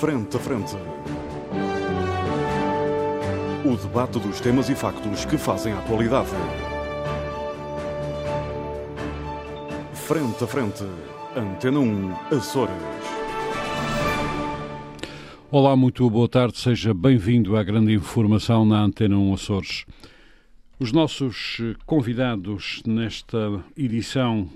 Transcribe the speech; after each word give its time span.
Frente 0.00 0.36
a 0.36 0.40
Frente. 0.40 0.76
O 3.64 3.76
debate 3.78 4.18
dos 4.18 4.40
temas 4.42 4.68
e 4.68 4.74
factos 4.74 5.24
que 5.24 5.38
fazem 5.38 5.72
a 5.72 5.78
atualidade. 5.78 6.28
Frente 9.94 10.44
a 10.44 10.46
Frente. 10.46 10.84
Antena 11.34 11.80
1, 11.80 12.12
Açores. 12.36 12.74
Olá, 15.50 15.74
muito 15.74 16.10
boa 16.10 16.28
tarde, 16.28 16.58
seja 16.58 16.92
bem-vindo 16.92 17.56
à 17.56 17.62
grande 17.62 17.94
informação 17.94 18.66
na 18.66 18.82
Antena 18.82 19.16
1 19.16 19.32
Açores. 19.32 19.86
Os 20.78 20.92
nossos 20.92 21.58
convidados 21.86 22.82
nesta 22.86 23.64
edição 23.74 24.46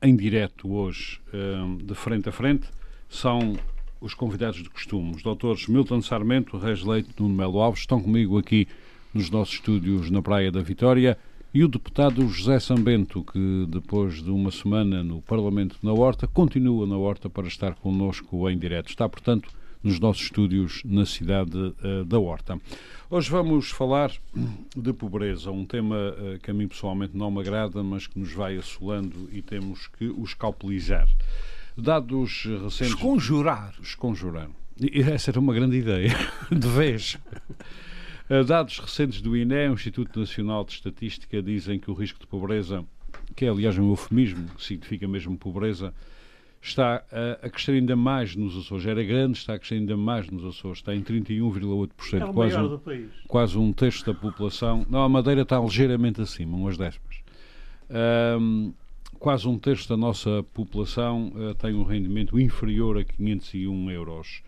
em 0.00 0.14
direto 0.14 0.72
hoje, 0.72 1.20
eh, 1.32 1.82
de 1.82 1.94
frente 1.96 2.28
a 2.28 2.32
frente, 2.32 2.68
são 3.08 3.56
os 4.04 4.12
convidados 4.12 4.62
de 4.62 4.68
costume. 4.68 5.16
Os 5.16 5.22
doutores 5.22 5.66
Milton 5.66 6.02
Sarmento, 6.02 6.58
Reis 6.58 6.82
Leite 6.82 7.08
Nuno 7.18 7.34
Melo 7.34 7.60
Alves 7.60 7.80
estão 7.80 8.02
comigo 8.02 8.36
aqui 8.36 8.68
nos 9.14 9.30
nossos 9.30 9.54
estúdios 9.54 10.10
na 10.10 10.20
Praia 10.20 10.52
da 10.52 10.60
Vitória 10.60 11.16
e 11.54 11.64
o 11.64 11.68
deputado 11.68 12.28
José 12.28 12.60
Sambento, 12.60 13.24
que 13.24 13.66
depois 13.66 14.22
de 14.22 14.30
uma 14.30 14.50
semana 14.50 15.02
no 15.02 15.22
Parlamento 15.22 15.78
na 15.82 15.92
Horta, 15.92 16.28
continua 16.28 16.86
na 16.86 16.98
Horta 16.98 17.30
para 17.30 17.46
estar 17.46 17.74
connosco 17.76 18.50
em 18.50 18.58
direto. 18.58 18.90
Está, 18.90 19.08
portanto, 19.08 19.48
nos 19.82 19.98
nossos 19.98 20.24
estúdios 20.24 20.82
na 20.84 21.06
cidade 21.06 21.56
uh, 21.56 22.04
da 22.04 22.18
Horta. 22.18 22.60
Hoje 23.08 23.30
vamos 23.30 23.70
falar 23.70 24.10
de 24.76 24.92
pobreza, 24.92 25.50
um 25.50 25.64
tema 25.64 25.96
uh, 25.96 26.38
que 26.40 26.50
a 26.50 26.54
mim 26.54 26.68
pessoalmente 26.68 27.16
não 27.16 27.30
me 27.30 27.40
agrada, 27.40 27.82
mas 27.82 28.06
que 28.06 28.18
nos 28.18 28.32
vai 28.32 28.56
assolando 28.58 29.30
e 29.32 29.40
temos 29.40 29.86
que 29.86 30.06
os 30.08 30.34
calpulizar. 30.34 31.08
Dados 31.76 32.44
recentes. 32.44 32.94
Esconjurar. 32.94 33.74
Esconjurar. 33.82 34.48
E 34.80 35.00
essa 35.00 35.30
era 35.30 35.40
uma 35.40 35.54
grande 35.54 35.76
ideia, 35.76 36.14
de 36.50 36.68
vez. 36.68 37.18
Dados 38.46 38.78
recentes 38.78 39.20
do 39.20 39.36
INE, 39.36 39.68
o 39.68 39.74
Instituto 39.74 40.18
Nacional 40.18 40.64
de 40.64 40.72
Estatística, 40.72 41.42
dizem 41.42 41.78
que 41.78 41.90
o 41.90 41.94
risco 41.94 42.18
de 42.18 42.26
pobreza, 42.26 42.84
que 43.36 43.44
é 43.44 43.48
aliás 43.48 43.78
um 43.78 43.90
eufemismo, 43.90 44.48
que 44.56 44.64
significa 44.64 45.06
mesmo 45.06 45.36
pobreza, 45.36 45.92
está 46.64 47.04
a, 47.42 47.48
crescer 47.50 47.72
ainda 47.72 47.94
mais 47.94 48.34
nos 48.34 48.56
Açores. 48.56 48.86
Era 48.86 49.04
grande, 49.04 49.38
está 49.38 49.54
a 49.54 49.58
crescer 49.58 49.74
ainda 49.74 49.96
mais 49.96 50.28
nos 50.30 50.44
Açores. 50.44 50.78
Está 50.78 50.94
em 50.94 51.02
31,8%. 51.02 52.20
É 52.20 52.24
o 52.24 52.32
quase, 52.32 52.56
um, 52.56 52.68
do 52.68 52.78
país. 52.78 53.10
quase 53.28 53.58
um 53.58 53.72
terço 53.72 54.06
da 54.06 54.14
população. 54.14 54.86
Não, 54.88 55.02
a 55.02 55.08
Madeira 55.08 55.42
está 55.42 55.60
ligeiramente 55.60 56.20
acima, 56.22 56.56
umas 56.56 56.78
décimas. 56.78 57.16
Um, 58.40 58.72
quase 59.24 59.48
um 59.48 59.58
terço 59.58 59.88
da 59.88 59.96
nossa 59.96 60.44
população 60.52 61.28
uh, 61.28 61.54
tem 61.54 61.72
um 61.72 61.82
rendimento 61.82 62.38
inferior 62.38 62.98
a 62.98 63.04
501 63.04 63.90
euros 63.90 64.42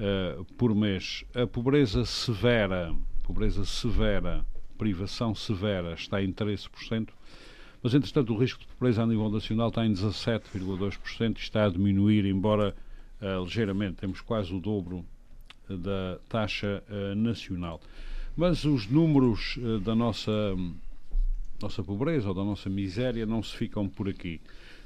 uh, 0.00 0.44
por 0.56 0.74
mês. 0.74 1.24
A 1.32 1.46
pobreza 1.46 2.04
severa, 2.04 2.92
pobreza 3.22 3.64
severa, 3.64 4.44
privação 4.76 5.32
severa, 5.32 5.94
está 5.94 6.20
em 6.20 6.32
13%. 6.32 7.10
Mas, 7.80 7.94
entretanto, 7.94 8.34
o 8.34 8.36
risco 8.36 8.58
de 8.58 8.66
pobreza 8.66 9.04
a 9.04 9.06
nível 9.06 9.30
nacional 9.30 9.68
está 9.68 9.86
em 9.86 9.92
17,2% 9.92 11.36
e 11.36 11.40
está 11.40 11.66
a 11.66 11.68
diminuir, 11.68 12.24
embora 12.24 12.74
uh, 13.22 13.44
ligeiramente. 13.44 13.98
Temos 13.98 14.20
quase 14.20 14.52
o 14.52 14.58
dobro 14.58 15.04
da 15.68 16.18
taxa 16.28 16.82
nacional. 17.16 17.80
Mas 18.36 18.64
os 18.64 18.88
números 18.88 19.58
da 19.84 19.94
nossa, 19.94 20.32
nossa 21.60 21.82
pobreza 21.82 22.28
ou 22.28 22.34
da 22.34 22.44
nossa 22.44 22.68
miséria 22.68 23.26
não 23.26 23.42
se 23.42 23.56
ficam 23.56 23.88
por 23.88 24.08
aqui. 24.08 24.40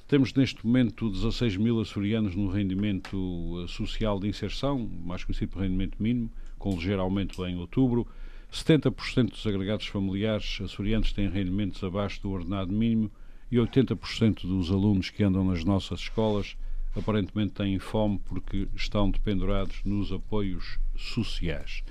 Temos 0.06 0.34
neste 0.34 0.66
momento 0.66 1.08
16 1.08 1.56
mil 1.56 1.80
açorianos 1.80 2.34
no 2.34 2.48
rendimento 2.48 3.64
social 3.68 4.18
de 4.18 4.28
inserção, 4.28 4.78
mais 5.04 5.22
conhecido 5.22 5.52
por 5.52 5.62
rendimento 5.62 6.02
mínimo, 6.02 6.30
com 6.58 6.74
ligeiro 6.74 7.00
aumento 7.00 7.46
em 7.46 7.56
outubro. 7.56 8.06
70% 8.52 9.30
dos 9.30 9.46
agregados 9.46 9.86
familiares 9.86 10.60
açorianos 10.60 11.12
têm 11.12 11.28
rendimentos 11.28 11.82
abaixo 11.84 12.20
do 12.22 12.30
ordenado 12.30 12.72
mínimo 12.72 13.10
e 13.50 13.56
80% 13.56 14.42
dos 14.42 14.70
alunos 14.70 15.10
que 15.10 15.22
andam 15.22 15.44
nas 15.44 15.64
nossas 15.64 16.00
escolas 16.00 16.56
aparentemente 16.96 17.52
têm 17.52 17.78
fome 17.78 18.20
porque 18.26 18.68
estão 18.74 19.10
dependurados 19.10 19.80
nos 19.84 20.12
apoios 20.12 20.78
sociais. 20.96 21.82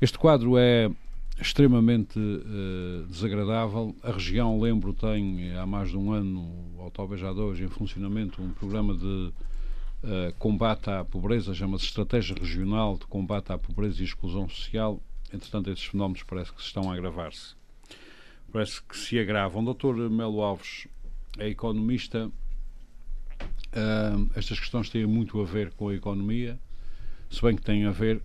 Este 0.00 0.18
quadro 0.18 0.58
é 0.58 0.90
extremamente 1.40 2.18
uh, 2.18 3.06
desagradável. 3.08 3.94
A 4.02 4.12
região, 4.12 4.60
lembro, 4.60 4.92
tem 4.92 5.56
há 5.56 5.66
mais 5.66 5.90
de 5.90 5.96
um 5.96 6.12
ano, 6.12 6.74
ou 6.76 6.90
talvez 6.90 7.22
há 7.22 7.32
dois, 7.32 7.60
em 7.60 7.68
funcionamento 7.68 8.42
um 8.42 8.50
programa 8.50 8.94
de 8.94 9.04
uh, 9.04 10.34
combate 10.38 10.90
à 10.90 11.04
pobreza, 11.04 11.54
chama-se 11.54 11.84
Estratégia 11.84 12.36
Regional 12.38 12.96
de 12.98 13.06
Combate 13.06 13.52
à 13.52 13.58
Pobreza 13.58 14.02
e 14.02 14.04
Exclusão 14.04 14.48
Social, 14.48 15.00
Entretanto, 15.32 15.70
esses 15.70 15.84
fenómenos 15.84 16.22
parece 16.22 16.52
que 16.52 16.60
estão 16.60 16.90
a 16.90 16.94
agravar-se. 16.94 17.54
Parece 18.50 18.82
que 18.82 18.96
se 18.96 19.18
agravam. 19.18 19.62
Doutor 19.62 19.96
Melo 20.10 20.40
Alves 20.40 20.88
é 21.38 21.48
economista. 21.48 22.30
Uh, 23.38 24.30
estas 24.34 24.58
questões 24.58 24.88
têm 24.88 25.06
muito 25.06 25.40
a 25.40 25.44
ver 25.44 25.72
com 25.74 25.88
a 25.88 25.94
economia, 25.94 26.58
se 27.30 27.42
bem 27.42 27.54
que 27.54 27.62
têm 27.62 27.84
a 27.84 27.90
ver, 27.90 28.22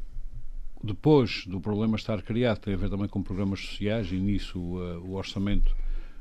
depois 0.83 1.45
do 1.47 1.61
problema 1.61 1.95
estar 1.95 2.21
criado, 2.21 2.59
tem 2.59 2.73
a 2.73 2.77
ver 2.77 2.89
também 2.89 3.07
com 3.07 3.23
programas 3.23 3.61
sociais 3.61 4.11
e 4.11 4.17
nisso 4.17 4.59
uh, 4.59 4.99
o 4.99 5.13
orçamento 5.15 5.73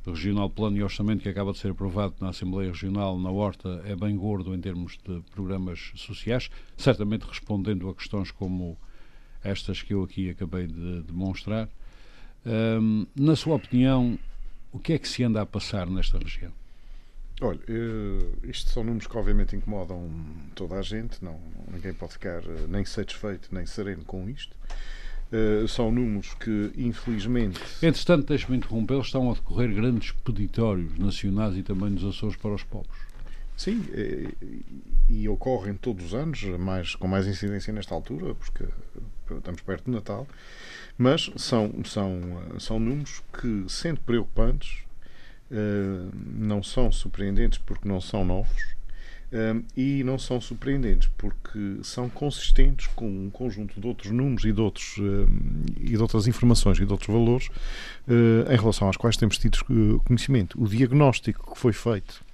regional, 0.06 0.48
plano 0.48 0.76
e 0.76 0.82
orçamento 0.82 1.22
que 1.22 1.28
acaba 1.28 1.52
de 1.52 1.58
ser 1.58 1.72
aprovado 1.72 2.14
na 2.20 2.28
Assembleia 2.28 2.70
Regional, 2.70 3.18
na 3.18 3.30
Horta, 3.30 3.82
é 3.84 3.94
bem 3.96 4.16
gordo 4.16 4.54
em 4.54 4.60
termos 4.60 4.98
de 5.04 5.20
programas 5.32 5.92
sociais, 5.96 6.48
certamente 6.76 7.22
respondendo 7.22 7.88
a 7.88 7.94
questões 7.94 8.30
como 8.30 8.78
estas 9.42 9.82
que 9.82 9.94
eu 9.94 10.02
aqui 10.02 10.30
acabei 10.30 10.66
de 10.66 11.02
demonstrar. 11.02 11.68
Um, 12.44 13.06
na 13.14 13.36
sua 13.36 13.56
opinião, 13.56 14.18
o 14.72 14.78
que 14.78 14.92
é 14.92 14.98
que 14.98 15.08
se 15.08 15.22
anda 15.22 15.40
a 15.40 15.46
passar 15.46 15.88
nesta 15.88 16.18
região? 16.18 16.52
Olha, 17.42 17.58
uh, 17.58 18.38
isto 18.44 18.70
são 18.70 18.84
números 18.84 19.08
que 19.08 19.18
obviamente 19.18 19.56
incomodam 19.56 20.08
toda 20.54 20.76
a 20.76 20.82
gente, 20.82 21.22
não, 21.24 21.40
ninguém 21.72 21.92
pode 21.92 22.12
ficar 22.12 22.38
uh, 22.38 22.68
nem 22.68 22.84
satisfeito 22.84 23.48
nem 23.52 23.66
sereno 23.66 24.04
com 24.04 24.30
isto. 24.30 24.56
Uh, 25.32 25.66
são 25.66 25.90
números 25.90 26.34
que, 26.34 26.72
infelizmente. 26.76 27.60
Entretanto, 27.82 28.28
deixe-me 28.28 28.58
interromper, 28.58 29.00
estão 29.00 29.28
a 29.28 29.34
decorrer 29.34 29.74
grandes 29.74 30.12
peditórios 30.12 30.96
nacionais 30.96 31.56
e 31.56 31.64
também 31.64 31.90
nos 31.90 32.04
Açores 32.04 32.36
para 32.36 32.54
os 32.54 32.62
pobres. 32.62 33.00
Sim, 33.56 33.84
e, 35.08 35.28
ocorrem 35.28 35.74
todos 35.74 36.06
os 36.06 36.14
anos, 36.14 36.42
mais, 36.58 36.94
com 36.94 37.06
mais 37.06 37.26
incidência 37.26 37.72
nesta 37.72 37.94
altura, 37.94 38.34
porque 38.34 38.64
estamos 39.30 39.60
perto 39.60 39.84
do 39.84 39.92
Natal, 39.92 40.26
mas 40.96 41.30
são, 41.36 41.72
são, 41.84 42.20
são 42.58 42.80
números 42.80 43.22
que, 43.32 43.64
sendo 43.68 44.00
preocupantes, 44.00 44.84
não 46.14 46.62
são 46.62 46.90
surpreendentes 46.90 47.58
porque 47.58 47.86
não 47.86 48.00
são 48.00 48.24
novos 48.24 48.62
uh, 49.32 49.64
e 49.76 50.04
não 50.04 50.18
são 50.18 50.40
surpreendentes 50.40 51.10
porque 51.16 51.78
são 51.82 52.08
consistentes 52.08 52.86
com 52.88 53.06
um 53.06 53.30
conjunto 53.30 53.80
de 53.80 53.86
outros 53.86 54.10
números 54.10 54.44
e 54.44 54.52
de, 54.52 54.60
outros, 54.60 54.96
uh, 54.98 55.28
e 55.80 55.90
de 55.90 55.98
outras 55.98 56.26
informações 56.26 56.78
e 56.78 56.86
de 56.86 56.92
outros 56.92 57.08
valores 57.08 57.48
em 58.50 58.56
relação 58.56 58.88
aos 58.88 58.96
quais 58.96 59.16
temos 59.16 59.38
tido 59.38 59.58
conhecimento. 60.04 60.60
O 60.60 60.66
diagnóstico 60.66 61.54
que 61.54 61.58
foi 61.58 61.72
feito 61.72 62.24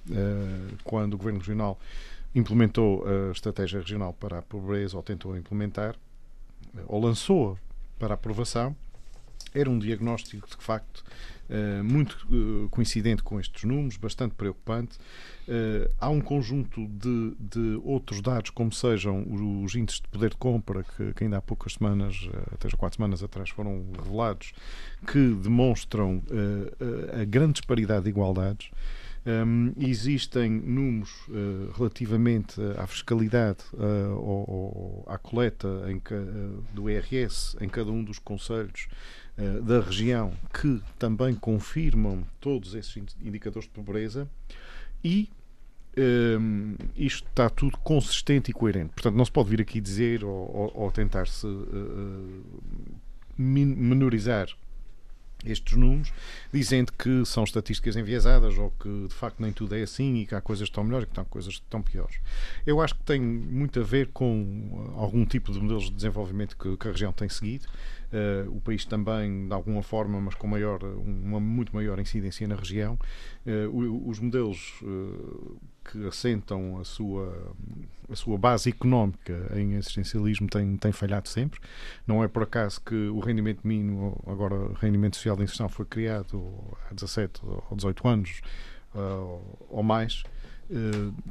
quando 0.83 1.13
o 1.13 1.17
Governo 1.17 1.39
Regional 1.39 1.79
implementou 2.33 3.05
a 3.07 3.31
Estratégia 3.31 3.79
Regional 3.79 4.13
para 4.13 4.39
a 4.39 4.41
Pobreza 4.41 4.97
ou 4.97 5.03
tentou 5.03 5.37
implementar 5.37 5.95
ou 6.87 6.99
lançou 6.99 7.57
para 7.99 8.15
aprovação, 8.15 8.75
era 9.53 9.69
um 9.69 9.79
diagnóstico 9.79 10.47
de 10.47 10.63
facto 10.63 11.03
eh, 11.49 11.81
muito 11.81 12.15
eh, 12.31 12.67
coincidente 12.69 13.23
com 13.23 13.39
estes 13.39 13.63
números, 13.63 13.97
bastante 13.97 14.35
preocupante. 14.35 14.99
Eh, 15.47 15.89
há 15.99 16.07
um 16.07 16.21
conjunto 16.21 16.85
de, 16.87 17.33
de, 17.39 17.81
outros 17.83 18.21
dados, 18.21 18.51
como 18.51 18.71
sejam 18.71 19.25
os 19.63 19.73
índices 19.73 19.99
de 19.99 20.07
poder 20.09 20.29
de 20.29 20.37
compra, 20.37 20.83
que, 20.83 21.11
que 21.13 21.23
ainda 21.23 21.37
há 21.37 21.41
poucas 21.41 21.73
semanas, 21.73 22.29
até 22.53 22.69
já 22.69 22.77
quatro 22.77 22.97
semanas 22.97 23.23
atrás, 23.23 23.49
foram 23.49 23.83
revelados, 23.97 24.53
que 25.07 25.33
demonstram 25.41 26.21
a 27.19 27.25
grande 27.25 27.53
disparidade 27.53 28.03
de 28.03 28.09
igualdades. 28.09 28.69
Um, 29.25 29.73
existem 29.77 30.49
números 30.49 31.11
uh, 31.27 31.71
relativamente 31.77 32.55
à 32.77 32.87
fiscalidade 32.87 33.59
uh, 33.73 34.15
ou, 34.15 34.49
ou, 34.49 35.05
à 35.07 35.17
coleta 35.17 35.67
em, 35.87 35.97
uh, 35.97 36.63
do 36.73 36.89
IRS 36.89 37.57
em 37.59 37.67
cada 37.67 37.91
um 37.91 38.01
dos 38.01 38.17
conselhos 38.17 38.87
da 39.63 39.79
região 39.79 40.33
que 40.53 40.81
também 40.97 41.33
confirmam 41.33 42.23
todos 42.39 42.75
esses 42.75 42.97
indicadores 43.21 43.67
de 43.67 43.73
pobreza 43.73 44.29
e 45.03 45.29
um, 45.97 46.75
isto 46.95 47.27
está 47.27 47.49
tudo 47.49 47.77
consistente 47.77 48.51
e 48.51 48.53
coerente. 48.53 48.91
Portanto, 48.93 49.15
não 49.15 49.25
se 49.25 49.31
pode 49.31 49.49
vir 49.49 49.61
aqui 49.61 49.81
dizer 49.81 50.23
ou, 50.23 50.31
ou, 50.31 50.71
ou 50.75 50.91
tentar-se 50.91 51.47
menorizar 53.37 54.49
estes 55.45 55.77
números, 55.77 56.11
dizendo 56.51 56.91
que 56.91 57.23
são 57.25 57.43
estatísticas 57.43 57.95
enviesadas 57.95 58.57
ou 58.57 58.71
que 58.71 59.07
de 59.07 59.13
facto 59.13 59.39
nem 59.39 59.53
tudo 59.53 59.75
é 59.75 59.81
assim 59.81 60.17
e 60.17 60.25
que 60.25 60.35
há 60.35 60.41
coisas 60.41 60.67
que 60.67 60.71
estão 60.71 60.83
melhores 60.83 61.07
e 61.09 61.13
que 61.13 61.19
há 61.19 61.25
coisas 61.25 61.57
que 61.57 61.63
estão 61.63 61.81
piores. 61.81 62.17
Eu 62.65 62.81
acho 62.81 62.95
que 62.95 63.03
tem 63.03 63.21
muito 63.21 63.79
a 63.79 63.83
ver 63.83 64.07
com 64.07 64.93
algum 64.97 65.25
tipo 65.25 65.51
de 65.51 65.59
modelos 65.59 65.85
de 65.85 65.91
desenvolvimento 65.91 66.57
que, 66.57 66.75
que 66.75 66.87
a 66.87 66.91
região 66.91 67.13
tem 67.13 67.29
seguido. 67.29 67.67
Uh, 68.11 68.57
o 68.57 68.59
país 68.59 68.85
também, 68.85 69.47
de 69.47 69.53
alguma 69.53 69.83
forma, 69.83 70.19
mas 70.19 70.33
com 70.33 70.47
maior, 70.47 70.83
uma 70.83 71.39
muito 71.39 71.75
maior 71.75 71.99
incidência 71.99 72.47
na 72.47 72.55
região. 72.55 72.97
Uh, 73.45 74.09
os 74.09 74.19
modelos 74.19 74.81
uh, 74.81 75.57
que 75.85 76.07
assentam 76.07 76.79
a 76.79 76.83
sua, 76.83 77.53
a 78.09 78.15
sua 78.15 78.35
base 78.35 78.69
económica 78.69 79.51
em 79.55 79.77
assistencialismo 79.77 80.47
têm, 80.47 80.75
têm 80.77 80.91
falhado 80.91 81.29
sempre. 81.29 81.59
Não 82.07 82.23
é 82.23 82.27
por 82.27 82.41
acaso 82.41 82.81
que 82.81 82.95
o 82.95 83.19
rendimento 83.19 83.59
mínimo, 83.63 84.19
agora 84.25 84.55
o 84.55 84.73
rendimento 84.73 85.15
social 85.15 85.35
de 85.35 85.43
inserção, 85.43 85.69
foi 85.69 85.85
criado 85.85 86.43
há 86.89 86.93
17 86.95 87.41
ou 87.45 87.75
18 87.75 88.07
anos 88.07 88.41
ou 89.69 89.83
mais, 89.83 90.23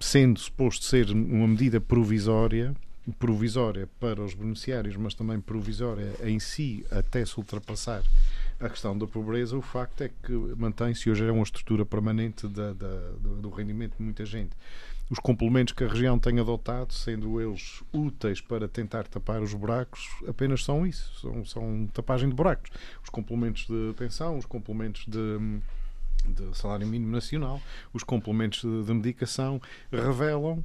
sendo 0.01 0.39
suposto 0.39 0.85
ser 0.85 1.11
uma 1.11 1.49
medida 1.49 1.81
provisória 1.81 2.73
provisória 3.13 3.89
para 3.99 4.23
os 4.23 4.35
beneficiários, 4.35 4.97
mas 4.97 5.15
também 5.15 5.41
provisória 5.41 6.15
em 6.23 6.39
si, 6.39 6.85
até 6.91 7.25
se 7.25 7.39
ultrapassar 7.39 8.03
a 8.61 8.69
questão 8.69 8.99
da 8.99 9.07
pobreza, 9.07 9.57
o 9.57 9.63
facto 9.63 10.03
é 10.03 10.09
que 10.09 10.33
mantém-se 10.57 11.09
hoje 11.09 11.25
é 11.25 11.31
uma 11.31 11.43
estrutura 11.43 11.87
permanente 11.87 12.49
da, 12.49 12.73
da, 12.73 13.11
do 13.41 13.51
rendimento 13.51 13.97
de 13.97 14.03
muita 14.03 14.27
gente. 14.27 14.51
Os 15.09 15.19
complementos 15.19 15.73
que 15.73 15.85
a 15.85 15.89
região 15.89 16.19
tem 16.19 16.39
adotado, 16.39 16.93
sendo 16.93 17.41
eles 17.41 17.83
úteis 17.93 18.41
para 18.41 18.69
tentar 18.69 19.07
tapar 19.07 19.41
os 19.41 19.55
buracos, 19.55 20.07
apenas 20.27 20.65
são 20.65 20.87
isso, 20.87 21.21
são, 21.21 21.45
são 21.45 21.89
tapagem 21.95 22.29
de 22.29 22.35
buracos. 22.35 22.71
Os 23.03 23.09
complementos 23.09 23.67
de 23.67 23.95
pensão, 23.97 24.37
os 24.37 24.45
complementos 24.45 25.07
de 25.07 25.61
de 26.27 26.57
salário 26.57 26.87
mínimo 26.87 27.13
nacional, 27.13 27.61
os 27.93 28.03
complementos 28.03 28.61
de, 28.61 28.85
de 28.85 28.93
medicação 28.93 29.63
revelam 29.91 30.65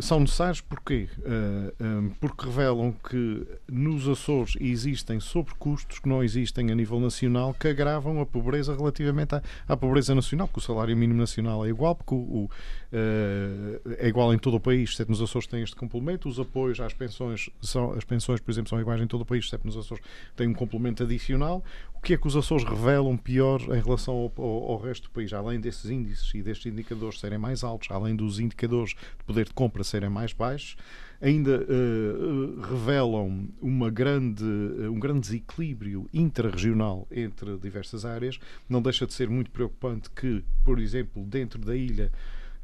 são 0.00 0.18
necessários 0.18 0.60
porquê? 0.60 1.08
Eh, 1.24 1.74
eh, 1.78 2.10
porque 2.20 2.46
revelam 2.46 2.92
que 2.92 3.46
nos 3.70 4.08
Açores 4.08 4.56
existem 4.60 5.20
sobrecustos 5.20 6.00
que 6.00 6.08
não 6.08 6.22
existem 6.22 6.72
a 6.72 6.74
nível 6.74 6.98
nacional 6.98 7.54
que 7.54 7.68
agravam 7.68 8.20
a 8.20 8.26
pobreza 8.26 8.74
relativamente 8.74 9.36
à, 9.36 9.42
à 9.68 9.76
pobreza 9.76 10.14
nacional, 10.16 10.48
porque 10.48 10.58
o 10.58 10.62
salário 10.62 10.96
mínimo 10.96 11.20
nacional 11.20 11.64
é 11.64 11.68
igual, 11.68 11.94
porque 11.94 12.14
o, 12.14 12.18
o 12.18 12.50
é 12.90 14.08
igual 14.08 14.32
em 14.32 14.38
todo 14.38 14.56
o 14.56 14.60
país, 14.60 14.90
exceto 14.90 15.10
nos 15.10 15.20
Açores 15.20 15.46
tem 15.46 15.62
este 15.62 15.76
complemento, 15.76 16.28
os 16.28 16.40
apoios 16.40 16.80
às 16.80 16.94
pensões, 16.94 17.50
são, 17.60 17.92
as 17.92 18.02
pensões, 18.02 18.40
por 18.40 18.50
exemplo, 18.50 18.70
são 18.70 18.80
iguais 18.80 19.00
em 19.00 19.06
todo 19.06 19.20
o 19.20 19.26
país, 19.26 19.44
exceto 19.44 19.66
nos 19.66 19.76
Açores 19.76 20.02
tem 20.34 20.48
um 20.48 20.54
complemento 20.54 21.02
adicional. 21.02 21.62
O 21.98 22.00
que 22.00 22.14
é 22.14 22.16
que 22.16 22.26
os 22.26 22.36
Açores 22.36 22.64
revelam 22.64 23.16
pior 23.16 23.60
em 23.60 23.82
relação 23.82 24.14
ao, 24.14 24.32
ao, 24.38 24.70
ao 24.70 24.78
resto 24.78 25.08
do 25.08 25.10
país? 25.10 25.32
Além 25.32 25.60
desses 25.60 25.90
índices 25.90 26.32
e 26.32 26.40
destes 26.40 26.72
indicadores 26.72 27.18
serem 27.18 27.38
mais 27.38 27.64
altos, 27.64 27.88
além 27.90 28.14
dos 28.14 28.38
indicadores 28.38 28.90
de 28.90 29.24
poder 29.26 29.44
de 29.46 29.52
compra 29.52 29.82
serem 29.82 30.08
mais 30.08 30.32
baixos, 30.32 30.76
ainda 31.20 31.60
uh, 31.60 32.60
revelam 32.60 33.48
uma 33.60 33.90
grande, 33.90 34.44
uh, 34.44 34.92
um 34.92 34.98
grande 34.98 35.20
desequilíbrio 35.20 36.08
intrarregional 36.14 37.06
entre 37.10 37.58
diversas 37.58 38.04
áreas. 38.04 38.38
Não 38.68 38.80
deixa 38.80 39.04
de 39.04 39.12
ser 39.12 39.28
muito 39.28 39.50
preocupante 39.50 40.08
que, 40.08 40.44
por 40.64 40.78
exemplo, 40.78 41.24
dentro 41.24 41.58
da 41.60 41.76
ilha 41.76 42.12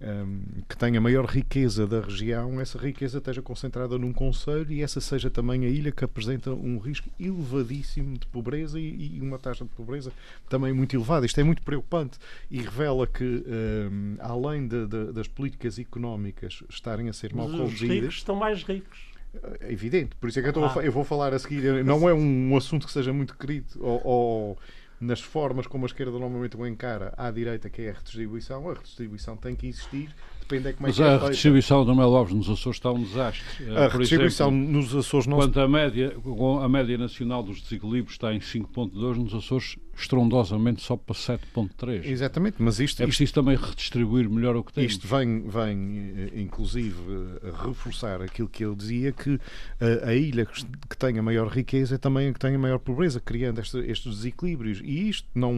um, 0.04 0.62
que 0.68 0.76
tenha 0.76 1.00
maior 1.00 1.24
riqueza 1.24 1.86
da 1.86 2.00
região, 2.00 2.60
essa 2.60 2.78
riqueza 2.78 3.18
esteja 3.18 3.40
concentrada 3.40 3.98
num 3.98 4.12
conselho 4.12 4.70
e 4.70 4.82
essa 4.82 5.00
seja 5.00 5.30
também 5.30 5.64
a 5.64 5.68
ilha 5.68 5.90
que 5.90 6.04
apresenta 6.04 6.50
um 6.50 6.78
risco 6.78 7.08
elevadíssimo 7.18 8.18
de 8.18 8.26
pobreza 8.26 8.78
e, 8.78 9.16
e 9.16 9.20
uma 9.20 9.38
taxa 9.38 9.64
de 9.64 9.70
pobreza 9.70 10.12
também 10.48 10.72
muito 10.72 10.94
elevada. 10.94 11.24
Isto 11.24 11.40
é 11.40 11.44
muito 11.44 11.62
preocupante 11.62 12.18
e 12.50 12.58
revela 12.60 13.06
que, 13.06 13.24
um, 13.24 14.16
além 14.20 14.68
de, 14.68 14.86
de, 14.86 15.12
das 15.12 15.26
políticas 15.26 15.78
económicas 15.78 16.62
estarem 16.68 17.08
a 17.08 17.12
ser 17.12 17.34
mal 17.34 17.46
conduzidas. 17.46 17.80
Os 17.80 17.88
ricos 17.88 18.14
estão 18.16 18.36
mais 18.36 18.62
ricos. 18.62 19.14
É 19.60 19.72
evidente, 19.72 20.14
por 20.20 20.28
isso 20.28 20.38
é 20.38 20.42
que 20.42 20.56
eu, 20.56 20.64
ah. 20.64 20.74
eu, 20.80 20.92
vou 20.92 21.02
falar 21.02 21.34
a 21.34 21.38
seguir. 21.38 21.84
Não 21.84 22.08
é 22.08 22.14
um 22.14 22.56
assunto 22.56 22.86
que 22.86 22.92
seja 22.92 23.12
muito 23.12 23.36
querido 23.36 23.66
ou, 23.80 24.00
ou 24.04 24.58
nas 25.00 25.20
formas 25.20 25.66
como 25.66 25.84
a 25.84 25.86
esquerda 25.86 26.18
normalmente 26.18 26.56
o 26.56 26.66
encara 26.66 27.12
à 27.16 27.30
direita, 27.30 27.68
que 27.68 27.82
é 27.82 27.90
a 27.90 27.92
redistribuição, 27.94 28.68
a 28.68 28.74
redistribuição 28.74 29.36
tem 29.36 29.54
que 29.54 29.66
existir, 29.66 30.14
depende 30.40 30.68
é 30.68 30.72
como 30.72 30.86
Mas 30.86 30.98
é 30.98 31.02
que 31.02 31.08
é 31.08 31.14
a 31.14 31.18
redistribuição 31.18 31.84
do 31.84 31.94
Mel 31.94 32.14
Alves 32.14 32.34
nos 32.34 32.48
Açores 32.48 32.76
está 32.76 32.90
um 32.92 33.02
desastre. 33.02 33.44
A 33.70 33.88
Por 33.88 33.98
redistribuição 33.98 34.48
exemplo, 34.48 34.72
nos 34.72 34.94
Açores 34.94 35.26
não 35.26 35.36
Quanto 35.38 35.60
a 35.60 35.68
média, 35.68 36.16
a 36.62 36.68
média 36.68 36.98
nacional 36.98 37.42
dos 37.42 37.60
desequilíbrios 37.60 38.12
está 38.12 38.32
em 38.32 38.38
5.2, 38.38 39.16
nos 39.16 39.34
Açores 39.34 39.76
estrondosamente 39.96 40.82
só 40.82 40.96
para 40.96 41.14
7.3. 41.14 42.04
Exatamente, 42.04 42.56
mas 42.58 42.80
isto... 42.80 43.02
É 43.02 43.06
preciso 43.06 43.24
isto, 43.24 43.34
também 43.34 43.56
redistribuir 43.56 44.28
melhor 44.28 44.56
o 44.56 44.64
que 44.64 44.72
tem. 44.72 44.84
Isto 44.84 45.06
vem, 45.06 45.42
vem 45.42 46.12
eh, 46.16 46.40
inclusive, 46.40 46.96
reforçar 47.64 48.22
aquilo 48.22 48.48
que 48.48 48.64
ele 48.64 48.74
dizia, 48.74 49.12
que 49.12 49.40
a, 49.80 49.84
eh, 49.84 50.08
a 50.08 50.14
ilha 50.14 50.46
que 50.46 50.96
tem 50.96 51.18
a 51.18 51.22
maior 51.22 51.48
riqueza 51.48 51.94
é 51.94 51.98
também 51.98 52.28
a 52.28 52.32
que 52.32 52.38
tem 52.38 52.54
a 52.54 52.58
maior 52.58 52.78
pobreza, 52.78 53.20
criando 53.20 53.60
este, 53.60 53.78
estes 53.78 54.16
desequilíbrios. 54.16 54.80
E 54.82 55.08
isto, 55.08 55.28
não, 55.34 55.52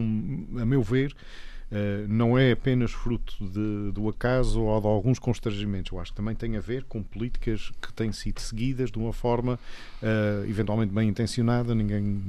a 0.59 0.65
meu 0.65 0.81
ver, 0.81 1.13
eh, 1.13 1.56
não 2.07 2.37
é 2.37 2.51
apenas 2.51 2.91
fruto 2.91 3.35
de, 3.41 3.91
do 3.91 4.07
acaso 4.07 4.61
ou 4.61 4.79
de 4.79 4.87
alguns 4.87 5.19
constrangimentos. 5.19 5.91
Eu 5.91 5.99
acho 5.99 6.11
que 6.11 6.17
também 6.17 6.33
tem 6.33 6.55
a 6.55 6.61
ver 6.61 6.85
com 6.85 7.03
políticas 7.03 7.71
que 7.81 7.91
têm 7.91 8.11
sido 8.11 8.39
seguidas 8.39 8.89
de 8.89 8.97
uma 8.97 9.11
forma 9.11 9.59
uh, 10.01 10.49
eventualmente 10.49 10.93
bem 10.93 11.09
intencionada. 11.09 11.75
Ninguém, 11.75 12.21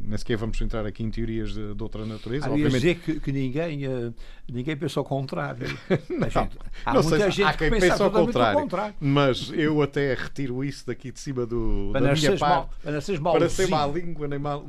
nem 0.00 0.18
sequer 0.18 0.38
vamos 0.38 0.58
entrar 0.60 0.86
aqui 0.86 1.02
em 1.02 1.10
teorias 1.10 1.52
de, 1.52 1.74
de 1.74 1.82
outra 1.82 2.06
natureza. 2.06 2.46
Ah, 2.46 2.50
Obviamente... 2.50 2.80
dizer 2.80 2.94
que, 2.96 3.20
que 3.20 3.32
ninguém, 3.32 3.86
uh, 3.86 4.14
ninguém 4.50 4.76
pensa 4.76 5.00
ao 5.00 5.04
contrário. 5.04 5.66
não, 6.08 6.30
gente, 6.30 6.58
há 6.84 6.94
não 6.94 7.02
muita 7.02 7.30
gente 7.30 7.46
há 7.46 7.52
quem 7.52 7.70
que 7.70 7.80
pensa 7.80 8.04
ao 8.04 8.10
contrário, 8.10 8.60
contrário, 8.60 8.94
Mas 8.98 9.52
eu 9.54 9.82
até 9.82 10.14
retiro 10.14 10.64
isso 10.64 10.86
daqui 10.86 11.12
de 11.12 11.20
cima 11.20 11.44
do, 11.44 11.90
para 11.92 12.06
da 12.06 12.14
minha 12.14 12.36
parte. 12.38 12.40
Mal, 12.40 12.70
para, 12.82 13.40
para 13.40 13.48
ser 13.50 13.68
má 13.68 13.86
língua, 13.86 14.26
nem 14.26 14.38
mal. 14.38 14.64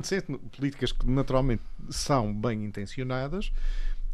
Políticas 0.58 0.92
que 0.92 1.10
naturalmente 1.10 1.64
são 1.90 2.34
bem 2.34 2.66
intencionadas 2.66 3.52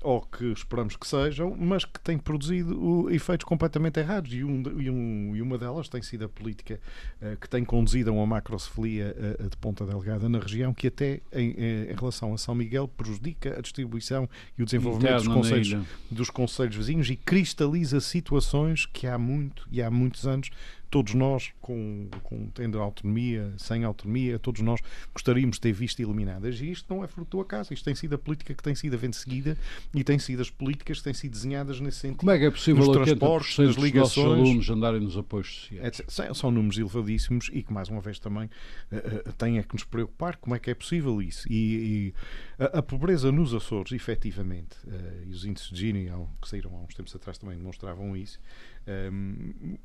ou 0.05 0.21
que 0.21 0.51
esperamos 0.51 0.95
que 0.95 1.07
sejam, 1.07 1.55
mas 1.57 1.83
que 1.83 1.99
têm 1.99 2.15
produzido 2.15 3.09
efeitos 3.09 3.43
completamente 3.43 3.99
errados. 3.99 4.31
E, 4.31 4.43
um, 4.43 4.61
e, 4.79 4.89
um, 4.89 5.35
e 5.35 5.41
uma 5.41 5.57
delas 5.57 5.89
tem 5.89 5.99
sido 6.03 6.25
a 6.25 6.29
política 6.29 6.79
uh, 7.19 7.35
que 7.37 7.49
tem 7.49 7.65
conduzido 7.65 8.11
a 8.11 8.13
uma 8.13 8.27
macrocefalia 8.27 9.15
uh, 9.39 9.49
de 9.49 9.57
ponta 9.57 9.83
delgada 9.83 10.29
na 10.29 10.37
região, 10.37 10.75
que 10.75 10.87
até 10.87 11.21
em, 11.33 11.55
em, 11.89 11.95
relação 11.95 12.35
a 12.35 12.37
São 12.37 12.53
Miguel 12.53 12.87
prejudica 12.87 13.57
a 13.57 13.61
distribuição 13.61 14.29
e 14.55 14.61
o 14.61 14.65
desenvolvimento 14.65 15.23
dos 15.23 15.27
conselhos, 15.27 15.85
dos 16.11 16.29
conselhos 16.29 16.75
vizinhos 16.75 17.09
e 17.09 17.15
cristaliza 17.15 17.99
situações 17.99 18.85
que 18.85 19.07
há 19.07 19.17
muito 19.17 19.67
e 19.71 19.81
há 19.81 19.89
muitos 19.89 20.27
anos 20.27 20.51
todos 20.89 21.13
nós, 21.13 21.51
com, 21.61 22.07
com, 22.23 22.49
tendo 22.49 22.79
autonomia, 22.79 23.53
sem 23.57 23.83
autonomia, 23.83 24.39
todos 24.39 24.61
nós 24.61 24.79
gostaríamos 25.13 25.57
de 25.57 25.61
ter 25.61 25.73
visto 25.73 25.99
eliminadas. 25.99 26.59
E 26.59 26.71
isto 26.71 26.93
não 26.93 27.03
é 27.03 27.07
fruto 27.07 27.37
do 27.37 27.41
acaso, 27.41 27.73
isto 27.73 27.83
tem 27.83 27.95
sido 27.95 28.15
a 28.15 28.17
política 28.17 28.53
que 28.53 28.63
tem 28.63 28.75
sido 28.75 28.95
a 28.95 29.13
seguida 29.13 29.57
e 29.93 30.03
tem 30.03 30.19
sido 30.19 30.41
as 30.41 30.49
políticas 30.49 30.99
que 30.99 31.03
têm 31.03 31.13
sido 31.13 31.31
desenhadas 31.31 31.79
nesse 31.79 31.99
sentido. 31.99 32.19
Como 32.19 32.31
é 32.31 32.37
que 32.37 32.45
é 32.45 32.51
possível 32.51 32.85
nos 32.85 32.95
transportes, 32.95 33.57
nas 33.57 33.75
ligações, 33.75 34.27
dos 34.27 34.39
alunos 34.39 34.69
andarem 34.69 34.99
nos 34.99 35.17
apoios 35.17 35.55
sociais? 35.61 36.01
É, 36.19 36.33
são 36.33 36.51
números 36.51 36.77
elevadíssimos 36.77 37.49
e 37.53 37.63
que, 37.63 37.73
mais 37.73 37.89
uma 37.89 38.01
vez, 38.01 38.19
também 38.19 38.49
uh, 38.91 39.33
têm 39.33 39.57
é 39.57 39.63
que 39.63 39.73
nos 39.73 39.83
preocupar 39.83 40.37
como 40.37 40.55
é 40.55 40.59
que 40.59 40.69
é 40.69 40.73
possível 40.73 41.21
isso. 41.21 41.47
E, 41.51 42.13
e 42.57 42.63
a, 42.63 42.79
a, 42.79 42.81
pobreza 42.81 43.31
nos 43.31 43.53
Açores, 43.53 43.91
efetivamente, 43.91 44.75
uh, 44.85 45.27
e 45.27 45.31
os 45.31 45.45
índices 45.45 45.69
de 45.69 45.79
Gini, 45.79 46.11
que 46.41 46.49
saíram 46.49 46.75
há 46.75 46.81
uns 46.81 46.93
tempos 46.93 47.15
atrás, 47.15 47.37
também 47.37 47.57
demonstravam 47.57 48.15
isso, 48.15 48.39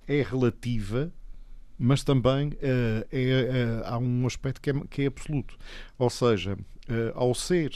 é 0.07 0.23
relativa, 0.23 1.12
mas 1.78 2.04
também 2.04 2.49
uh, 2.49 3.07
é, 3.11 3.80
uh, 3.80 3.87
há 3.87 3.99
um 3.99 4.26
aspecto 4.26 4.61
que 4.61 4.69
é, 4.69 4.75
que 4.90 5.02
é 5.02 5.07
absoluto. 5.07 5.57
Ou 5.99 6.11
seja, 6.11 6.52
uh, 6.54 6.59
ao, 7.14 7.35
ser, 7.35 7.73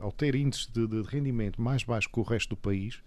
ao 0.00 0.12
ter 0.12 0.34
índices 0.34 0.66
de, 0.66 0.86
de, 0.86 1.00
rendimento 1.02 1.60
mais 1.60 1.82
baixos 1.82 2.12
que 2.12 2.20
o 2.20 2.22
resto 2.22 2.50
do 2.50 2.56
país, 2.56 3.00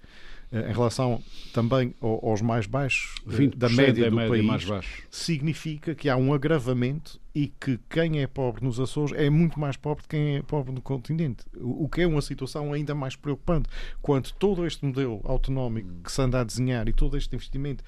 em 0.51 0.73
relação 0.73 1.21
também 1.53 1.93
aos 2.01 2.41
mais 2.41 2.65
baixos 2.65 3.13
da 3.55 3.69
média 3.69 4.09
do 4.09 4.15
média 4.15 4.29
país, 4.29 4.85
significa 5.11 5.93
que 5.93 6.09
há 6.09 6.17
um 6.17 6.33
agravamento 6.33 7.21
e 7.33 7.47
que 7.47 7.79
quem 7.89 8.21
é 8.21 8.27
pobre 8.27 8.63
nos 8.63 8.79
Açores 8.79 9.13
é 9.17 9.29
muito 9.29 9.59
mais 9.59 9.77
pobre 9.77 10.03
de 10.03 10.09
quem 10.09 10.37
é 10.37 10.41
pobre 10.41 10.73
no 10.73 10.81
continente. 10.81 11.45
O 11.59 11.87
que 11.87 12.01
é 12.01 12.07
uma 12.07 12.21
situação 12.21 12.73
ainda 12.73 12.95
mais 12.95 13.15
preocupante. 13.15 13.69
Quando 14.01 14.31
todo 14.33 14.65
este 14.65 14.83
modelo 14.85 15.21
autonómico 15.23 15.89
que 16.03 16.11
se 16.11 16.21
anda 16.21 16.39
a 16.41 16.43
desenhar 16.43 16.87
e 16.87 16.93
todo 16.93 17.17
este 17.17 17.35
investimento 17.35 17.83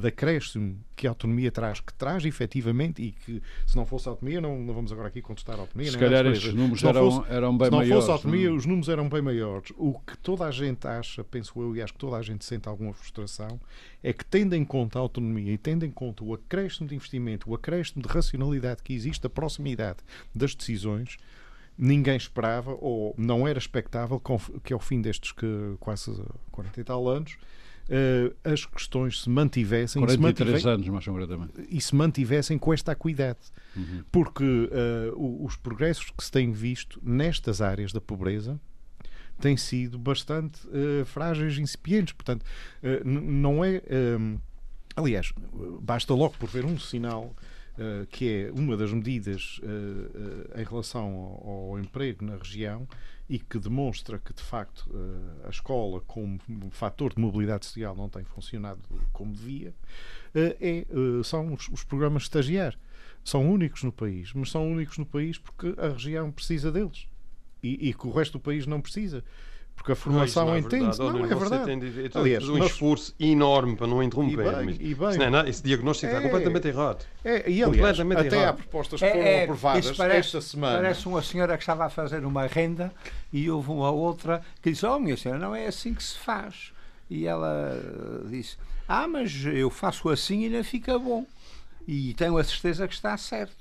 de 0.00 0.06
acréscimo 0.06 0.78
que 0.94 1.06
a 1.06 1.10
autonomia 1.10 1.50
traz, 1.50 1.80
que 1.80 1.92
traz 1.94 2.24
efetivamente, 2.24 3.02
e 3.02 3.12
que 3.12 3.42
se 3.66 3.76
não 3.76 3.86
fosse 3.86 4.08
a 4.08 4.12
autonomia, 4.12 4.40
não, 4.40 4.58
não 4.58 4.74
vamos 4.74 4.92
agora 4.92 5.08
aqui 5.08 5.22
contestar 5.22 5.56
a 5.56 5.60
autonomia. 5.60 5.90
Se 5.90 5.98
calhar 5.98 6.26
estes 6.26 6.54
números 6.54 6.82
eram, 6.82 7.10
fosse, 7.10 7.32
eram 7.32 7.56
bem 7.56 7.70
maiores. 7.70 7.88
Se 7.88 7.94
não 7.94 8.00
fosse 8.00 8.10
a 8.10 8.14
autonomia, 8.14 8.50
não? 8.50 8.56
os 8.56 8.66
números 8.66 8.88
eram 8.88 9.08
bem 9.08 9.22
maiores. 9.22 9.72
O 9.76 9.98
que 10.00 10.16
toda 10.18 10.46
a 10.46 10.50
gente 10.50 10.86
acha, 10.86 11.22
penso 11.22 11.60
eu, 11.60 11.76
e 11.76 11.82
acho 11.82 11.92
que 11.92 11.98
toda 11.98 12.16
a 12.16 12.22
gente 12.22 12.44
sente 12.44 12.68
alguma 12.68 12.92
frustração, 12.92 13.60
é 14.08 14.12
que 14.12 14.24
tendo 14.24 14.54
em 14.54 14.64
conta 14.64 14.98
a 14.98 15.02
autonomia 15.02 15.52
e 15.52 15.58
tendo 15.58 15.84
em 15.84 15.90
conta 15.90 16.22
o 16.22 16.32
acréscimo 16.34 16.86
de 16.88 16.94
investimento, 16.94 17.50
o 17.50 17.54
acréscimo 17.54 18.02
de 18.02 18.08
racionalidade 18.08 18.82
que 18.82 18.92
existe, 18.94 19.26
a 19.26 19.30
proximidade 19.30 19.98
das 20.34 20.54
decisões, 20.54 21.16
ninguém 21.78 22.16
esperava 22.16 22.76
ou 22.80 23.14
não 23.18 23.46
era 23.46 23.58
expectável 23.58 24.20
que 24.62 24.72
ao 24.72 24.78
fim 24.80 25.00
destes 25.00 25.32
que, 25.32 25.46
quase 25.80 26.12
40 26.52 26.80
e 26.80 26.84
tal 26.84 27.08
anos 27.08 27.36
eh, 27.88 28.32
as 28.44 28.64
questões 28.64 29.22
se 29.22 29.28
mantivessem 29.30 30.02
e 30.02 30.08
se 30.10 30.16
43 30.18 30.50
mantive- 30.64 30.68
anos, 30.68 30.88
mais 30.88 31.04
concretamente. 31.04 31.52
e 31.70 31.80
se 31.80 31.94
mantivessem 31.94 32.58
com 32.58 32.72
esta 32.74 32.92
acuidade. 32.92 33.38
Uhum. 33.76 34.02
Porque 34.10 34.70
o- 35.14 35.44
os 35.44 35.54
progressos 35.56 36.10
que 36.10 36.24
se 36.24 36.30
têm 36.32 36.50
visto 36.52 37.00
nestas 37.02 37.60
áreas 37.60 37.92
da 37.92 38.00
pobreza 38.00 38.58
têm 39.40 39.56
sido 39.56 39.98
bastante 39.98 40.60
eh, 40.72 41.04
frágeis 41.04 41.58
incipientes. 41.58 42.12
Portanto, 42.14 42.44
n- 42.82 43.20
não 43.20 43.64
é. 43.64 43.76
eh, 43.86 44.38
aliás, 44.96 45.32
basta 45.80 46.14
logo 46.14 46.34
por 46.38 46.48
ver 46.48 46.64
um 46.64 46.78
sinal. 46.78 47.34
eh, 47.78 48.06
que 48.10 48.26
é 48.28 48.50
uma 48.58 48.74
das 48.76 48.90
medidas 48.92 49.60
em 50.54 50.64
relação 50.64 51.04
ao, 51.44 51.70
ao 51.72 51.78
emprego 51.78 52.24
na 52.24 52.36
região 52.36 52.88
e 53.28 53.38
que 53.38 53.58
demonstra 53.58 54.18
que, 54.18 54.32
de 54.32 54.42
facto, 54.42 54.88
a 55.44 55.50
escola, 55.50 56.00
como 56.06 56.38
fator 56.70 57.12
de 57.12 57.20
mobilidade 57.20 57.66
social, 57.66 57.94
não 57.94 58.08
tem 58.08 58.24
funcionado 58.24 58.80
como 59.12 59.32
devia, 59.34 59.74
é, 60.34 60.86
são 61.24 61.52
os, 61.52 61.68
os 61.68 61.84
programas 61.84 62.22
de 62.22 62.28
estagiar. 62.28 62.78
São 63.24 63.50
únicos 63.50 63.82
no 63.82 63.90
país, 63.92 64.32
mas 64.32 64.50
são 64.50 64.70
únicos 64.72 64.96
no 64.96 65.04
país 65.04 65.36
porque 65.36 65.74
a 65.76 65.88
região 65.88 66.30
precisa 66.32 66.70
deles 66.72 67.06
e, 67.74 67.88
e 67.88 67.94
que 67.94 68.06
o 68.06 68.10
resto 68.10 68.32
do 68.34 68.40
país 68.40 68.66
não 68.66 68.80
precisa. 68.80 69.24
Porque 69.74 69.92
a 69.92 69.94
formação 69.94 70.46
não 70.46 70.54
é 70.54 70.60
entende-se. 70.60 70.98
verdade. 71.02 71.18
Não, 71.18 71.24
é 71.26 71.34
verdade. 71.34 71.64
tem 71.66 71.78
de- 71.78 72.08
tem 72.08 72.20
Aliás, 72.22 72.48
um 72.48 72.56
nós- 72.56 72.70
esforço 72.72 73.14
enorme 73.20 73.76
para 73.76 73.86
não 73.86 74.02
interromper. 74.02 74.32
E 74.32 74.36
bem, 74.36 74.64
mas 74.64 74.74
e 74.76 74.78
bem. 74.78 74.90
isso 75.10 75.18
não 75.18 75.26
é 75.26 75.30
nada- 75.30 75.48
esse 75.50 75.62
diagnóstico 75.62 76.06
É. 76.06 76.16
está 76.16 76.22
completamente 76.22 76.68
errado. 76.68 77.04
É, 77.22 77.40
e 77.50 77.62
aliás, 77.62 77.66
Completamente 77.98 78.26
até 78.26 78.36
errado. 78.36 78.48
há 78.48 78.52
propostas 78.54 79.00
que 79.00 79.06
foram 79.10 79.42
aprovadas 79.42 79.86
É, 79.86 79.88
isso 79.90 79.96
parece, 79.98 80.18
esta 80.28 80.40
semana. 80.40 80.76
Parece 80.78 81.06
uma 81.06 81.22
senhora 81.22 81.56
que 81.58 81.62
estava 81.62 81.84
a 81.84 81.90
fazer 81.90 82.24
uma 82.24 82.46
renda 82.46 82.90
e 83.30 83.50
houve 83.50 83.70
uma 83.70 83.90
outra 83.90 84.40
que 84.62 84.70
disse: 84.70 84.86
Oh, 84.86 84.98
minha 84.98 85.16
senhora, 85.16 85.38
não 85.40 85.54
é 85.54 85.66
assim 85.66 85.92
que 85.92 86.02
se 86.02 86.16
faz. 86.18 86.72
E 87.10 87.26
ela 87.26 87.78
disse: 88.30 88.56
Ah, 88.88 89.06
mas 89.06 89.44
eu 89.44 89.68
faço 89.68 90.08
assim 90.08 90.40
e 90.40 90.44
ainda 90.46 90.64
fica 90.64 90.98
bom. 90.98 91.26
E 91.86 92.14
tenho 92.14 92.38
a 92.38 92.42
certeza 92.44 92.88
que 92.88 92.94
está 92.94 93.14
certo. 93.18 93.52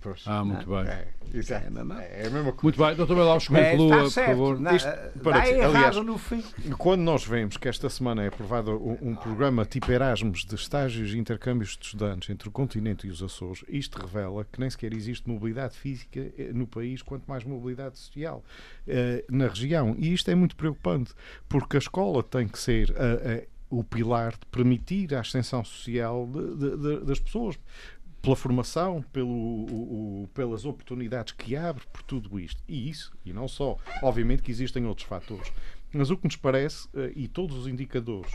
Pois. 0.00 0.22
Ah, 0.26 0.44
muito 0.44 0.64
bem. 0.68 0.78
É, 0.86 1.08
exato. 1.34 1.64
É 1.64 1.66
a 1.66 1.70
mesma- 1.70 2.02
É 2.02 2.26
a 2.26 2.30
mesma 2.30 2.52
coisa. 2.52 2.58
Muito 2.62 2.78
bem, 2.78 2.94
doutor 2.94 3.16
É, 3.56 3.70
conclua, 3.72 4.02
por 4.04 4.10
favor. 4.12 4.60
Não, 4.60 4.76
Isto, 4.76 4.88
eh, 4.88 5.10
dizer, 5.42 5.56
errado 5.56 5.76
aliás, 5.76 5.96
no 5.96 6.16
fim. 6.18 6.44
Quando 6.78 7.00
nós 7.02 7.24
vemos 7.24 7.56
que 7.56 7.68
esta 7.68 7.88
semana 7.90 8.22
é 8.22 8.28
aprovado 8.28 8.70
um, 8.76 9.10
um 9.10 9.14
programa 9.16 9.64
tipo 9.66 9.90
Erasmus 9.90 10.44
de 10.44 10.54
estágios 10.54 11.12
e 11.12 11.18
intercâmbios 11.18 11.76
de 11.76 11.84
estudantes 11.86 12.30
entre 12.30 12.48
o 12.48 12.52
continente 12.52 13.08
e 13.08 13.10
os 13.10 13.20
Açores, 13.24 13.64
isto 13.68 13.98
revela 14.00 14.44
que 14.44 14.60
nem 14.60 14.70
sequer 14.70 14.92
existe 14.94 15.28
mobilidade 15.28 15.76
física 15.76 16.20
eh, 16.38 16.50
no 16.52 16.66
país, 16.68 17.02
quanto 17.02 17.24
mais 17.26 17.42
mobilidade 17.42 17.98
social 17.98 18.44
eh, 18.86 19.24
na 19.28 19.48
região. 19.48 19.96
E 19.98 20.12
isto 20.14 20.30
é 20.30 20.34
muito 20.36 20.54
preocupante, 20.54 21.12
porque 21.48 21.76
a 21.76 21.80
escola 21.80 22.22
tem 22.22 22.46
que 22.46 22.58
ser 22.58 22.94
o 23.70 23.84
pilar 23.84 24.32
de 24.32 24.46
permitir 24.50 25.14
a 25.14 25.20
ascensão 25.20 25.62
social 25.62 26.26
de- 26.26 26.56
de- 26.56 26.76
de- 26.78 27.04
das 27.04 27.18
pessoas 27.20 27.58
pela 28.20 28.34
formação, 28.36 29.02
pelo, 29.12 29.28
o- 29.30 30.22
o- 30.24 30.28
pelas 30.34 30.64
oportunidades 30.64 31.32
que 31.32 31.54
abre, 31.56 31.84
por 31.92 32.02
tudo 32.02 32.38
isto. 32.38 32.60
E 32.68 32.88
isso, 32.90 33.12
e 33.24 33.32
não 33.32 33.46
só. 33.48 33.76
Obviamente 34.02 34.42
que 34.42 34.50
existem 34.50 34.84
outros 34.86 35.06
fatores. 35.06 35.52
Mas 35.92 36.10
o 36.10 36.16
que 36.16 36.24
nos 36.26 36.36
parece, 36.36 36.88
eh, 36.94 37.12
e 37.16 37.28
todos 37.28 37.56
os 37.56 37.66
indicadores, 37.66 38.32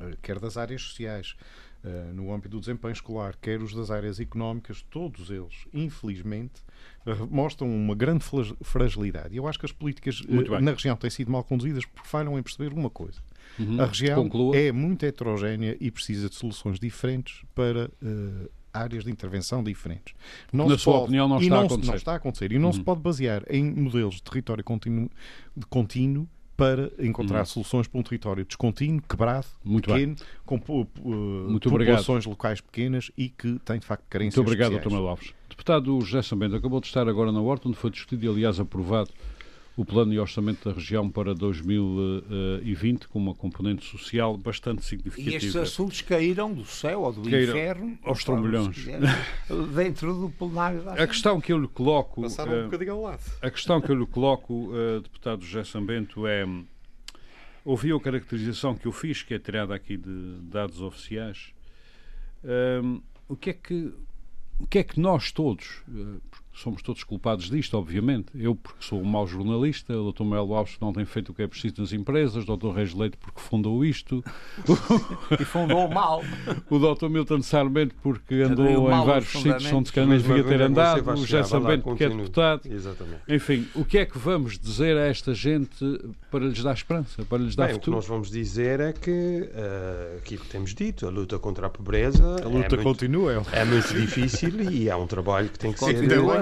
eh, 0.00 0.16
quer 0.22 0.38
das 0.38 0.56
áreas 0.56 0.82
sociais, 0.82 1.34
eh, 1.82 2.12
no 2.14 2.32
âmbito 2.32 2.50
do 2.50 2.60
desempenho 2.60 2.92
escolar, 2.92 3.36
quer 3.40 3.60
os 3.60 3.74
das 3.74 3.90
áreas 3.90 4.20
económicas, 4.20 4.82
todos 4.90 5.30
eles, 5.30 5.66
infelizmente, 5.72 6.62
mostram 7.30 7.68
uma 7.68 7.94
grande 7.94 8.24
fragilidade. 8.62 9.34
E 9.34 9.36
eu 9.38 9.46
acho 9.48 9.58
que 9.58 9.66
as 9.66 9.72
políticas 9.72 10.22
na 10.62 10.70
região 10.72 10.96
têm 10.96 11.10
sido 11.10 11.30
mal 11.30 11.42
conduzidas 11.44 11.84
porque 11.84 12.08
falham 12.08 12.38
em 12.38 12.42
perceber 12.42 12.72
uma 12.72 12.88
coisa. 12.90 13.20
Uhum. 13.58 13.80
A 13.80 13.86
região 13.86 14.22
Conclua. 14.24 14.56
é 14.56 14.72
muito 14.72 15.04
heterogénea 15.04 15.76
e 15.80 15.90
precisa 15.90 16.28
de 16.28 16.34
soluções 16.34 16.78
diferentes 16.78 17.42
para 17.54 17.90
eh, 18.02 18.48
áreas 18.74 19.04
de 19.04 19.10
intervenção 19.10 19.62
diferentes. 19.62 20.14
Não 20.52 20.68
Na 20.68 20.76
se 20.76 20.82
sua 20.82 20.92
pode- 20.94 21.04
opinião, 21.04 21.28
não 21.28 21.38
está 21.40 21.54
a 21.56 21.60
se- 21.60 21.64
acontecer. 21.66 21.86
Não 21.90 21.96
está 21.96 22.12
a 22.12 22.16
acontecer. 22.16 22.52
E 22.52 22.58
não 22.58 22.72
se 22.72 22.78
Uhum. 22.78 22.84
pode 22.84 23.00
basear 23.00 23.42
em 23.48 23.64
modelos 23.64 24.16
de 24.16 24.22
território 24.24 24.62
contínuo, 24.64 25.08
contínuo 25.70 26.28
para 26.56 26.90
encontrar 27.00 27.40
Uhum. 27.40 27.44
soluções 27.46 27.88
para 27.88 27.98
um 27.98 28.02
território 28.02 28.44
descontínuo, 28.44 29.02
quebrado, 29.08 29.46
Muito 29.64 29.90
pequeno, 29.92 30.14
com 30.46 30.58
po- 30.58 30.86
Muito 31.04 31.68
obrigado. 31.68 31.96
populações 31.96 32.26
locais 32.26 32.60
pequenas 32.60 33.10
e 33.16 33.28
que 33.28 33.58
tem 33.64 33.78
de 33.80 33.86
facto 33.86 34.04
carências 34.08 34.36
Muito 34.36 34.46
obrigado, 34.48 34.72
especiais. 34.76 35.18
Dr. 35.18 35.34
Deputado 35.50 36.00
José 36.00 36.22
Sambento, 36.22 36.54
acabou 36.56 36.80
de 36.80 36.86
estar 36.86 37.08
agora 37.08 37.32
na 37.32 37.40
Horta, 37.40 37.68
onde 37.68 37.76
foi 37.76 37.90
discutido 37.90 38.24
e, 38.24 38.28
aliás, 38.28 38.60
aprovado 38.60 39.10
o 39.76 39.84
plano 39.84 40.12
e 40.12 40.18
orçamento 40.18 40.68
da 40.68 40.74
região 40.74 41.10
para 41.10 41.34
2020, 41.34 43.08
com 43.08 43.18
uma 43.18 43.34
componente 43.34 43.84
social 43.84 44.36
bastante 44.36 44.78
E 44.78 44.82
estes 44.82 45.14
significativa. 45.14 45.62
assuntos 45.62 46.00
caíram 46.00 46.52
do 46.54 46.64
céu 46.64 47.02
ou 47.02 47.12
do 47.12 47.22
Caíram 47.22 47.50
inferno 47.50 47.98
aos 48.02 48.22
quiser, 48.22 49.00
dentro 49.74 50.14
do 50.14 50.30
plenário 50.30 50.82
da 50.82 50.92
A 50.92 51.06
questão 51.06 51.40
que 51.40 51.52
eu 51.52 51.58
lhe 51.58 51.66
coloco, 51.66 52.22
Passaram 52.22 52.52
um 52.52 52.60
eh, 52.60 52.64
bocadinho 52.64 52.92
ao 52.92 53.02
lado. 53.02 53.22
a 53.42 53.50
questão 53.50 53.80
que 53.80 53.90
eu 53.90 53.96
lhe 53.96 54.06
coloco, 54.06 54.70
eh, 54.72 55.00
deputado 55.00 55.44
José 55.44 55.64
Sambento, 55.64 56.24
é 56.26 56.46
ouviu 57.64 57.96
a 57.96 58.00
caracterização 58.00 58.74
que 58.74 58.86
eu 58.86 58.92
fiz, 58.92 59.22
que 59.22 59.34
é 59.34 59.38
tirada 59.38 59.74
aqui 59.74 59.96
de 59.96 60.38
dados 60.42 60.80
oficiais. 60.82 61.52
Ahm, 62.44 63.00
o 63.26 63.34
que 63.34 63.50
é 63.50 63.52
que 63.54 63.92
o 64.60 64.66
que 64.68 64.78
é 64.78 64.84
que 64.84 65.00
nós 65.00 65.32
todos, 65.32 65.82
eh, 65.88 66.20
somos 66.54 66.82
todos 66.82 67.02
culpados 67.04 67.50
disto, 67.50 67.76
obviamente. 67.76 68.28
Eu, 68.34 68.54
porque 68.54 68.84
sou 68.84 69.00
um 69.00 69.04
mau 69.04 69.26
jornalista, 69.26 69.96
o 69.96 70.12
Dr. 70.12 70.24
Melo 70.24 70.54
Alves 70.54 70.76
não 70.80 70.92
tem 70.92 71.04
feito 71.04 71.30
o 71.32 71.34
que 71.34 71.42
é 71.42 71.46
preciso 71.46 71.74
nas 71.78 71.92
empresas, 71.92 72.48
o 72.48 72.56
Dr. 72.56 72.70
Reis 72.70 72.94
Leite 72.94 73.16
porque 73.16 73.40
fundou 73.40 73.84
isto, 73.84 74.22
E 75.40 75.44
fundou 75.44 75.88
mal. 75.88 76.22
o 76.70 76.78
Dr. 76.78 77.08
Milton 77.08 77.42
Sarmento 77.42 77.94
porque 78.02 78.34
andou 78.36 78.66
em 78.66 79.04
vários 79.04 79.30
sítios 79.30 79.72
onde 79.72 79.88
se 79.88 79.92
calhar 79.92 80.08
não 80.08 80.16
devia 80.16 80.44
ter 80.44 80.60
andado, 80.62 81.02
o 81.10 81.36
lá, 81.36 81.44
Sambento 81.44 81.84
porque 81.84 82.04
é 82.04 82.08
deputado. 82.08 82.60
Exatamente. 82.70 83.20
Enfim, 83.28 83.66
o 83.74 83.84
que 83.84 83.98
é 83.98 84.06
que 84.06 84.18
vamos 84.18 84.58
dizer 84.58 84.96
a 84.96 85.06
esta 85.06 85.34
gente 85.34 85.84
para 86.30 86.44
lhes 86.44 86.62
dar 86.62 86.72
esperança, 86.72 87.24
para 87.24 87.38
lhes 87.38 87.54
dar 87.54 87.66
Bem, 87.66 87.76
o 87.76 87.78
que 87.78 87.84
futuro? 87.84 87.96
nós 87.96 88.06
vamos 88.06 88.30
dizer 88.30 88.80
é 88.80 88.92
que 88.92 89.48
eh, 89.54 90.16
aquilo 90.18 90.42
que 90.42 90.48
temos 90.48 90.74
dito, 90.74 91.06
a 91.06 91.10
luta 91.10 91.38
contra 91.38 91.66
a 91.66 91.70
pobreza 91.70 92.22
A 92.24 92.48
luta 92.48 92.48
é, 92.48 92.50
muito, 92.50 92.76
continua. 92.78 93.42
é 93.52 93.64
muito 93.64 93.92
difícil 93.94 94.60
e 94.70 94.88
é 94.88 94.96
um 94.96 95.06
trabalho 95.06 95.48
que 95.48 95.58
tem 95.58 95.72
que 95.72 95.78
ser 95.78 95.94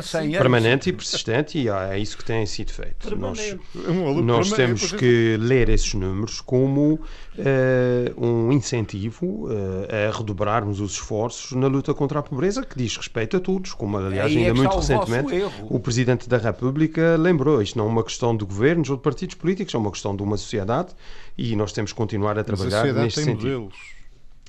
Continua 0.02 0.22
eh, 0.22 0.22
sem 0.22 0.30
permanente 0.32 0.88
e 0.90 0.92
persistente 0.92 1.58
e 1.58 1.68
é 1.68 1.98
isso 1.98 2.16
que 2.18 2.24
tem 2.24 2.44
sido 2.46 2.72
feito. 2.72 3.16
Nós, 3.16 3.56
luta 3.74 4.22
nós 4.22 4.50
temos 4.52 4.92
é. 4.92 4.96
que 4.96 5.36
ler 5.38 5.68
esses 5.68 5.94
números 5.94 6.40
como 6.40 7.00
eh, 7.38 8.12
um 8.16 8.52
incentivo 8.52 9.48
eh, 9.88 10.08
a 10.08 10.16
redobrarmos 10.16 10.80
os 10.80 10.92
esforços 10.92 11.52
na 11.52 11.66
luta 11.66 11.94
contra 11.94 12.18
a 12.18 12.22
pobreza, 12.22 12.64
que 12.64 12.76
diz 12.76 12.96
respeito 12.96 13.36
a 13.36 13.40
todos, 13.40 13.72
como 13.72 13.96
aliás 13.98 14.34
é 14.34 14.38
ainda 14.38 14.54
muito 14.54 14.72
o 14.72 14.76
recentemente 14.76 15.34
erro. 15.34 15.66
o 15.70 15.80
Presidente 15.80 16.28
da 16.28 16.38
República 16.38 17.16
lembrou, 17.16 17.62
isto 17.62 17.78
não 17.78 17.86
é 17.86 17.88
uma 17.88 18.04
questão 18.04 18.36
de 18.36 18.44
governos 18.44 18.90
ou 18.90 18.96
de 18.96 19.02
partidos 19.02 19.36
políticos, 19.36 19.74
é 19.74 19.78
uma 19.78 19.90
questão 19.90 20.14
de 20.16 20.22
uma 20.22 20.36
sociedade 20.36 20.92
e 21.36 21.54
nós 21.56 21.72
temos 21.72 21.92
que 21.92 21.96
continuar 21.96 22.32
a 22.32 22.34
Mas 22.36 22.40
a 22.40 22.44
trabalhar 22.44 22.78
sociedade 22.78 23.04
neste 23.04 23.16
tem 23.16 23.24
sentido. 23.24 23.60
modelos. 23.60 24.01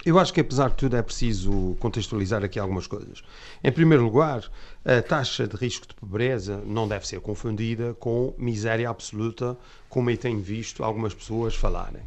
Eu 0.05 0.19
acho 0.19 0.33
que, 0.33 0.41
apesar 0.41 0.69
de 0.69 0.75
tudo, 0.75 0.97
é 0.97 1.01
preciso 1.01 1.75
contextualizar 1.79 2.43
aqui 2.43 2.59
algumas 2.59 2.87
coisas. 2.87 3.23
Em 3.63 3.71
primeiro 3.71 4.03
lugar, 4.03 4.43
a 4.83 5.01
taxa 5.01 5.47
de 5.47 5.55
risco 5.55 5.87
de 5.87 5.93
pobreza 5.93 6.61
não 6.65 6.87
deve 6.87 7.07
ser 7.07 7.21
confundida 7.21 7.93
com 7.93 8.33
miséria 8.37 8.89
absoluta, 8.89 9.57
como 9.87 10.09
eu 10.09 10.17
tenho 10.17 10.39
visto 10.39 10.83
algumas 10.83 11.13
pessoas 11.13 11.55
falarem. 11.55 12.01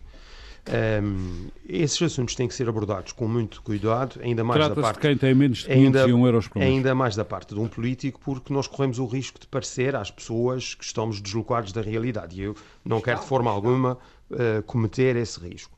Hum, 0.68 1.46
esses 1.68 2.02
assuntos 2.02 2.34
têm 2.34 2.48
que 2.48 2.54
ser 2.54 2.68
abordados 2.68 3.12
com 3.12 3.28
muito 3.28 3.62
cuidado, 3.62 4.18
ainda 4.20 4.42
mais 4.42 4.68
da 4.68 4.74
parte 4.74 4.96
de 4.96 5.00
quem 5.00 5.16
tem 5.16 5.32
menos 5.34 5.58
de 5.58 5.70
ainda- 5.70 6.00
501 6.04 6.26
euros 6.26 6.48
por 6.48 6.58
mês. 6.58 6.70
Ainda 6.72 6.92
mais 6.94 7.14
da 7.14 7.24
parte 7.24 7.54
de 7.54 7.60
um 7.60 7.68
político, 7.68 8.20
porque 8.24 8.52
nós 8.52 8.66
corremos 8.66 8.98
o 8.98 9.06
risco 9.06 9.38
de 9.38 9.46
parecer 9.46 9.94
às 9.94 10.10
pessoas 10.10 10.74
que 10.74 10.84
estamos 10.84 11.20
deslocados 11.20 11.70
da 11.72 11.80
realidade. 11.80 12.40
E 12.40 12.42
eu 12.44 12.56
não 12.84 13.00
quero 13.00 13.20
de 13.20 13.26
forma 13.26 13.48
alguma 13.50 13.96
eh, 14.32 14.60
cometer 14.66 15.14
esse 15.14 15.38
risco. 15.38 15.75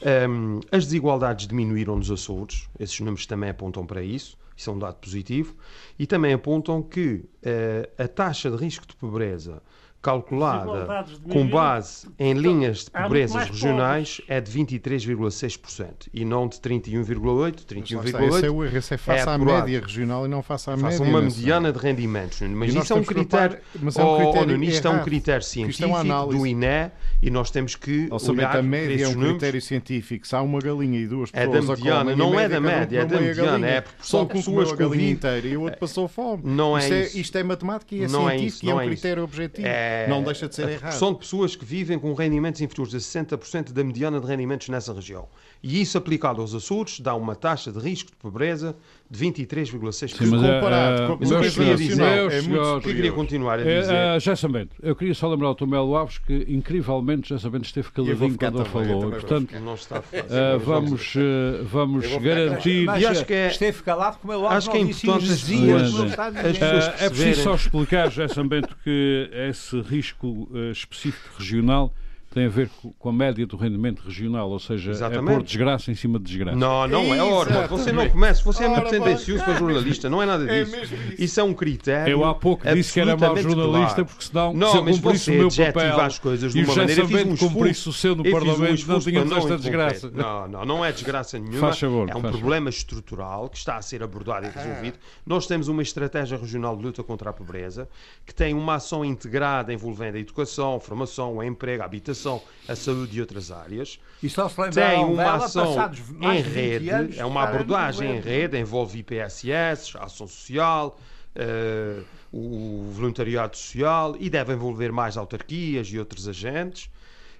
Um, 0.00 0.60
as 0.70 0.84
desigualdades 0.84 1.46
diminuíram 1.46 1.96
nos 1.96 2.10
Açores, 2.10 2.68
esses 2.78 2.98
números 3.00 3.26
também 3.26 3.50
apontam 3.50 3.84
para 3.84 4.02
isso, 4.02 4.38
isso 4.56 4.70
é 4.70 4.72
um 4.72 4.78
dado 4.78 4.96
positivo, 4.96 5.56
e 5.98 6.06
também 6.06 6.32
apontam 6.32 6.82
que 6.82 7.24
eh, 7.42 7.88
a 7.96 8.08
taxa 8.08 8.50
de 8.50 8.56
risco 8.56 8.86
de 8.86 8.96
pobreza 8.96 9.62
calculada 10.00 11.04
com 11.30 11.46
base 11.48 12.08
em 12.18 12.32
linhas 12.34 12.84
de 12.84 12.90
pobrezas 12.90 13.48
regionais 13.48 14.20
é 14.28 14.40
de 14.40 14.50
23,6% 14.52 16.08
e 16.14 16.24
não 16.24 16.46
de 16.48 16.56
31,8%. 16.58 17.64
Mas 17.78 17.90
lá 17.92 18.04
está, 18.04 18.24
Esse 18.24 18.46
é 18.46 18.50
o 18.50 18.54
31,8% 18.54 18.64
erro, 18.64 18.76
esse 18.78 18.94
é 18.94 18.96
face 18.96 19.28
à 19.28 19.34
apurado. 19.34 19.64
média 19.66 19.80
regional 19.80 20.24
e 20.26 20.28
não 20.28 20.42
face 20.42 20.70
à 20.70 20.76
Faça 20.76 20.82
média. 20.82 20.98
uma 21.00 21.20
nacional. 21.22 21.30
mediana 21.38 21.72
de 21.72 21.78
rendimentos. 21.78 22.40
Mas 22.42 22.74
isso 22.74 22.92
é 22.92 22.96
um 22.96 23.04
critério. 23.04 23.58
mas 23.80 23.96
é 23.96 24.02
um 24.02 24.06
Oh, 24.08 24.14
oh, 24.14 24.32
critério 24.32 24.64
isto 24.64 24.88
é 24.88 24.90
um 24.90 25.02
critério 25.02 25.38
é 25.38 25.86
uma 25.86 25.98
científico 26.02 26.26
do 26.28 26.46
INE 26.46 26.90
e 27.22 27.30
nós 27.30 27.50
temos 27.50 27.74
que 27.76 28.08
saber 28.18 28.38
olhar 28.38 28.48
a 28.48 28.52
para 28.52 28.62
média 28.62 29.04
é 29.04 29.08
um 29.08 29.12
números. 29.12 29.30
critério 29.32 29.62
científico. 29.62 30.26
Se 30.26 30.34
há 30.36 30.42
uma 30.42 30.58
galinha 30.60 30.98
e 31.00 31.06
duas 31.06 31.30
É 31.32 31.46
da 31.46 31.52
pessoas 31.52 31.70
a 31.70 31.72
mediana, 31.76 32.16
não 32.16 32.34
em 32.34 32.38
é 32.38 32.48
da 32.48 32.60
média, 32.60 33.00
é 33.00 33.04
da 33.04 33.20
mediana, 33.20 33.66
é 33.66 33.78
a 33.78 33.82
proporção 33.82 34.22
de 34.22 34.28
que 34.28 34.34
pessoas 34.38 34.72
comeu 34.72 34.86
a 34.86 34.90
galinha 34.90 35.10
inteira 35.10 35.46
e 35.48 35.56
o 35.56 35.62
outro 35.62 35.78
passou 35.78 36.08
fome. 36.08 36.42
Não 36.44 36.76
é 36.78 36.88
isto, 37.00 37.18
isto 37.18 37.38
é 37.38 37.42
matemática 37.42 37.94
e 37.94 38.04
é 38.04 38.08
Não 38.08 38.28
é 38.28 38.38
científico 38.38 38.56
isso, 38.56 38.66
e 38.66 38.70
é 38.70 38.74
um 38.74 38.80
é 38.80 38.86
critério 38.86 39.24
objetivo. 39.24 39.66
É 39.66 39.87
Não 40.08 40.22
deixa 40.22 40.48
de 40.48 40.54
ser 40.54 40.62
a 40.62 40.70
errado. 40.70 40.80
proporção 40.80 41.12
de 41.12 41.18
pessoas 41.18 41.56
que 41.56 41.64
vivem 41.64 41.98
com 41.98 42.12
rendimentos 42.14 42.60
inferiores 42.60 42.94
a 42.94 42.98
60% 42.98 43.72
da 43.72 43.84
mediana 43.84 44.20
de 44.20 44.26
rendimentos 44.26 44.68
nessa 44.68 44.92
região. 44.92 45.28
E 45.62 45.80
isso 45.80 45.98
aplicado 45.98 46.40
aos 46.40 46.54
Açores 46.54 47.00
dá 47.00 47.14
uma 47.14 47.34
taxa 47.34 47.72
de 47.72 47.78
risco 47.78 48.10
de 48.10 48.16
pobreza 48.16 48.76
de 49.10 49.24
23,6%. 49.24 50.16
Sim, 50.16 50.26
mas 50.26 50.42
é, 50.42 50.54
comparado 50.60 51.02
é, 51.02 51.06
com 51.06 51.12
a 51.12 51.16
meus 51.16 51.30
população 51.30 51.50
senhores, 51.50 51.88
nacional, 51.88 52.14
meus 52.14 52.32
é 52.32 52.36
muito 52.36 52.44
senhores, 52.44 52.68
O 52.68 52.80
que 52.80 52.88
eu 52.88 52.94
queria 52.94 53.12
continuar 53.12 53.54
a 53.54 53.56
dizer? 53.56 53.94
É, 53.94 54.16
uh, 54.16 54.20
José 54.20 54.48
Bento, 54.48 54.76
eu 54.82 54.96
queria 54.96 55.14
só 55.14 55.28
lembrar 55.28 55.48
ao 55.48 55.54
Tomelo 55.54 55.96
Alves 55.96 56.18
que, 56.18 56.44
incrivelmente, 56.48 57.30
José 57.30 57.48
Bento 57.48 57.64
esteve 57.64 57.88
eu 57.88 57.92
caladinho 57.92 58.18
quando 58.18 58.60
ele 58.60 58.68
também, 58.68 58.90
eu 58.92 59.00
falou. 59.00 59.10
Portanto, 59.10 59.60
não 59.60 59.74
está 59.74 60.02
fácil. 60.02 60.26
uh, 60.26 60.58
vamos, 60.58 61.14
uh, 61.14 61.64
vamos 61.64 62.04
Eu 62.04 62.20
garantir. 62.20 62.84
Mas 62.84 63.04
acho 63.04 63.24
que 63.24 63.32
é- 63.32 63.48
esteve 63.48 63.82
calado 63.82 64.18
como 64.18 64.32
ele 64.32 64.42
logo 64.42 64.54
acho 64.54 64.70
que 64.70 64.76
é 64.76 64.80
importante 64.80 65.32
as 65.32 65.40
dias, 65.40 65.90
dizer. 65.90 66.04
Uh, 66.04 67.04
é 67.04 67.08
preciso 67.08 67.42
só 67.42 67.54
explicar, 67.54 68.10
José 68.12 68.28
Sambento, 68.28 68.76
que 68.84 69.30
esse 69.32 69.80
risco 69.80 70.48
uh, 70.50 70.70
específico 70.70 71.30
regional 71.38 71.94
tem 72.38 72.46
a 72.46 72.48
ver 72.48 72.70
co- 72.80 72.94
com 72.98 73.08
a 73.08 73.12
média 73.12 73.46
do 73.46 73.56
rendimento 73.56 74.00
regional, 74.00 74.48
ou 74.50 74.58
seja, 74.58 74.90
é 74.90 74.92
Exatamente. 74.92 75.34
pôr 75.34 75.42
desgraça 75.42 75.90
em 75.90 75.94
cima 75.94 76.18
de 76.18 76.24
desgraça. 76.26 76.56
Não, 76.56 76.86
não 76.86 77.02
é. 77.14 77.16
Exatamente. 77.18 77.68
você 77.68 77.92
não 77.92 78.08
começa, 78.08 78.42
você 78.44 78.64
é 78.64 78.68
muito 78.68 78.88
tendencioso 78.90 79.44
para 79.44 79.54
jornalista, 79.54 80.08
não 80.08 80.22
é 80.22 80.26
nada 80.26 80.44
É 80.44 80.64
disso. 80.64 80.76
mesmo 80.76 80.96
isso. 80.96 81.22
Isso 81.22 81.40
é 81.40 81.42
um 81.42 81.52
critério. 81.54 82.10
Eu 82.12 82.24
há 82.24 82.34
pouco 82.34 82.66
disse 82.72 82.92
que 82.92 83.00
era 83.00 83.16
mau 83.16 83.36
jornalista, 83.36 83.94
claro. 83.94 84.04
porque 84.06 84.24
senão, 84.24 84.52
Não, 84.54 84.70
se 84.70 84.76
eu 84.76 84.84
cumprisse 84.84 85.24
você 85.24 85.30
o 85.30 85.34
meu 85.34 85.46
adjetiva 85.46 85.72
papel 85.72 86.00
as 86.00 86.18
coisas 86.18 86.52
de 86.52 86.58
e 86.58 86.62
uma 86.62 86.66
José 86.74 86.80
maneira, 86.80 87.06
fiz 87.06 87.42
um 87.42 87.48
cumprisse 87.48 87.88
o 87.88 87.92
seu 87.92 88.14
no 88.14 88.22
fiz 88.24 88.32
um 88.32 88.38
Parlamento, 88.38 88.86
não 88.88 89.00
tínhamos 89.00 89.32
esta 89.36 89.56
desgraça. 89.56 90.10
Não, 90.14 90.48
não, 90.48 90.64
não 90.64 90.84
é 90.84 90.92
desgraça 90.92 91.38
nenhuma. 91.38 91.58
Faz 91.58 91.78
favor, 91.78 92.08
é 92.08 92.16
um 92.16 92.20
faz 92.20 92.36
problema 92.36 92.68
estrutural 92.70 93.48
que 93.48 93.56
está 93.58 93.76
a 93.76 93.82
ser 93.82 94.02
abordado 94.02 94.46
e 94.46 94.50
resolvido. 94.50 94.98
Nós 95.26 95.46
temos 95.46 95.68
uma 95.68 95.82
estratégia 95.82 96.38
regional 96.38 96.76
de 96.76 96.82
luta 96.84 97.02
contra 97.02 97.30
a 97.30 97.32
pobreza 97.32 97.88
que 98.24 98.34
tem 98.34 98.54
uma 98.54 98.74
ação 98.76 99.04
integrada 99.04 99.72
envolvendo 99.72 100.16
a 100.16 100.18
educação, 100.18 100.76
a 100.76 100.80
formação, 100.80 101.36
o 101.36 101.42
emprego, 101.42 101.82
a 101.82 101.86
habitação, 101.86 102.27
a 102.68 102.76
saúde 102.76 103.16
e 103.16 103.20
outras 103.20 103.50
áreas. 103.50 103.98
E 104.22 104.28
só 104.28 104.48
se 104.48 104.56
Tem 104.56 105.04
uma 105.04 105.22
dela 105.22 105.44
ação 105.44 105.72
em 105.72 105.76
mais 105.76 106.44
de 106.44 106.50
20 106.50 106.54
rede, 106.54 106.90
anos 106.90 107.18
é 107.18 107.24
uma 107.24 107.42
abordagem 107.44 108.16
em 108.16 108.20
rede, 108.20 108.58
envolve 108.58 108.98
IPSS, 108.98 109.96
ação 109.98 110.26
social, 110.26 110.98
eh, 111.34 112.02
o 112.32 112.90
voluntariado 112.92 113.56
social 113.56 114.16
e 114.18 114.28
deve 114.28 114.52
envolver 114.52 114.92
mais 114.92 115.16
autarquias 115.16 115.88
e 115.88 115.98
outros 115.98 116.28
agentes. 116.28 116.90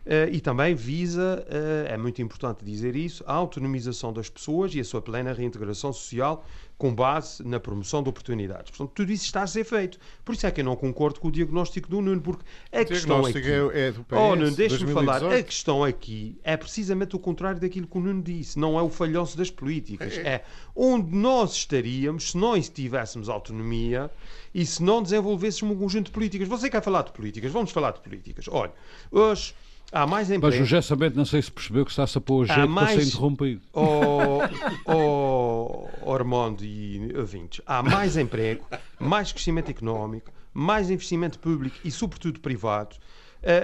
Eh, 0.07 0.31
e 0.33 0.40
também 0.40 0.75
visa, 0.75 1.45
eh, 1.50 1.93
é 1.93 1.97
muito 1.99 2.23
importante 2.23 2.64
dizer 2.64 2.97
isso, 2.97 3.23
a 3.26 3.35
autonomização 3.35 4.12
das 4.12 4.31
pessoas 4.31 4.75
e 4.75 4.81
a 4.81 4.85
sua 4.85 5.02
plena 5.02 5.33
reintegração 5.33 5.93
social 5.93 6.45
com 6.78 6.95
base 6.95 7.45
na 7.45 7.59
promoção 7.59 8.02
de 8.02 8.09
oportunidades. 8.09 8.71
Portanto, 8.71 8.93
tudo 8.95 9.11
isso 9.11 9.25
está 9.25 9.43
a 9.43 9.47
ser 9.47 9.64
feito. 9.64 9.99
Por 10.25 10.35
isso 10.35 10.47
é 10.47 10.50
que 10.50 10.61
eu 10.61 10.64
não 10.64 10.76
concordo 10.76 11.19
com 11.19 11.26
o 11.26 11.31
diagnóstico 11.31 11.90
do 11.90 12.00
Nuno, 12.00 12.23
porque 12.23 12.45
a 12.73 12.83
O 12.83 12.87
questão 12.87 13.26
aqui... 13.26 13.38
é, 13.38 13.88
é 13.88 13.93
do 13.93 14.05
PS. 14.05 14.17
Oh, 14.17 14.37
Nuno, 14.37 14.50
deixa-me 14.52 14.93
falar. 14.93 15.17
A 15.17 15.19
2018. 15.19 15.47
questão 15.47 15.85
aqui 15.85 16.38
é 16.45 16.57
precisamente 16.57 17.17
o 17.17 17.19
contrário 17.19 17.61
daquilo 17.61 17.88
que 17.88 17.99
o 17.99 18.00
Nuno 18.00 18.23
disse. 18.23 18.59
Não 18.59 18.78
é 18.78 18.83
o 18.83 18.88
falhanço 18.88 19.37
das 19.37 19.50
políticas. 19.50 20.17
É 20.19 20.45
onde 20.75 21.14
nós 21.14 21.52
estaríamos 21.52 22.31
se 22.31 22.38
nós 22.38 22.69
tivéssemos 22.69 23.28
autonomia 23.28 24.09
e 24.55 24.64
se 24.64 24.83
não 24.83 25.02
desenvolvêssemos 25.02 25.76
um 25.76 25.78
conjunto 25.78 26.07
de 26.07 26.12
políticas. 26.12 26.47
Você 26.47 26.71
quer 26.71 26.83
falar 26.83 27.02
de 27.02 27.12
políticas? 27.12 27.50
Vamos 27.50 27.73
falar 27.73 27.90
de 27.90 28.00
políticas. 28.00 28.47
Olha, 28.49 28.73
hoje 29.11 29.52
há 29.92 30.07
mais 30.07 30.28
Mas 30.28 30.35
o 30.35 30.38
emprego. 30.38 30.64
José 30.64 30.80
Sambento 30.83 31.16
não 31.16 31.25
sei 31.25 31.42
se 31.42 31.50
percebeu 31.50 31.85
que 31.85 31.90
está-se 31.90 32.16
a 32.18 32.21
pôr 32.21 32.49
a 32.49 32.52
Há 32.52 32.57
jeito 32.57 32.73
para 32.75 32.83
mais- 32.85 33.02
ser 33.02 33.09
interrompido. 33.09 33.61
Oh, 33.73 34.38
oh, 34.87 35.88
Ormondo 36.02 36.64
e 36.64 37.12
ouvintes, 37.16 37.61
há 37.66 37.83
mais 37.83 38.16
emprego, 38.16 38.64
mais 38.99 39.33
crescimento 39.33 39.71
económico, 39.71 40.30
mais 40.52 40.90
investimento 40.90 41.38
público 41.38 41.76
e, 41.85 41.90
sobretudo, 41.90 42.40
privado. 42.40 42.97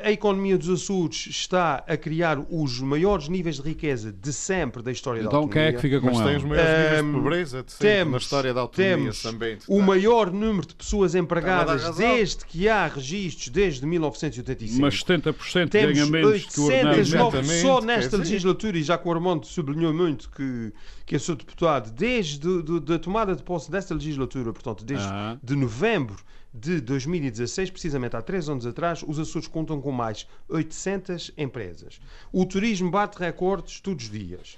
A 0.05 0.11
economia 0.13 0.57
dos 0.57 0.69
Açores 0.83 1.27
está 1.29 1.83
a 1.89 1.97
criar 1.97 2.39
os 2.49 2.79
maiores 2.79 3.29
níveis 3.29 3.57
de 3.57 3.63
riqueza 3.63 4.13
de 4.13 4.33
sempre 4.33 4.81
da 4.85 4.93
história 4.93 5.21
da 5.21 5.27
Então 5.27 5.41
autonomia. 5.41 5.65
quem 5.67 5.75
é 5.75 5.77
que 5.77 5.83
fica 5.83 6.01
com 6.01 6.07
Mas 6.07 6.19
tem 6.19 6.37
os 6.37 6.45
ela? 6.45 6.49
maiores 6.49 6.73
níveis 6.79 7.05
de 7.07 7.13
pobreza 7.13 7.63
de 7.65 7.73
sempre 7.73 7.89
temos, 7.97 8.13
na 8.13 8.19
história 8.19 8.55
da 8.55 8.61
autonomia 8.61 8.97
temos 8.97 9.23
também. 9.23 9.59
o 9.69 9.83
maior 9.83 10.31
número 10.33 10.65
de 10.69 10.77
pessoas 10.77 11.17
empregadas 11.17 11.97
desde 11.97 12.45
que 12.47 12.69
há 12.69 12.87
registros, 12.87 13.49
desde 13.49 13.85
1985. 13.85 14.81
Mas 14.81 14.95
70% 15.03 15.69
Temos 15.71 15.99
ganha 15.99 16.07
menos 16.11 16.47
que 16.47 16.61
o 16.61 16.65
ordenado 16.67 16.89
800 16.99 17.11
médio. 17.11 17.19
novos 17.25 17.41
Exatamente, 17.41 17.63
só 17.63 17.81
nesta 17.81 18.17
legislatura, 18.17 18.79
e 18.79 18.83
já 18.85 18.97
que 18.97 19.09
o 19.09 19.13
Armando 19.13 19.45
sublinhou 19.45 19.93
muito 19.93 20.31
que, 20.31 20.73
que 21.05 21.17
eu 21.17 21.21
sou 21.21 21.35
deputado, 21.35 21.91
desde 21.91 22.39
do- 22.39 22.63
do- 22.63 22.81
da 22.81 22.97
tomada 22.99 23.35
de 23.35 23.43
posse 23.43 23.71
desta 23.73 23.93
legislatura, 23.93 24.53
portanto, 24.53 24.85
desde 24.85 25.07
Ah. 25.09 25.37
de 25.43 25.57
novembro 25.57 26.17
de 26.57 26.81
2016, 26.81 27.71
precisamente 27.71 28.15
há 28.17 28.23
três 28.23 28.49
anos 28.49 28.65
atrás, 28.65 29.03
os 29.07 29.19
Açores 29.19 29.49
contam 29.49 29.81
com 29.81 29.91
mais 29.91 30.25
800 30.49 31.33
empresas. 31.37 32.01
O 32.33 32.47
turismo 32.47 32.91
bate 32.93 33.19
recordes 33.19 33.81
todos 33.81 34.05
os 34.05 34.11
dias. 34.11 34.57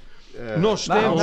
Nós 0.61 0.87
temos, 0.87 1.23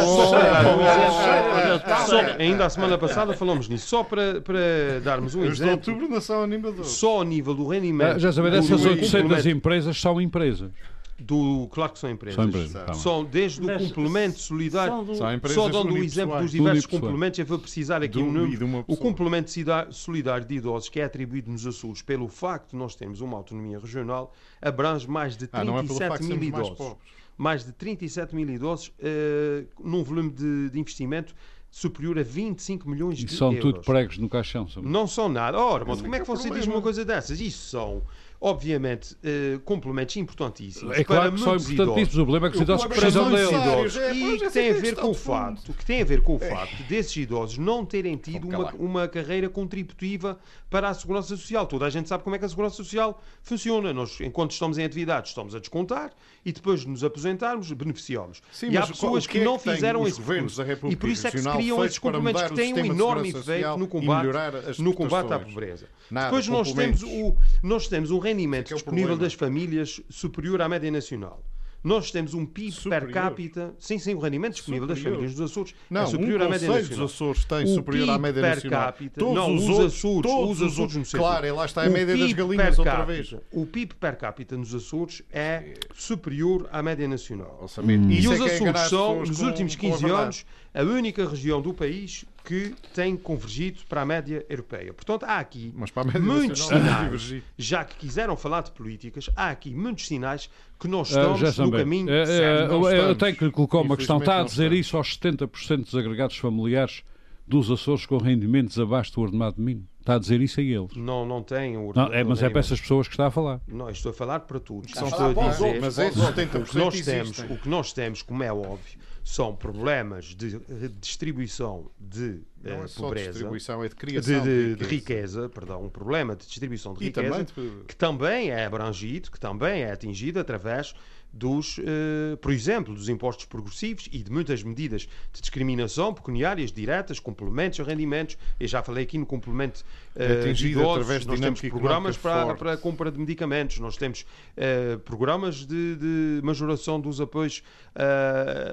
ainda 2.39 2.65
a 2.65 2.69
semana 2.69 2.97
passada 2.97 3.33
falamos 3.35 3.67
nisso, 3.69 3.87
só 3.87 4.03
para, 4.03 4.41
para 4.41 4.99
darmos 5.03 5.35
um 5.35 5.41
Os 5.41 5.57
de 5.57 5.63
exemplo, 5.63 5.73
outubro 5.93 6.09
não 6.09 6.19
são 6.21 6.41
animadores. 6.43 6.87
só 6.89 7.17
ao 7.17 7.23
nível 7.23 7.53
do 7.53 7.67
rendimento. 7.67 8.15
Ah, 8.15 8.19
Já 8.19 8.31
sabem, 8.31 8.51
essas 8.55 8.81
do 8.81 8.89
800 8.89 9.21
complemento- 9.21 9.49
empresas 9.49 10.01
são 10.01 10.19
empresas. 10.19 10.71
Do, 11.19 11.67
claro 11.71 11.93
que 11.93 11.99
são 11.99 12.09
empresas. 12.09 12.35
São 12.35 12.45
empresas. 12.49 12.85
tá. 12.85 12.93
São 12.93 13.23
desde 13.23 13.61
o 13.61 13.65
complemento 13.89 14.39
solidário. 14.39 14.93
são 14.93 15.05
do- 15.05 15.15
São 15.15 15.33
empresas 15.33 15.55
Só 15.63 15.69
dando 15.69 15.93
o 15.93 15.97
exemplo 15.97 16.39
dos 16.39 16.51
diversos 16.51 16.85
complementos, 16.85 17.39
eu 17.39 17.45
vou 17.45 17.59
precisar 17.59 17.97
aqui 17.97 18.17
De 18.17 18.23
um- 18.23 18.31
número. 18.31 18.85
e 18.87 18.93
O 18.93 18.97
complemento 18.97 19.51
solidário 19.91 20.45
de 20.45 20.55
idosos, 20.55 20.89
que 20.89 20.99
é 20.99 21.03
atribuído 21.03 21.51
nos 21.51 21.65
Açores 21.67 22.01
pelo 22.01 22.27
facto 22.27 22.71
de 22.71 22.75
nós 22.77 22.95
termos 22.95 23.21
uma 23.21 23.37
autonomia 23.37 23.79
regional, 23.79 24.33
abrange 24.61 25.07
mais 25.07 25.37
de 25.37 25.47
Ah, 25.51 25.63
não 25.63 25.77
é 25.77 25.83
pelo 25.83 25.97
37 25.97 26.09
facto 26.09 26.21
de 26.21 26.27
mil 26.27 26.51
mais 26.51 26.67
idosos. 26.67 26.77
pobres. 26.77 27.13
Mais 27.37 27.65
de 27.65 27.71
37 27.71 28.35
mil 28.35 28.49
idosos, 28.49 28.91
eh, 28.99 29.65
num 29.83 30.03
volume 30.03 30.29
de, 30.31 30.69
de 30.69 30.79
investimento 30.79 31.33
superior 31.71 32.19
a 32.19 32.23
25 32.23 32.87
milhões 32.87 33.19
E 33.19 33.25
de 33.25 33.33
são 33.33 33.51
euros. 33.51 33.73
tudo 33.73 33.83
pregos 33.85 34.17
no 34.19 34.29
caixão. 34.29 34.67
são- 34.67 34.83
Não 34.83 35.07
são 35.07 35.27
nada. 35.29 35.57
Ora, 35.57 35.83
mas 35.85 36.01
como 36.01 36.13
é 36.13 36.19
que 36.19 36.23
é 36.23 36.35
você 36.35 36.49
diz 36.51 36.67
uma 36.67 36.81
coisa 36.81 37.03
dessas? 37.03 37.41
Isso 37.41 37.69
são, 37.69 38.03
obviamente, 38.45 39.15
eh, 39.23 39.57
complementos 39.63 40.17
importantíssimos 40.17 40.97
É 40.97 41.03
claro 41.05 41.31
para 41.31 41.31
que 41.31 41.39
são 41.39 41.55
importantíssimos. 41.55 42.17
O 42.17 42.23
problema 42.25 42.47
é 42.47 42.49
que 42.49 42.57
os 42.57 42.61
idosos 42.61 42.85
precisam 42.87 43.31
deles. 43.31 43.49
idosos. 43.49 43.97
É, 43.97 44.13
e 44.13 44.19
pois, 44.19 44.41
que 44.41 44.49
tem 44.49 44.67
é 44.67 44.71
a 44.71 44.81
ver 44.81 44.95
com 44.95 45.09
o 45.09 45.13
fundo. 45.13 45.37
facto 45.37 45.73
que 45.73 45.85
tem 45.85 46.01
a 46.01 46.05
ver 46.05 46.21
com 46.21 46.35
o 46.35 46.39
facto 46.39 46.83
desses 46.83 47.15
idosos 47.15 47.57
não 47.57 47.85
terem 47.85 48.17
tido 48.17 48.49
uma, 48.49 48.73
uma 48.73 49.07
carreira 49.07 49.47
contributiva 49.47 50.37
para 50.69 50.89
a 50.89 50.93
segurança 50.93 51.37
social. 51.37 51.65
Toda 51.65 51.85
a 51.85 51.89
gente 51.89 52.09
sabe 52.09 52.21
como 52.21 52.35
é 52.35 52.39
que 52.39 52.43
a 52.43 52.49
segurança 52.49 52.75
social 52.75 53.23
funciona. 53.41 53.93
Nós, 53.93 54.19
enquanto 54.19 54.51
estamos 54.51 54.77
em 54.77 54.83
atividade, 54.83 55.29
estamos 55.29 55.55
a 55.55 55.59
descontar 55.59 56.11
e 56.45 56.51
depois 56.51 56.81
de 56.81 56.89
nos 56.89 57.01
aposentarmos, 57.01 57.71
beneficiamos. 57.71 58.41
Sim, 58.51 58.71
e 58.71 58.77
há 58.77 58.85
pessoas 58.85 59.25
que, 59.25 59.39
é 59.39 59.43
não 59.45 59.57
que 59.57 59.63
têm 59.63 59.75
fizeram 59.75 60.05
esse 60.05 60.19
governos 60.19 60.57
E 60.89 60.95
por 60.97 61.07
isso 61.07 61.25
é 61.27 61.31
que 61.31 61.37
se 61.37 61.49
criam 61.49 61.85
esses 61.85 61.97
complementos 61.97 62.41
que 62.41 62.53
têm 62.53 62.73
um 62.73 62.85
enorme 62.85 63.29
efeito 63.29 63.77
no 63.77 63.87
combate, 63.87 64.81
no 64.81 64.93
combate 64.93 65.31
à 65.31 65.39
pobreza. 65.39 65.87
Nada, 66.11 66.25
depois 66.27 66.47
nós 66.49 66.73
temos, 66.73 67.01
o, 67.03 67.35
nós 67.61 67.87
temos 67.87 68.11
um 68.11 68.19
rendimento 68.33 68.71
é 68.71 68.73
o 68.73 68.77
disponível 68.77 69.17
das 69.17 69.33
famílias 69.33 70.01
superior 70.09 70.61
à 70.61 70.67
média 70.69 70.89
nacional. 70.91 71.43
Nós 71.83 72.11
temos 72.11 72.33
um 72.33 72.45
PIB 72.45 72.71
Superior. 72.71 73.01
per 73.01 73.11
capita, 73.11 73.75
sim, 73.77 73.99
sim, 73.99 74.13
o 74.13 74.19
rendimento 74.19 74.53
disponível 74.53 74.87
das 74.87 74.97
Superior. 74.99 75.17
famílias 75.17 75.37
dos 75.37 75.51
Açores 75.51 75.75
Não, 75.89 76.03
é 76.03 76.05
superior 76.05 76.39
um 76.41 76.45
à 76.45 76.49
média 76.49 76.67
nacional. 76.69 76.97
dos 76.97 77.13
Açores 77.13 77.43
tem 77.43 77.63
O 77.65 77.67
superior 77.67 78.09
à 78.09 78.17
média 78.17 78.41
per 78.41 78.55
nacional. 78.55 78.85
capita- 78.85 79.19
Todos 79.19 79.35
não, 79.35 79.53
os 79.55 79.63
os 79.67 79.79
Açores, 79.79 80.31
todos 80.31 80.61
os 80.61 80.71
Açores 80.71 80.95
no 80.95 81.03
centro. 81.05 81.19
Claro, 81.19 81.45
e 81.45 81.51
lá 81.51 81.65
está 81.65 81.83
a 81.83 81.89
média 81.89 82.15
das 82.17 82.31
galinhas 82.31 82.79
outra 82.79 82.93
capita- 82.93 83.05
vez. 83.13 83.35
O 83.51 83.65
PIB 83.65 83.95
per 83.95 84.15
capita 84.17 84.55
nos 84.55 84.73
Açores 84.73 85.23
é 85.29 85.73
superior 85.93 86.69
à 86.71 86.81
média 86.81 87.05
nacional. 87.05 87.59
Orçamento. 87.61 88.09
E 88.09 88.19
os 88.29 88.39
é 88.39 88.43
é 88.43 88.69
Açores 88.69 88.89
são, 88.89 89.19
nos 89.19 89.41
últimos 89.41 89.75
com 89.75 89.87
a 89.87 89.89
15 89.91 90.03
verdade. 90.03 90.23
anos, 90.23 90.45
a 90.73 90.83
única 90.83 91.27
região 91.27 91.61
do 91.61 91.73
país 91.73 92.23
que 92.43 92.75
tem 92.93 93.15
convergido 93.15 93.79
para 93.87 94.01
a 94.01 94.05
média 94.05 94.45
europeia. 94.49 94.93
Portanto, 94.93 95.23
há 95.23 95.37
aqui 95.39 95.71
Mas 95.75 95.89
para 95.91 96.03
a 96.03 96.05
média 96.05 96.19
muitos 96.21 96.65
sinais, 96.67 97.03
divergir. 97.05 97.43
já 97.57 97.85
que 97.85 97.95
quiseram 97.95 98.35
falar 98.35 98.61
de 98.63 98.71
políticas, 98.71 99.29
há 99.35 99.49
aqui 99.49 99.73
muitos 99.73 100.07
sinais 100.07 100.49
que 100.79 100.87
nós 100.87 101.15
Ah, 101.15 101.21
estamos 101.21 101.39
já 101.55 101.63
no 101.65 101.71
caminho 101.71 102.09
É, 102.09 102.21
é, 102.21 102.25
certo. 102.25 102.71
Não 102.71 102.89
eu- 102.91 103.15
tenho 103.15 103.35
que 103.35 103.45
lhe 103.45 103.51
colocar 103.51 103.79
uma 103.79 103.95
questão. 103.95 104.17
Está 104.17 104.41
a 104.41 104.43
dizer 104.43 104.73
isso 104.73 104.97
aos 104.97 105.13
70% 105.15 105.85
dos 105.85 105.95
agregados 105.95 106.35
familiares 106.37 107.01
dos 107.47 107.69
Açores 107.71 108.05
com 108.05 108.17
rendimentos 108.17 108.77
abaixo 108.79 109.13
do 109.13 109.21
ordenado 109.21 109.61
mínimo? 109.61 109.87
Está 110.01 110.15
a 110.15 110.19
dizer 110.19 110.41
isso 110.41 110.59
a 110.59 110.63
eles. 110.63 110.93
Não, 110.97 111.25
não 111.25 111.41
tem. 111.41 111.77
o 111.77 111.93
Não, 111.95 112.11
é, 112.13 112.25
mas 112.25 112.43
é 112.43 112.49
para 112.49 112.59
essas 112.59 112.81
pessoas 112.81 113.07
que 113.07 113.13
está 113.13 113.27
a 113.27 113.31
falar. 113.31 113.61
Não, 113.65 113.89
estou 113.89 114.09
a 114.09 114.13
falar 114.13 114.41
para 114.41 114.59
todos. 114.59 114.89
Estou 114.91 115.07
falar 115.09 115.33
para 115.33 115.43
os 115.47 115.51
dizer- 115.53 115.63
outros, 115.65 115.81
Mas 115.81 115.97
outros. 115.97 116.23
70% 116.25 116.61
o 116.61 116.65
que, 116.65 116.77
nós 116.77 117.01
temos, 117.01 117.39
o 117.39 117.57
que 117.57 117.69
nós 117.69 117.93
temos, 117.93 118.21
como 118.21 118.43
é 118.43 118.51
óbvio, 118.51 118.99
são 119.23 119.55
problemas 119.55 120.25
de 120.35 120.59
redistribuição 120.67 121.89
de 121.99 122.41
eh, 122.63 122.75
Não 122.75 122.83
é 122.83 122.87
só 122.87 123.01
pobreza, 123.01 123.31
distribuição, 123.31 123.83
é 123.83 123.87
de 123.87 123.89
de, 123.89 123.95
criação 123.95 124.43
de- 124.43 124.75
de 124.75 124.83
riqueza, 124.85 125.49
perdão, 125.49 125.83
um 125.85 125.89
problema 125.89 126.35
de 126.35 126.45
distribuição 126.45 126.93
de 126.93 127.03
E 127.03 127.07
riqueza 127.07 127.29
também 127.29 127.45
de- 127.45 127.83
que 127.85 127.95
também 127.95 128.49
é 128.51 128.65
abrangido, 128.65 129.31
que 129.31 129.39
também 129.39 129.83
é 129.83 129.91
atingido 129.91 130.39
através 130.39 130.93
dos, 131.35 131.79
eh, 131.79 132.35
por 132.39 132.51
exemplo, 132.51 132.93
dos 132.93 133.09
impostos 133.09 133.45
progressivos 133.45 134.07
e 134.11 134.19
de 134.21 134.31
muitas 134.31 134.61
medidas 134.61 135.07
de 135.33 135.41
discriminação 135.41 136.13
pecuniárias 136.13 136.71
diretas, 136.71 137.19
complementos 137.19 137.79
a 137.79 137.83
rendimentos. 137.83 138.37
Eu 138.59 138.67
já 138.67 138.83
falei 138.83 139.03
aqui 139.03 139.17
no 139.17 139.25
complemento 139.25 139.83
atingido 140.15 140.55
de 140.55 140.67
idosos. 140.79 140.91
através 140.91 141.21
de 141.21 141.27
Nós 141.27 141.39
temos 141.39 141.59
programas 141.61 142.17
para, 142.17 142.43
forte. 142.45 142.59
para 142.59 142.73
a 142.73 142.77
compra 142.77 143.11
de 143.11 143.17
medicamentos, 143.17 143.79
nós 143.79 143.97
temos 143.97 144.25
eh, 144.55 144.97
programas 145.03 145.65
de, 145.65 145.95
de 145.95 146.39
majoração 146.43 146.99
dos 147.01 147.19
apoios, 147.19 147.63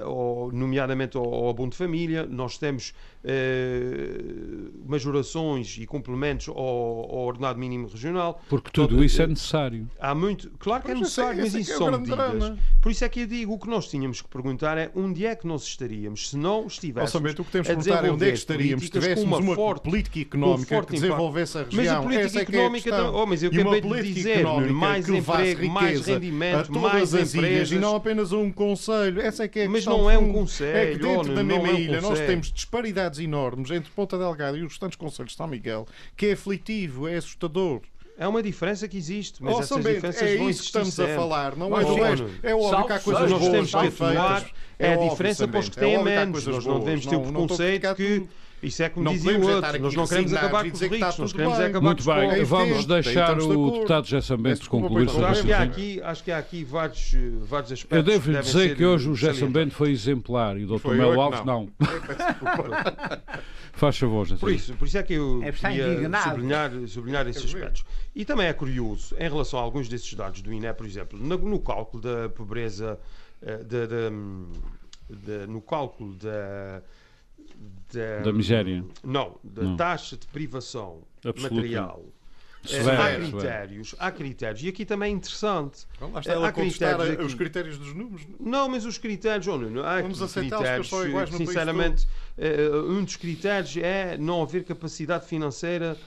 ao- 0.03 0.51
nomeadamente 0.53 1.17
ao, 1.17 1.23
ao 1.33 1.49
abono 1.49 1.71
de 1.71 1.77
família, 1.77 2.25
nós 2.27 2.57
temos 2.59 2.93
majorações 4.85 5.77
e 5.77 5.85
complementos 5.85 6.47
ao, 6.49 6.57
ao 6.57 7.17
ordenado 7.25 7.57
mínimo 7.59 7.87
regional. 7.87 8.41
Porque 8.49 8.69
tudo 8.71 8.89
Todo- 8.89 9.03
isso 9.03 9.21
é 9.21 9.27
necessário. 9.27 9.87
Há 9.99 10.13
muito, 10.15 10.51
claro 10.59 10.83
que 10.83 10.91
é 10.91 10.95
necessário, 10.95 11.41
mas 11.41 11.55
é 11.55 11.59
isso 11.59 11.71
é 11.73 11.77
são 11.77 11.91
medidas. 11.91 12.50
Por 12.81 12.91
isso 12.91 13.03
é 13.05 13.09
que 13.09 13.21
eu 13.21 13.27
digo, 13.27 13.53
o 13.53 13.59
que 13.59 13.67
nós 13.69 13.87
tínhamos 13.87 14.21
que 14.21 14.27
perguntar 14.27 14.77
é 14.77 14.89
onde 14.95 15.25
é 15.25 15.35
que 15.35 15.45
nós 15.47 15.63
estaríamos 15.63 16.29
se 16.29 16.37
não 16.37 16.67
estivéssemos 16.67 17.15
Orçamento, 17.15 17.41
o 17.41 17.45
que 17.45 17.51
temos 17.51 17.67
que 17.67 17.75
perguntar 17.75 18.05
é 18.05 18.11
onde 18.11 18.25
é 18.25 18.27
que 18.31 18.37
estaríamos 18.37 18.83
se 18.85 18.89
tivéssemos 18.91 19.39
uma, 19.39 19.55
forte- 19.55 19.83
política 19.83 20.19
económica 20.19 20.75
forte 20.75 20.87
que 20.87 20.93
desenvolvesse 20.93 21.57
a 21.57 21.61
Mas 21.61 21.73
a 21.73 21.77
região. 21.77 22.03
política 22.03 22.25
Essa 22.27 22.39
é 22.39 22.45
que 22.45 22.55
é 22.55 22.59
a 22.59 22.61
económica 22.61 23.11
oh, 23.11 23.25
mas 23.25 23.43
eu 23.43 23.51
e 23.51 23.57
uma 23.59 23.61
acabei 23.61 23.81
de 23.81 23.87
política 23.87 24.13
dizer, 24.15 24.31
económica 24.39 24.73
mais 24.73 25.09
emprego, 25.09 25.69
mais 25.69 26.05
rendimento, 26.05 26.55
a 26.55 26.63
todas 26.63 26.81
mais 26.81 27.15
as 27.15 27.35
empresas. 27.35 27.71
e 27.71 27.79
não 27.79 27.95
apenas 27.95 28.31
um 28.31 28.51
conselho. 28.51 29.21
Essa 29.21 29.43
é 29.43 29.47
que 29.47 29.59
é 29.59 29.65
a 29.65 29.69
Mas 29.69 29.85
não 29.85 30.09
é 30.09 30.17
um 30.17 30.31
conselho, 30.31 30.77
É 30.77 30.85
que 30.93 30.97
dentro 30.99 31.31
oh, 31.31 31.35
da 31.35 31.43
não 31.43 31.61
mesma 31.63 31.67
é 31.67 31.73
um 31.73 31.77
ilha 31.77 32.01
nós 32.01 32.19
temos 32.19 32.51
disparidades 32.51 33.19
enormes 33.19 33.69
entre 33.71 33.91
Ponta 33.91 34.17
Delgada 34.17 34.57
e 34.57 34.61
os 34.61 34.69
restantes 34.71 34.95
conselhos 34.97 35.31
de 35.31 35.37
São 35.37 35.47
Miguel, 35.47 35.87
que 36.17 36.27
é 36.27 36.31
aflitivo, 36.33 37.07
é 37.07 37.15
assustador. 37.17 37.81
É 38.21 38.27
uma 38.27 38.43
diferença 38.43 38.87
que 38.87 38.95
existe, 38.97 39.41
mas 39.43 39.55
Oh, 39.55 39.59
essas 39.61 39.77
Bento, 39.83 39.95
diferenças 39.95 40.21
é 40.21 40.35
vão 40.37 40.47
isso 40.51 40.59
que 40.59 40.65
estamos 40.67 40.89
a 40.89 40.91
sempre. 40.91 41.15
falar, 41.15 41.55
não 41.55 41.75
é 41.75 41.83
do 41.83 41.95
resto. 41.95 42.29
É 42.43 42.53
óbvio 42.53 42.85
que 42.85 42.93
há 42.93 42.99
coisas 42.99 43.29
boas 43.31 43.51
temos 43.51 43.71
que 43.71 43.77
bem 43.79 43.87
atuar, 43.87 44.41
feitas. 44.41 44.59
é 44.77 44.93
a 44.93 44.97
diferença 44.97 45.47
para 45.47 45.59
os 45.59 45.69
que 45.69 45.75
têm 45.75 45.95
é 45.95 46.03
menos. 46.03 46.45
Nós 46.45 46.63
não 46.63 46.79
devemos 46.81 47.05
ter 47.07 47.15
o 47.15 47.19
a 47.19 47.23
preconceito 47.23 47.95
que. 47.95 48.27
Isso 48.63 48.83
é 48.83 48.89
como 48.89 49.03
Não 49.05 49.13
dizia 49.13 49.37
o 49.39 49.49
é 49.49 49.55
outro. 49.55 49.79
Nós 49.81 49.93
não 49.95 50.07
queremos 50.07 50.33
acabar 50.33 50.63
com 50.65 50.71
os 50.75 50.81
ricos, 50.81 50.99
nós 50.99 51.15
tudo 51.15 51.31
queremos 51.31 51.57
bem. 51.57 51.65
é 51.65 51.69
acabar 51.69 51.85
Muito 51.85 52.03
com 52.03 52.09
os 52.11 52.15
bem, 52.15 52.27
pobres. 52.29 52.47
vamos 52.49 52.85
deixar 52.85 53.35
de 53.35 53.41
o 53.41 53.51
acordo. 53.51 53.71
deputado 53.73 54.21
Sambento 54.21 54.59
desculpa 54.59 54.87
concluir 54.87 55.09
sobre 55.09 55.25
Acho 55.25 55.43
que 55.43 55.53
há 55.53 55.61
aqui, 55.61 56.01
acho 56.01 56.23
que 56.23 56.31
há 56.31 56.37
aqui 56.37 56.63
vários, 56.63 57.13
eh, 57.13 57.17
vários 57.41 57.71
aspectos. 57.71 57.97
Eu 57.97 58.03
devo-lhe 58.03 58.37
devem 58.37 58.51
dizer 58.51 58.75
que 58.75 58.85
hoje 58.85 59.09
o 59.09 59.15
salientados. 59.15 59.39
Sambento 59.39 59.73
foi 59.75 59.91
exemplar 59.91 60.57
e 60.57 60.65
o 60.65 60.67
Dr. 60.67 60.79
Foi 60.79 60.97
Mel 60.97 61.09
eu 61.09 61.13
que 61.15 61.19
Alves 61.21 61.45
não. 61.45 61.69
Faz 63.73 63.97
favor, 63.97 64.25
José 64.27 64.39
Por 64.39 64.51
isso, 64.51 64.73
por 64.75 64.85
isso 64.87 64.97
é 64.97 65.03
que 65.03 65.13
eu 65.13 65.41
É 65.43 65.51
queria 65.51 66.09
sublinhar, 66.23 66.71
sublinhar 66.87 67.27
esses 67.27 67.45
aspectos. 67.45 67.83
E 68.13 68.25
também 68.25 68.47
é 68.47 68.53
curioso, 68.53 69.15
em 69.17 69.23
relação 69.29 69.59
a 69.59 69.61
alguns 69.63 69.87
desses 69.87 70.13
dados 70.13 70.41
do 70.41 70.51
INE, 70.53 70.73
por 70.73 70.85
exemplo, 70.85 71.17
no, 71.17 71.37
no 71.37 71.59
cálculo 71.59 72.03
da 72.03 72.29
pobreza, 72.29 72.99
eh, 73.41 73.57
da- 73.63 73.85
da, 73.87 74.09
hum, 74.11 74.51
no 75.47 75.61
cálculo 75.61 76.15
da, 76.15 76.81
da, 77.93 78.21
Da 78.23 78.33
miséria. 78.33 78.83
Não, 79.03 79.37
da 79.43 79.63
Não. 79.63 79.75
taxa 79.75 80.15
de 80.17 80.25
privação 80.27 81.01
Absoluta. 81.25 81.55
material. 81.55 82.05
Eh, 82.63 82.67
Severo, 82.67 83.01
há 83.01 83.05
severo. 83.07 83.31
critérios, 83.31 83.95
há 83.97 84.11
critérios, 84.11 84.63
e 84.63 84.69
aqui 84.69 84.85
também 84.85 85.11
é 85.11 85.15
interessante. 85.15 85.87
Lá 85.99 86.19
está 86.19 86.33
Eh, 86.33 86.45
há 86.45 86.51
critérios 86.51 87.09
a- 87.09 87.13
os 87.23 87.25
aqui. 87.25 87.35
critérios 87.35 87.77
dos 87.79 87.93
números. 87.95 88.27
Não, 88.39 88.69
mas 88.69 88.85
os 88.85 88.99
critérios, 88.99 89.47
oh, 89.47 89.57
Nuno, 89.57 89.83
há 89.83 89.99
Vamos 89.99 90.21
aqui 90.21 90.25
aceitá-los, 90.25 90.51
que 90.51 90.57
critérios, 90.57 90.89
são 90.89 91.07
iguais 91.07 91.29
no 91.31 91.37
sinceramente, 91.39 92.07
eh, 92.37 92.69
um 92.87 93.03
dos 93.03 93.15
critérios 93.15 93.75
é 93.77 94.15
não 94.17 94.43
haver 94.43 94.63
capacidade 94.63 95.25
financeira 95.25 95.97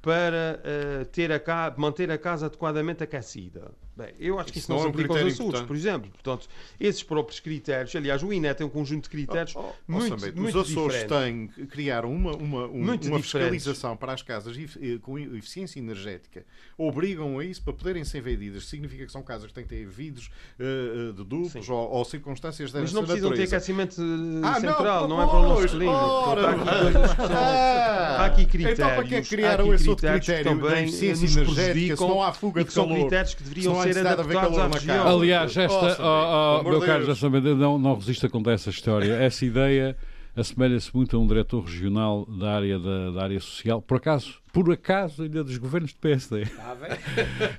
para 0.00 0.60
eh, 0.62 1.04
ter 1.10 1.32
a 1.32 1.74
manter 1.76 2.08
a 2.12 2.18
casa 2.18 2.46
adequadamente 2.46 3.02
aquecida. 3.02 3.72
Bem, 3.96 4.08
eu 4.18 4.40
acho 4.40 4.52
que 4.52 4.58
isso, 4.58 4.64
Isso 4.64 4.70
não 4.72 4.76
não 4.78 4.82
se 4.82 4.88
é 4.88 4.90
aplica 4.90 5.22
aos 5.22 5.34
importante. 5.38 5.66
por 5.68 5.76
exemplo. 5.76 6.10
Portanto, 6.10 6.48
esses 6.80 7.02
próprios 7.04 7.38
critérios, 7.38 7.94
aliás, 7.94 8.24
o 8.24 8.32
INE 8.32 8.52
tem 8.52 8.66
um 8.66 8.70
conjunto 8.70 9.04
de 9.04 9.08
critérios 9.10 9.54
Oh, 9.54 9.60
oh, 9.60 9.72
muito, 9.92 10.18
Sambento, 10.18 10.40
muito 10.42 10.58
os 10.58 10.68
Açores 10.68 11.04
têm, 11.04 11.46
criaram 11.68 12.12
uma, 12.12 12.32
uma, 12.34 12.64
um- 12.66 12.70
Muito 12.82 13.06
uma 13.06 13.20
diferentes. 13.20 13.22
fiscalização 13.62 13.96
para 13.96 14.12
as 14.12 14.20
casas 14.20 14.56
com 15.00 15.16
eficiência 15.16 15.78
energética. 15.78 16.44
Obrigam 16.76 17.38
a 17.38 17.44
isso 17.44 17.62
para 17.62 17.72
poderem 17.72 18.02
ser 18.04 18.20
vendidas. 18.20 18.66
Significa 18.66 19.06
que 19.06 19.12
são 19.12 19.22
casas 19.22 19.46
que 19.46 19.54
têm 19.54 19.62
que 19.62 19.70
ter 19.70 19.86
vidros 19.86 20.28
eh, 20.58 21.12
de 21.16 21.22
duplos 21.24 21.68
ou, 21.68 21.88
ou 21.92 22.04
circunstâncias 22.04 22.72
dessa 22.72 22.82
Mas 22.82 22.92
não 22.92 23.04
precisam 23.04 23.30
ter 23.30 23.46
natureza. 23.46 23.56
aquecimento 23.56 24.00
eh, 24.02 24.40
Ah, 24.42 24.54
central, 24.60 25.06
não, 25.08 25.16
não, 25.18 25.22
é 25.22 25.26
para 25.28 25.38
o 25.38 25.42
nosso 25.48 25.68
clima. 25.68 25.92
há 25.92 26.50
aqui 26.50 27.16
são- 27.16 27.36
Ah, 27.36 28.16
há 28.18 28.26
aqui 28.26 28.46
critérios. 28.46 28.78
Então 28.80 28.94
para 28.94 29.04
que 29.04 29.14
é 29.14 29.22
criaram 29.22 29.72
esse 29.72 29.88
outro 29.88 30.02
critérios 30.08 30.26
critério 30.26 30.60
da 30.60 30.68
também 30.68 30.84
eficiência 30.88 31.26
energética 31.40 31.96
se 31.96 32.02
não 32.02 32.22
há 32.22 32.32
fuga 32.32 32.64
de 32.64 32.70
calor? 32.72 32.98
critérios 32.98 33.34
que 33.34 33.42
deveriam 33.44 33.83
ser 33.92 34.06
adaptados 34.06 34.58
à 34.58 34.66
região. 34.68 35.08
Aliás, 35.08 35.56
esta, 35.56 35.96
oh, 36.00 36.60
oh, 36.60 36.68
meu 36.68 36.80
caro. 36.80 37.04
José 37.04 37.26
eu 37.26 37.56
não, 37.56 37.78
não 37.78 37.94
resisto 37.94 38.26
a 38.26 38.30
contar 38.30 38.52
essa 38.52 38.70
história. 38.70 39.12
Essa 39.14 39.44
ideia 39.44 39.96
assemelha-se 40.36 40.94
muito 40.94 41.16
a 41.16 41.20
um 41.20 41.26
diretor 41.26 41.64
regional 41.64 42.26
da 42.26 42.54
área, 42.54 42.78
da, 42.78 43.10
da 43.12 43.22
área 43.22 43.40
social, 43.40 43.80
por 43.80 43.98
acaso, 43.98 44.40
por 44.52 44.70
acaso, 44.72 45.22
ainda 45.22 45.44
dos 45.44 45.56
governos 45.56 45.90
de 45.90 45.96
PSD, 45.96 46.44
ver? 46.44 46.50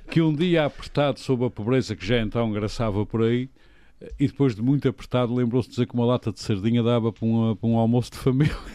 que 0.10 0.20
um 0.20 0.34
dia 0.34 0.66
apertado 0.66 1.18
sob 1.18 1.46
a 1.46 1.50
pobreza 1.50 1.96
que 1.96 2.06
já 2.06 2.20
então 2.20 2.48
engraçava 2.48 3.04
por 3.06 3.22
aí, 3.22 3.48
e 4.20 4.26
depois 4.26 4.54
de 4.54 4.60
muito 4.62 4.86
apertado 4.88 5.34
lembrou-se 5.34 5.68
de 5.68 5.74
dizer 5.76 5.86
que 5.86 5.94
uma 5.94 6.04
lata 6.04 6.30
de 6.32 6.40
sardinha 6.40 6.82
dava 6.82 7.12
para 7.12 7.26
um, 7.26 7.56
para 7.56 7.68
um 7.68 7.78
almoço 7.78 8.10
de 8.12 8.18
família. 8.18 8.56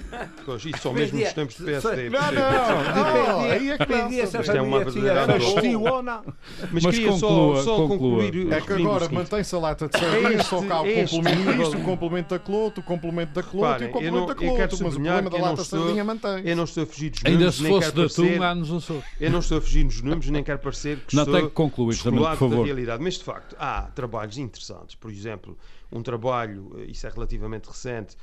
Pois, 0.45 0.65
isso 0.65 0.77
só 0.79 0.91
mesmo 0.91 1.19
nos 1.19 1.33
tempos 1.33 1.55
de 1.55 1.63
PSD. 1.63 2.09
Não, 2.09 2.19
percebe? 2.19 2.39
não, 2.39 3.27
não. 3.27 3.39
Aí 3.41 3.69
é 3.71 3.77
que 3.77 3.91
não. 3.91 4.11
Isto 4.11 4.51
é 4.51 4.61
uma 4.61 4.79
verdadeira 4.83 5.27
não. 6.01 6.23
Mas, 6.71 6.83
Mas 6.83 6.95
queria 6.95 7.11
conclua, 7.11 7.55
só, 7.57 7.63
só 7.63 7.75
conclua. 7.87 8.23
concluir. 8.23 8.51
É 8.51 8.61
que 8.61 8.73
agora 8.73 9.09
mantém-se 9.09 9.55
a 9.55 9.59
lata 9.59 9.87
de 9.87 9.97
sardinha, 9.99 10.43
só 10.43 10.61
cá 10.63 10.81
o 10.81 10.87
este 10.87 11.15
complemento 11.15 11.53
disto, 11.57 11.77
o 11.77 11.83
complemento 11.83 12.29
da 12.29 12.39
cloto, 12.39 12.81
o 12.81 12.83
complemento 12.83 13.33
da 13.33 13.43
cloto 13.43 13.83
e 13.83 13.87
o 13.87 13.89
complemento 13.89 14.17
não- 14.19 14.25
da 14.27 14.35
cloto, 14.35 14.83
mas 14.83 14.95
o 14.95 14.99
problema 14.99 15.29
da 15.29 15.37
não 15.37 15.45
lata 15.45 15.61
de 15.61 15.67
sardinha 15.67 16.03
mantém 16.03 16.41
Eu 16.45 16.55
não 16.55 16.63
estou 16.65 16.83
a 16.83 16.85
fugir 16.85 17.09
dos 17.11 17.21
Ainda 17.23 17.37
números, 17.37 17.55
se 17.55 17.63
nem 17.63 17.71
fosse 17.71 17.91
parecer, 17.91 18.33
atum, 18.33 18.43
há 18.43 18.55
nos 18.55 18.71
Açores. 18.71 19.03
Eu 19.19 19.31
não 19.31 19.39
estou 19.39 19.57
a 19.57 19.61
fugir 19.61 19.83
nos 19.85 20.01
números, 20.01 20.29
nem 20.29 20.43
quero 20.43 20.59
parecer 20.59 20.97
que 21.07 21.15
Não, 21.15 21.23
estou 21.23 21.39
tem 21.39 21.47
que 21.47 21.53
concluir 21.55 21.97
também, 21.97 22.19
por 22.19 22.29
descolado 22.29 22.39
da 22.41 22.49
favor. 22.49 22.65
realidade. 22.65 23.03
Mas, 23.03 23.13
de 23.17 23.23
facto, 23.23 23.55
há 23.59 23.83
trabalhos 23.95 24.37
interessantes. 24.37 24.95
Por 24.95 25.10
exemplo, 25.11 25.57
um 25.91 26.01
trabalho, 26.01 26.71
eh, 26.79 26.85
isso 26.85 27.05
é 27.05 27.09
relativamente 27.09 27.67
recente, 27.67 28.15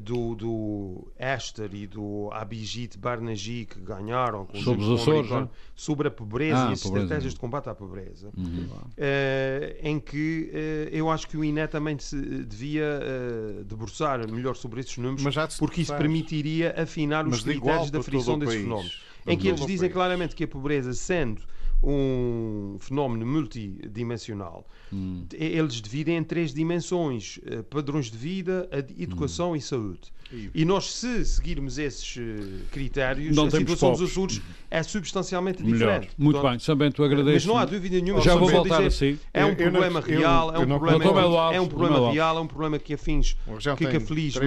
do, 0.00 0.34
do 0.34 1.12
Esther 1.20 1.72
e 1.72 1.86
do 1.86 2.28
Abhijit 2.32 2.98
Barnagi, 2.98 3.66
que 3.66 3.78
ganharam 3.80 4.44
com 4.44 4.56
Sobre 4.58 4.80
os 4.82 4.88
com 4.88 4.94
Açores, 4.94 5.08
americano, 5.30 5.40
não? 5.42 5.50
sobre 5.76 6.08
a 6.08 6.10
pobreza 6.10 6.66
Ah, 6.66 6.70
e 6.70 6.72
as 6.72 6.82
pobreza. 6.82 7.04
estratégias 7.04 7.34
de 7.34 7.38
combate 7.40 7.68
à 7.68 7.74
pobreza. 7.74 8.30
Uhum. 8.36 8.66
eh, 8.96 9.76
em 9.82 10.00
que 10.00 10.50
eh, 10.52 10.88
eu 10.90 11.08
acho 11.10 11.28
que 11.28 11.36
o 11.36 11.44
INE 11.44 11.68
também 11.68 11.96
se 11.98 12.16
devia 12.44 12.82
eh, 12.82 13.62
debruçar 13.64 14.28
melhor 14.30 14.56
sobre 14.56 14.80
esses 14.80 14.96
números, 14.96 15.22
porque 15.58 15.82
isso 15.82 15.92
debruçar. 15.92 15.98
permitiria 15.98 16.74
afinar 16.76 17.24
Mas 17.24 17.38
os 17.38 17.44
critérios 17.44 17.90
da 17.90 18.02
frição 18.02 18.38
desses 18.38 18.62
fenómenos. 18.62 19.02
Em 19.26 19.38
que 19.38 19.48
eles 19.48 19.64
dizem 19.64 19.90
claramente 19.90 20.34
que 20.34 20.44
a 20.44 20.48
pobreza, 20.48 20.92
sendo 20.92 21.40
um 21.86 22.76
fenómeno 22.80 23.26
multidimensional, 23.26 24.66
Hum. 24.92 25.26
eles 25.32 25.74
dividem 25.80 26.16
em 26.16 26.22
três 26.24 26.52
dimensões: 26.54 27.40
eh, 27.46 27.62
padrões 27.62 28.10
de 28.10 28.16
vida, 28.16 28.68
educação 28.98 29.52
Hum. 29.52 29.56
e 29.56 29.60
saúde. 29.60 30.12
E 30.52 30.64
nós, 30.64 30.92
se 30.92 31.24
seguirmos 31.24 31.78
esses 31.78 32.16
eh, 32.18 32.64
critérios, 32.72 33.36
Não 33.36 33.46
a 33.46 33.50
situação 33.50 33.92
dos. 33.92 34.02
Açores 34.10 34.40
é 34.70 34.82
substancialmente 34.82 35.62
Melhor. 35.62 35.76
diferente. 36.00 36.08
Muito 36.18 36.34
Portanto, 36.36 36.50
bem, 36.52 36.58
Sambento, 36.60 37.02
Mas 37.02 37.12
agradeço. 37.12 37.46
não 37.46 37.56
há 37.58 37.64
dúvida 37.64 38.00
nenhuma. 38.00 38.20
Já 38.20 38.34
vou 38.34 38.48
voltar 38.48 38.76
dizer, 38.82 38.86
assim. 38.88 39.18
É 39.32 39.44
um 39.44 39.50
Eu- 39.50 39.56
problema 39.56 40.00
eu- 40.00 40.02
real, 40.18 40.54
é 40.54 40.58
um 40.58 40.66
problema, 40.66 41.04
é 41.54 41.60
um 41.60 41.66
problema 41.68 42.10
real, 42.12 42.36
é 42.36 42.40
um 42.40 42.46
problema 42.46 42.78
que 42.78 42.94
afins, 42.94 43.36
que, 43.76 43.86
que 43.86 43.96
aflige 43.96 44.40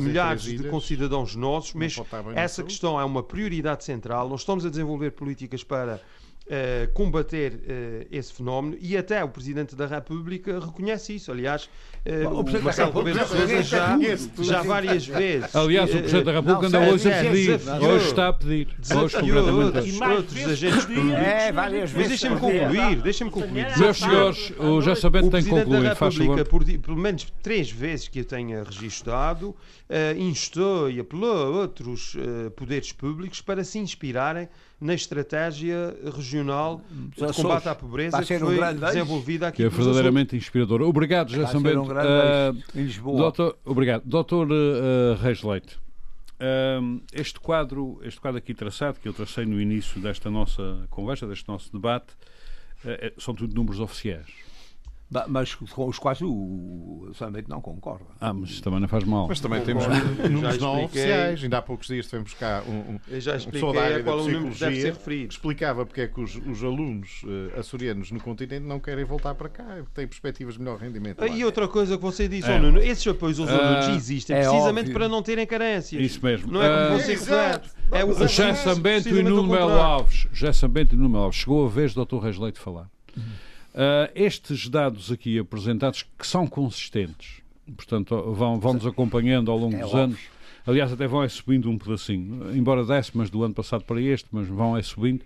milhares 0.00 0.42
de 0.44 0.64
concidadãos 0.68 1.34
nossos, 1.36 1.74
mas 1.74 1.96
essa 2.34 2.62
questão 2.62 2.98
é 2.98 3.04
uma 3.04 3.22
prioridade 3.22 3.84
central. 3.84 4.28
Nós 4.28 4.40
estamos 4.40 4.64
a 4.64 4.70
desenvolver 4.70 5.10
políticas 5.12 5.62
para 5.64 6.00
eh, 6.46 6.88
combater 6.92 7.60
eh, 7.66 8.06
esse 8.10 8.32
fenómeno 8.32 8.76
e 8.78 8.96
até 8.96 9.24
o 9.24 9.28
Presidente 9.28 9.74
da 9.74 9.86
República 9.86 10.60
reconhece 10.60 11.14
isso. 11.14 11.32
Aliás, 11.32 11.70
Bom, 12.04 12.34
o 12.34 12.40
o 12.40 12.44
Presidente 12.44 12.58
da 12.58 12.64
Marcelo 12.64 12.88
República 12.88 13.24
Rebelo 13.24 13.48
Sousa 13.48 13.62
já, 13.62 13.98
já 14.44 14.62
várias 14.62 15.06
vezes. 15.06 15.56
Aliás, 15.56 15.88
o 15.88 15.98
Presidente 15.98 16.24
da 16.24 16.32
República 16.32 16.68
não, 16.68 16.82
anda 16.82 16.92
hoje 16.92 17.10
a 17.10 17.22
pedir. 17.22 17.60
Hoje 17.82 18.06
está 18.06 18.28
a 18.28 18.32
pedir. 18.34 18.68
Hoje, 18.94 19.16
concretamente. 19.16 20.02
outros, 20.04 20.44
agentes 20.46 20.86
dia. 20.86 21.16
É, 21.16 21.52
várias 21.52 21.80
Mas 21.82 21.90
vezes 21.92 22.08
deixem-me 22.08 22.38
por 22.38 22.50
dia. 22.50 22.60
concluir, 22.68 23.02
deixem-me 23.02 23.30
concluir. 23.32 23.78
Meus 23.78 23.96
senhores, 23.96 24.52
o 24.58 24.80
José 24.82 24.94
Sambento 25.00 25.28
O 25.28 25.30
tem 25.30 25.42
que 25.42 25.48
Presidente 25.48 25.70
da 25.70 25.76
concluir, 25.76 25.96
faz 25.96 26.14
República, 26.18 26.44
favor. 26.44 26.64
por 26.66 26.78
pelo 26.84 26.98
menos 26.98 27.32
três 27.42 27.70
vezes 27.70 28.08
que 28.08 28.20
eu 28.20 28.24
tenha 28.26 28.62
registado, 28.64 29.56
eh, 29.88 30.14
instou 30.18 30.90
e 30.90 31.00
apelou 31.00 31.36
a 31.36 31.48
outros 31.60 32.16
poderes 32.54 32.92
públicos 32.92 33.40
para 33.40 33.64
se 33.64 33.78
inspirarem 33.78 34.46
na 34.84 34.92
estratégia 34.92 35.96
regional 36.14 36.82
de 36.90 37.24
Açores. 37.24 37.36
combate 37.36 37.68
à 37.70 37.74
pobreza 37.74 38.16
Vai 38.18 38.26
que 38.26 38.34
um 38.36 38.40
foi 38.40 38.56
grande 38.56 38.82
eixo. 38.82 38.86
desenvolvida 38.94 39.48
aqui 39.48 39.56
que 39.56 39.62
é 39.62 39.68
verdadeiramente 39.70 40.36
inspirador. 40.36 40.82
Obrigado, 40.82 41.30
José 41.30 41.42
Vai 41.42 41.46
ser 41.52 41.56
Sambento. 41.56 41.80
um 41.80 41.86
grande 41.86 42.08
Ah, 42.08 42.52
em 42.78 42.82
Lisboa. 42.84 43.16
Doutor, 43.16 43.56
obrigado. 43.64 44.02
Doutor 44.04 44.46
uh, 44.50 45.14
Reis 45.22 45.42
Leite, 45.42 45.78
um, 46.82 47.00
este, 47.14 47.40
quadro, 47.40 47.98
este 48.02 48.20
quadro 48.20 48.36
aqui 48.38 48.52
traçado, 48.52 49.00
que 49.00 49.08
eu 49.08 49.14
tracei 49.14 49.46
no 49.46 49.58
início 49.58 49.98
desta 50.02 50.30
nossa 50.30 50.86
conversa, 50.90 51.26
deste 51.26 51.48
nosso 51.48 51.72
debate, 51.72 52.12
uh, 52.84 53.20
são 53.20 53.34
tudo 53.34 53.54
números 53.54 53.80
oficiais. 53.80 54.26
Mas 55.28 55.54
com 55.54 55.86
os 55.88 55.98
quais 55.98 56.20
o, 56.22 57.08
Sambento 57.14 57.48
não 57.48 57.60
concorda. 57.60 58.04
Ah, 58.20 58.32
mas 58.32 58.50
isso 58.50 58.62
também 58.62 58.80
não 58.80 58.88
faz 58.88 59.04
mal. 59.04 59.28
Mas 59.28 59.38
também 59.38 59.62
temos 59.62 59.84
números 60.28 60.58
não 60.58 60.84
oficiais. 60.86 61.42
Ainda 61.42 61.58
há 61.58 61.62
poucos 61.62 61.86
dias 61.86 62.06
tivemos 62.06 62.34
cá 62.34 62.64
um, 62.66 62.94
um, 62.94 63.00
Eu 63.08 63.20
já 63.20 63.36
expliquei 63.36 63.60
pessoa 63.60 63.74
da 63.74 63.82
área 63.82 63.94
a 63.96 63.98
da 63.98 64.04
qual 64.04 64.18
o 64.18 64.22
número 64.24 64.40
deve 64.40 64.50
ser 64.50 64.56
psicologia 64.56 64.92
referido. 64.92 65.32
explicava 65.32 65.86
porque 65.86 66.00
é 66.00 66.08
que 66.08 66.20
os, 66.20 66.34
os 66.34 66.64
alunos 66.64 67.22
eh, 67.54 67.60
açorianos 67.60 68.10
no 68.10 68.18
continente 68.20 68.64
não 68.66 68.80
querem 68.80 69.04
voltar 69.04 69.34
para 69.36 69.48
cá, 69.48 69.62
porque 69.64 69.90
têm 69.94 70.06
perspectivas 70.08 70.54
de 70.54 70.60
melhor 70.60 70.78
rendimento. 70.78 71.20
lá. 71.20 71.28
E 71.28 71.44
outra 71.44 71.68
coisa 71.68 71.96
que 71.96 72.02
você 72.02 72.26
disse, 72.26 72.50
É. 72.50 72.56
ó 72.56 72.58
Nuno, 72.58 72.80
esses 72.80 73.06
apoios 73.06 73.38
aos 73.38 73.50
Ah, 73.50 73.56
alunos 73.56 73.96
existem 73.96 74.34
é 74.36 74.40
precisamente 74.40 74.78
óbvio. 74.86 74.94
para 74.94 75.08
não 75.08 75.22
terem 75.22 75.46
carências. 75.46 76.02
Isso 76.02 76.18
mesmo. 76.24 76.50
Não 76.50 76.60
é 76.62 76.88
como 76.88 76.98
você 77.00 77.12
Exato. 77.12 77.68
refere. 77.68 77.84
É 77.92 78.04
o 78.04 78.08
O 78.10 78.14
José 78.14 78.46
oposto, 78.50 78.64
Sambento 78.64 79.08
e 79.10 79.22
Nuno 79.22 79.44
Melo. 79.46 79.70
Alves. 79.70 80.26
José 80.32 80.52
Sambento 80.52 80.94
e 80.94 80.98
Nuno 80.98 81.10
Melo 81.10 81.24
Alves. 81.24 81.38
Chegou 81.38 81.66
a 81.66 81.68
vez 81.68 81.94
do 81.94 82.04
Dr. 82.04 82.16
Reis 82.18 82.36
Leite 82.38 82.58
falar. 82.58 82.88
Ah, 83.74 84.10
estes 84.14 84.68
dados 84.68 85.10
aqui 85.10 85.38
apresentados, 85.38 86.04
que 86.18 86.26
são 86.26 86.46
consistentes, 86.46 87.42
portanto, 87.76 88.32
vão, 88.32 88.58
vão-nos 88.60 88.86
acompanhando 88.86 89.50
ao 89.50 89.58
longo 89.58 89.74
É 89.76 89.80
dos 89.80 89.88
óbvio. 89.88 90.00
anos. 90.04 90.20
Aliás, 90.66 90.92
até 90.92 91.06
vão 91.06 91.22
é 91.22 91.28
subindo 91.28 91.68
um 91.70 91.76
pedacinho, 91.76 92.56
embora 92.56 92.84
décimas 92.84 93.28
do 93.28 93.42
ano 93.44 93.52
passado 93.52 93.84
para 93.84 94.00
este, 94.00 94.28
mas 94.32 94.46
vão 94.48 94.76
é 94.76 94.82
subindo. 94.82 95.22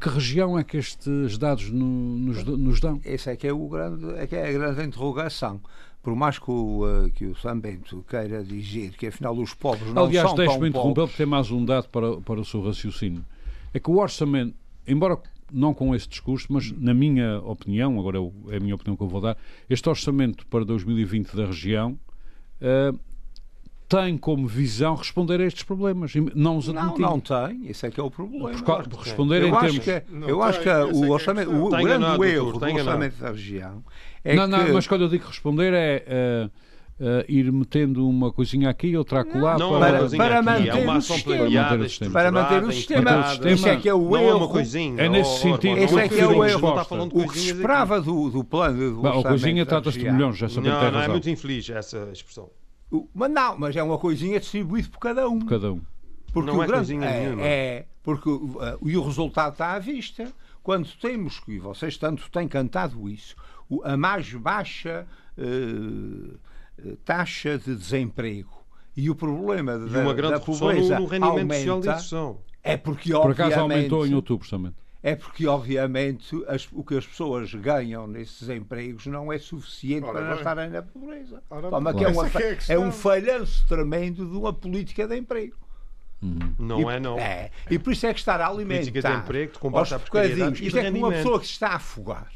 Que 0.00 0.08
região 0.08 0.58
é 0.58 0.64
que 0.64 0.76
estes 0.76 1.38
dados 1.38 1.70
no- 1.70 2.18
nos, 2.18 2.44
nos 2.44 2.80
dão? 2.80 3.00
Esse 3.04 3.30
é 3.30 3.36
que 3.36 3.46
é, 3.46 3.52
o 3.52 3.68
grande, 3.68 4.04
é 4.16 4.26
que 4.26 4.34
é 4.36 4.48
a 4.48 4.52
grande 4.52 4.82
interrogação. 4.84 5.60
Por 6.02 6.14
mais 6.16 6.36
que 6.38 6.50
o, 6.50 6.84
eh, 7.06 7.10
que 7.14 7.26
o 7.26 7.36
Sambento 7.36 8.04
queira 8.08 8.42
dizer 8.42 8.90
que 8.96 9.06
afinal 9.06 9.36
os 9.38 9.54
pobres 9.54 9.92
não 9.94 10.04
Aliás, 10.06 10.26
são 10.28 10.36
tão 10.36 10.44
deixe-me 10.44 10.68
interromper 10.68 10.94
pobres. 10.94 11.10
porque 11.10 11.16
tem 11.22 11.26
mais 11.26 11.50
um 11.52 11.64
dado 11.64 11.88
para, 11.88 12.16
para 12.20 12.40
o 12.40 12.44
seu 12.44 12.60
raciocínio. 12.64 13.24
É 13.72 13.78
que 13.78 13.88
o 13.88 13.98
orçamento, 14.00 14.54
embora 14.86 15.16
não 15.52 15.74
com 15.74 15.94
esse 15.94 16.08
discurso, 16.08 16.46
mas 16.50 16.70
na 16.72 16.94
minha 16.94 17.38
opinião, 17.40 17.98
agora 17.98 18.18
é 18.18 18.54
é 18.54 18.56
a 18.56 18.60
minha 18.60 18.74
opinião 18.74 18.96
que 18.96 19.02
eu 19.02 19.08
vou 19.08 19.20
dar, 19.20 19.36
este 19.68 19.88
orçamento 19.88 20.46
para 20.46 20.64
2020 20.64 21.36
da 21.36 21.46
região 21.46 21.98
eh, 22.60 22.92
tem 23.88 24.16
como 24.16 24.46
visão 24.46 24.94
responder 24.94 25.38
a 25.40 25.44
estes 25.44 25.64
problemas, 25.64 26.14
e 26.14 26.20
não 26.34 26.56
os 26.56 26.68
Não, 26.68 26.80
admitir. 26.80 27.02
não 27.02 27.20
tem. 27.20 27.66
Esse 27.68 27.86
é 27.86 27.90
que 27.90 28.00
é 28.00 28.02
o 28.02 28.10
problema. 28.10 28.50
Por 28.62 28.88
por 28.88 29.00
responder 29.00 29.42
em 29.42 29.48
Eu 29.48 29.56
acho 29.56 29.80
termos... 29.80 29.84
que, 29.84 30.14
Não 30.14 30.28
eu 30.28 30.38
tem, 30.38 30.46
acho 30.46 30.60
que 30.62 30.68
é 30.68 30.72
é 30.72 30.84
o 30.84 31.04
a 31.04 31.08
orçamento, 31.08 31.50
o, 31.50 31.66
o 31.66 31.70
grande 31.70 32.26
erro 32.26 32.52
do 32.58 32.64
orçamento 32.64 33.16
da 33.20 33.30
região 33.30 33.84
é 34.24 34.34
não, 34.34 34.46
não, 34.46 34.64
que 34.64 34.72
mas 34.72 34.86
quando 34.86 35.02
eu 35.02 35.08
digo 35.08 35.26
responder 35.26 35.74
é 35.74 36.04
eh, 36.06 36.50
eh, 37.04 37.24
ir 37.28 37.50
metendo 37.52 38.08
uma 38.08 38.30
coisinha 38.32 38.70
aqui, 38.70 38.96
outra 38.96 39.22
acolá 39.22 39.58
Não 39.58 39.76
é 39.76 39.80
para... 39.80 39.90
uma 39.90 39.98
coisinha 39.98 40.22
para 40.24 40.36
aqui, 40.38 40.44
manter 40.46 40.68
é 40.68 40.74
uma 40.84 40.94
o 40.94 40.96
ação 40.98 41.16
sistema. 41.16 41.36
planeada, 41.38 41.70
Manter 41.70 41.84
o 41.84 41.88
sistema. 41.90 42.12
para 42.12 42.30
manter 42.32 42.62
o 42.62 42.72
sistema, 42.72 43.50
isso 43.52 43.68
é 43.68 43.76
que 43.76 43.88
é 43.88 43.94
o 43.94 44.10
Não 44.10 44.16
é 44.16 44.24
erro. 44.28 44.36
uma 44.38 44.48
coisinha. 44.48 45.02
É 45.02 45.08
nesse 45.08 45.40
sentido, 45.40 45.74
não 45.92 45.98
é 45.98 46.08
que 46.08 46.20
é 46.20 46.26
o 46.28 46.44
erro. 46.44 46.68
o 46.68 47.08
que 47.10 47.22
aqui. 47.30 47.38
esperava 47.50 48.00
do, 48.00 48.30
do 48.30 48.44
plano 48.44 48.78
do 48.78 48.94
Bom, 49.02 49.08
orçamento 49.08 49.28
coisinha 49.28 49.66
trata-se 49.66 49.98
de 49.98 50.10
milhões, 50.10 50.36
já 50.38 50.48
sabemos 50.48 50.78
que 50.78 50.84
Não, 50.84 50.92
não 50.92 51.00
é 51.02 51.08
muito 51.08 51.28
infeliz 51.28 51.68
essa 51.68 52.08
expressão. 52.12 52.48
O- 52.90 53.08
Mas 53.12 53.30
não, 53.30 53.58
mas 53.58 53.74
é 53.74 53.82
uma 53.82 53.98
coisinha 53.98 54.38
distribuída 54.38 54.88
por 54.88 54.98
cada 55.00 55.28
um. 55.28 55.40
Cada 55.40 55.72
um. 55.72 55.80
Porque 56.32 56.50
Não 56.50 56.58
o 56.58 56.62
é 56.62 56.66
grande, 56.66 56.86
coisinha 56.94 57.06
é, 57.10 57.20
nenhuma. 57.24 57.42
é, 57.42 57.84
porque 58.02 58.28
uh, 58.30 58.58
e 58.86 58.96
o 58.96 59.02
resultado 59.02 59.52
está 59.52 59.72
à 59.72 59.78
vista. 59.78 60.32
Quando 60.62 60.88
temos, 61.00 61.42
e 61.48 61.58
vocês 61.58 61.96
tanto 61.98 62.30
têm 62.30 62.46
cantado 62.46 63.08
isso, 63.10 63.34
o- 63.68 63.82
a 63.84 63.96
mais 63.96 64.32
baixa 64.32 65.04
eh, 65.36 66.36
taxa 67.04 67.58
de 67.58 67.74
desemprego 67.76 68.50
e 68.96 69.08
o 69.10 69.14
problema 69.14 69.72
E 69.74 69.90
da, 69.90 70.00
uma 70.00 70.14
grande 70.14 70.34
da 70.34 70.38
redução 70.38 70.68
pobreza 70.68 70.94
no, 70.94 71.00
no 71.02 71.06
rendimento 71.06 71.64
social 71.64 71.80
de 71.80 71.88
aumenta, 71.88 72.38
é 72.62 72.76
porque 72.76 73.12
Por 73.12 73.30
acaso 73.32 73.60
aumentou 73.60 73.98
em 73.98 74.00
obviamente 74.00 74.14
outubro 74.14 74.48
também. 74.48 74.74
é 75.02 75.16
porque 75.16 75.46
obviamente 75.46 76.44
as- 76.46 76.68
o 76.72 76.84
que 76.84 76.96
as 76.96 77.06
pessoas 77.06 77.52
ganham 77.54 78.06
nesses 78.06 78.48
empregos 78.48 79.06
não 79.06 79.32
é 79.32 79.38
suficiente 79.38 80.04
Ora 80.04 80.12
para 80.18 80.28
não 80.28 80.36
estarem 80.36 80.70
na 80.70 80.82
pobreza. 80.82 81.42
Toma, 81.48 81.92
que 81.94 82.04
é, 82.04 82.08
uma 82.08 82.26
é 82.28 82.56
é 82.74 82.78
um 82.78 82.92
falhanço 82.92 83.66
tremendo 83.66 84.26
de 84.26 84.36
uma 84.36 84.52
política 84.52 85.06
de 85.08 85.16
emprego. 85.16 85.56
Não 86.58 86.80
E- 86.88 86.94
é, 86.94 87.00
não. 87.00 87.18
É. 87.18 87.50
E 87.68 87.78
por 87.80 87.92
isso 87.92 88.06
é 88.06 88.14
que 88.14 88.20
estar 88.20 88.40
a 88.40 88.46
alimentar 88.46 88.82
Política 88.92 89.08
de 89.10 89.16
emprego, 89.18 89.52
de 89.54 89.58
combate 89.58 89.92
à 89.94 89.98
precariedade 89.98 90.64
Isto 90.64 90.78
é 90.78 90.84
como 90.84 90.98
uma 90.98 91.10
pessoa 91.10 91.40
que 91.40 91.46
se 91.46 91.52
está 91.52 91.68
a 91.70 91.74
afogar. 91.76 92.30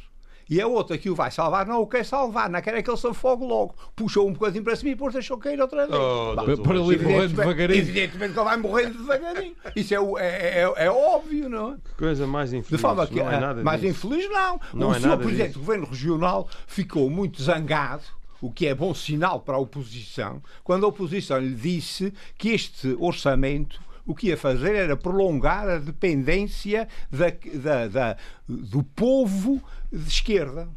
E 0.48 0.60
a 0.60 0.66
outra 0.68 0.96
que 0.96 1.10
o 1.10 1.14
vai 1.14 1.30
salvar, 1.30 1.66
não 1.66 1.80
o 1.82 1.86
quer 1.88 2.04
salvar, 2.04 2.48
não 2.48 2.60
quer 2.62 2.74
é 2.74 2.82
que 2.82 2.88
ele 2.88 2.96
se 2.96 3.06
afogue 3.08 3.44
logo. 3.44 3.74
Puxou 3.96 4.28
um 4.28 4.32
bocadinho 4.32 4.62
para 4.62 4.76
cima 4.76 4.90
e 4.90 4.94
depois 4.94 5.12
deixou 5.12 5.36
cair 5.38 5.60
outra 5.60 5.86
vez. 5.88 5.98
Oh, 6.00 6.34
Bah. 6.36 6.44
Para 6.44 6.56
morrendo 6.56 6.92
evidentemente- 6.92 7.34
devagarinho. 7.34 7.78
Evidentemente 7.80 8.32
que 8.32 8.38
ele 8.38 8.44
vai 8.44 8.56
morrendo 8.56 8.98
devagarinho. 8.98 9.54
Isso 9.74 9.92
é, 9.94 9.98
é, 10.20 10.60
é- 10.62 10.84
é 10.86 10.90
óbvio, 10.90 11.48
não 11.48 11.72
é? 11.72 11.76
Coisa 11.98 12.26
mais 12.28 12.52
infeliz. 12.52 12.70
De 12.70 12.78
forma 12.78 13.06
que 13.08 13.16
não 13.16 13.30
é 13.30 13.34
ah, 13.34 13.40
nada 13.40 13.62
mais 13.64 13.80
disso. 13.80 14.06
infeliz, 14.06 14.30
não. 14.30 14.60
Não 14.72 14.88
o 14.90 14.94
é 14.94 15.00
senhor 15.00 15.16
Presidente 15.18 15.46
disso. 15.48 15.58
do 15.58 15.64
Governo 15.64 15.86
Regional 15.86 16.48
ficou 16.68 17.10
muito 17.10 17.42
zangado, 17.42 18.04
o 18.40 18.50
que 18.52 18.66
é 18.68 18.74
bom 18.74 18.94
sinal 18.94 19.40
para 19.40 19.56
a 19.56 19.58
oposição, 19.58 20.40
quando 20.62 20.84
a 20.84 20.88
oposição 20.88 21.38
lhe 21.40 21.54
disse 21.54 22.12
que 22.38 22.50
este 22.50 22.94
orçamento 23.00 23.80
o 24.06 24.14
que 24.14 24.28
ia 24.28 24.36
fazer 24.36 24.74
era 24.74 24.96
prolongar 24.96 25.68
a 25.68 25.78
dependência 25.78 26.88
da, 27.10 27.26
da- 27.60 27.88
da- 27.88 28.16
do 28.48 28.82
povo 28.82 29.62
de 29.92 30.08
esquerda. 30.08 30.68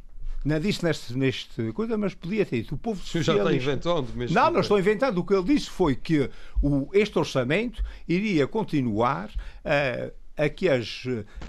Não 0.43 0.57
disse 0.59 0.83
neste, 0.85 1.17
neste 1.17 1.71
coisa, 1.73 1.97
mas 1.97 2.13
podia 2.15 2.45
ter 2.45 2.61
dito. 2.61 2.75
O 2.75 2.77
povo 2.77 3.05
senhor 3.05 3.23
já 3.23 3.33
está 3.33 3.43
socialista. 3.43 3.71
inventando. 3.71 4.07
Mas 4.15 4.31
Não, 4.31 4.49
não 4.49 4.61
estou 4.61 4.79
inventando. 4.79 5.17
O 5.17 5.23
que 5.25 5.33
ele 5.33 5.43
disse 5.43 5.69
foi 5.69 5.95
que 5.95 6.29
o, 6.63 6.89
este 6.93 7.19
orçamento 7.19 7.83
iria 8.07 8.47
continuar 8.47 9.29
eh, 9.65 10.13
a 10.37 10.47
que 10.47 10.69
as, 10.69 11.03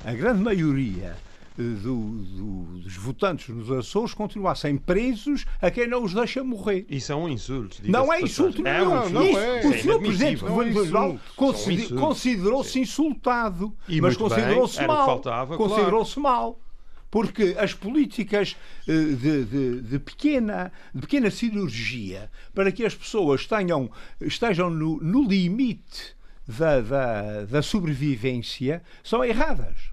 a 0.04 0.12
grande 0.12 0.42
maioria 0.42 1.16
do- 1.60 2.10
do- 2.22 2.80
dos 2.80 2.96
votantes 2.96 3.48
nos 3.54 3.70
Açores 3.70 4.14
continuassem 4.14 4.76
presos 4.76 5.44
a 5.60 5.70
quem 5.70 5.86
não 5.86 6.02
os 6.04 6.12
deixa 6.14 6.42
morrer. 6.42 6.86
Isso 6.88 7.12
é 7.12 7.16
um 7.16 7.28
insulto. 7.28 7.78
Não 7.84 8.12
é 8.12 8.20
insulto 8.22 8.62
nenhum. 8.62 8.76
É 8.96 8.98
um 9.06 9.08
não 9.10 9.22
é. 9.38 9.66
O 9.66 9.72
É 9.72 9.78
senhor 9.78 10.00
Presidente 10.00 10.44
do 10.44 10.46
consider- 10.46 10.80
insultos. 10.82 11.98
considerou-se 11.98 12.80
insultado, 12.80 13.76
E 13.88 14.00
mas 14.00 14.16
considerou-se 14.16 14.86
mal. 14.86 15.06
faltava, 15.06 15.56
claro. 15.56 15.70
Considerou-se 15.72 16.18
mal. 16.20 16.58
Porque 17.10 17.56
as 17.58 17.74
políticas 17.74 18.56
eh, 18.86 18.92
de, 18.92 19.44
de- 19.44 19.80
de 19.82 19.98
pequena, 19.98 20.70
de 20.94 21.00
pequena 21.00 21.28
cirurgia 21.30 22.30
para 22.54 22.70
que 22.70 22.86
as 22.86 22.94
pessoas 22.94 23.46
tenham, 23.48 23.90
estejam 24.20 24.70
no, 24.70 24.96
no 25.00 25.24
limite 25.26 26.14
da, 26.46 26.80
da, 26.80 27.44
da 27.46 27.62
sobrevivência 27.62 28.82
são 29.02 29.24
erradas. 29.24 29.90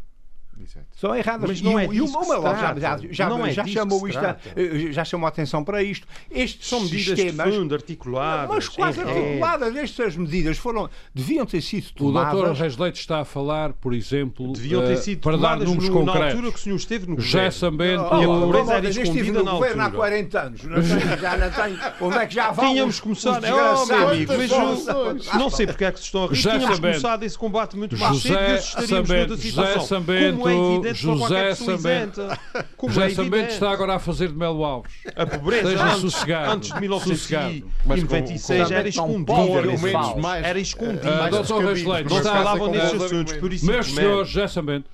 Exato. 0.61 0.85
São 0.99 1.15
erradas. 1.15 1.47
Mas 1.49 1.61
não 1.61 1.79
e, 1.79 1.83
é 1.83 1.87
e 2.03 2.07
se 2.07 2.13
Manuel 2.13 2.41
já, 2.41 2.75
já, 2.79 2.99
já, 3.11 3.29
Não 3.29 3.45
é 3.45 3.51
já 3.51 3.63
disso 3.63 3.73
chamou 3.75 4.01
que 4.03 4.11
se 4.11 4.17
isto, 4.17 4.25
eh, 4.55 4.91
já 4.91 5.05
chamou 5.05 5.25
a 5.25 5.29
atenção 5.29 5.63
para 5.63 5.83
isto. 5.83 6.07
Estes 6.31 6.67
São 6.67 6.81
medidas 6.81 7.17
sistemas, 7.19 7.51
de 7.51 7.57
fundo, 7.59 7.75
articuladas. 7.75 8.49
mas 8.49 8.69
quase 8.69 8.99
em 9.01 9.05
rede. 9.05 9.19
articuladas. 9.19 9.75
Estas 9.75 10.15
medidas 10.17 10.57
foram, 10.57 10.89
deviam 11.13 11.45
ter 11.45 11.61
sido 11.61 11.87
O 11.99 12.11
doutor 12.11 12.31
tomadas. 12.31 12.59
Reis 12.59 12.77
Leite 12.77 12.99
está 12.99 13.19
a 13.21 13.25
falar, 13.25 13.73
por 13.73 13.93
exemplo, 13.93 14.51
Deviam 14.53 14.83
eh, 14.83 14.87
ter 14.87 14.97
sido 14.97 15.19
para 15.21 15.37
dar 15.37 15.41
tomadas 15.57 15.67
números 15.69 15.89
no- 15.89 15.99
na 16.05 16.11
concretos. 16.11 16.33
altura 16.35 16.51
que 16.51 16.57
o 16.59 16.61
senhor 16.61 16.75
esteve 16.75 17.07
no 17.07 17.15
governo. 17.15 17.51
Sambento, 17.51 18.03
E 18.03 18.05
a 18.23 18.29
Oh, 18.29 18.49
oh, 18.49 18.55
era 18.55 18.81
mas 18.81 18.97
estive 18.97 19.31
no 19.31 19.43
na 19.43 19.51
governo 19.51 19.81
há 19.81 19.85
altura. 19.85 19.97
40 20.01 20.41
anos. 20.41 20.63
Não 20.63 20.81
já 21.21 21.37
não 21.37 21.51
tenho. 21.51 21.79
Onde 22.01 22.17
é 22.17 22.25
que 22.25 22.33
já 22.35 22.51
vão? 22.51 22.69
Tínhamos 22.69 22.95
os- 22.95 23.01
começado. 23.01 23.43
Oh, 23.43 23.93
eu- 23.93 25.39
não 25.39 25.49
sei 25.49 25.67
porque 25.67 25.85
é 25.85 25.91
que 25.91 25.99
se 25.99 26.05
estão 26.05 26.23
a 26.23 26.27
rir. 26.27 26.37
Tínhamos 26.41 26.79
começado 26.79 27.23
esse 27.23 27.37
combate 27.37 27.77
muito 27.77 27.97
mais 27.97 28.17
cedo 28.21 28.33
e 28.35 28.55
estaríamos 28.55 28.89
Sambento, 28.89 29.27
noutra 29.29 29.35
José 29.35 29.47
situação. 29.49 29.81
Sambento, 29.81 30.37
Como 30.55 30.71
é 30.71 30.73
evidente 30.75 31.01
José 31.01 31.55
Sambento. 31.55 32.21
Como 32.77 32.93
José 32.93 33.07
é 33.07 33.09
Sambento 33.09 33.49
está 33.51 33.71
agora 33.71 33.95
a 33.95 33.99
fazer 33.99 34.29
de 34.29 34.35
Melo 34.35 34.63
Alves. 34.63 34.93
A 35.15 35.25
pobreza 35.25 35.69
Esteja 35.69 35.85
antes, 35.85 36.01
sossegado, 36.01 36.51
antes 36.51 36.71
de 36.71 36.87
sossegado. 36.87 37.71
Mas 37.85 38.03
com- 38.03 38.15
1996 38.15 38.67
com- 38.67 38.73
era 38.73 38.89
escondida. 38.89 40.37
Era 40.47 40.59
escondida. 40.59 41.25
Ah, 41.25 41.29
doutor 41.29 41.65
Reis 41.65 41.83
Leite, 41.83 42.09
não 42.09 42.23
falavam 42.23 42.73
assuntos, 42.73 43.33
por 43.33 43.53
isso 43.53 43.65
Meus 43.65 43.87
senhores, 43.93 44.29
José 44.29 44.47
Sambento, 44.47 44.89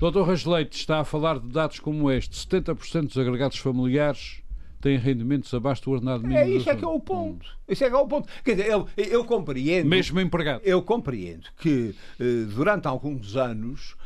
doutor 0.00 0.26
Reis 0.26 0.44
Leite 0.44 0.78
está 0.78 1.00
a 1.00 1.04
falar 1.04 1.38
de 1.38 1.48
dados 1.48 1.78
como 1.80 2.10
este. 2.10 2.36
70% 2.36 3.06
dos 3.08 3.18
agregados 3.18 3.58
familiares 3.58 4.42
têm 4.80 4.96
rendimentos 4.96 5.52
abaixo 5.52 5.82
do 5.82 5.90
ordenado 5.90 6.22
mínimo. 6.22 6.38
É 6.38 6.48
isso 6.48 6.70
é 6.70 6.76
que 6.76 6.84
é 6.84 6.88
o 6.88 7.00
ponto. 7.00 7.46
Isso 7.68 7.84
é 7.84 7.88
que 7.90 7.94
é 7.94 7.98
o 7.98 8.06
ponto. 8.06 8.28
Quer 8.44 8.52
dizer, 8.56 8.70
eu, 8.70 8.86
eu 8.96 9.24
compreendo. 9.24 9.88
Mesmo 9.88 10.20
empregado. 10.20 10.60
Eu 10.64 10.82
compreendo 10.82 11.48
que 11.60 11.94
eh, 12.20 12.44
durante 12.54 12.86
alguns 12.86 13.36
anos 13.36 13.96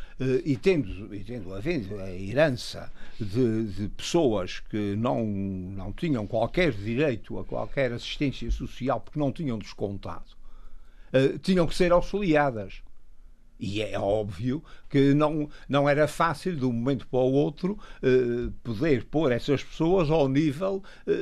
e 0.44 0.56
tendo, 0.56 1.14
e 1.14 1.24
tendo 1.24 1.54
havendo 1.54 1.98
a 1.98 2.11
herança 2.11 2.92
de, 3.18 3.64
de 3.64 3.88
pessoas 3.88 4.61
que 4.61 4.94
não, 4.96 5.24
não 5.24 5.92
tinham 5.92 6.26
qualquer 6.26 6.72
direito 6.72 7.38
a 7.38 7.44
qualquer 7.44 7.92
assistência 7.92 8.50
social 8.50 9.00
porque 9.00 9.18
não 9.18 9.32
tinham 9.32 9.58
descontado, 9.58 10.24
eh, 11.12 11.38
tinham 11.42 11.66
que 11.66 11.74
ser 11.74 11.92
auxiliadas. 11.92 12.82
E 13.64 13.81
é 13.81 13.96
óbvio 13.96 14.61
que 14.90 15.14
não, 15.14 15.48
não 15.68 15.88
era 15.88 16.09
fácil, 16.09 16.57
de 16.57 16.64
um 16.64 16.72
momento 16.72 17.07
para 17.07 17.20
o 17.20 17.33
outro, 17.33 17.79
eh, 18.03 18.51
poder 18.64 19.05
pôr 19.05 19.31
essas 19.31 19.62
pessoas 19.62 20.11
ao 20.11 20.29
nível 20.29 20.83
eh, 21.07 21.12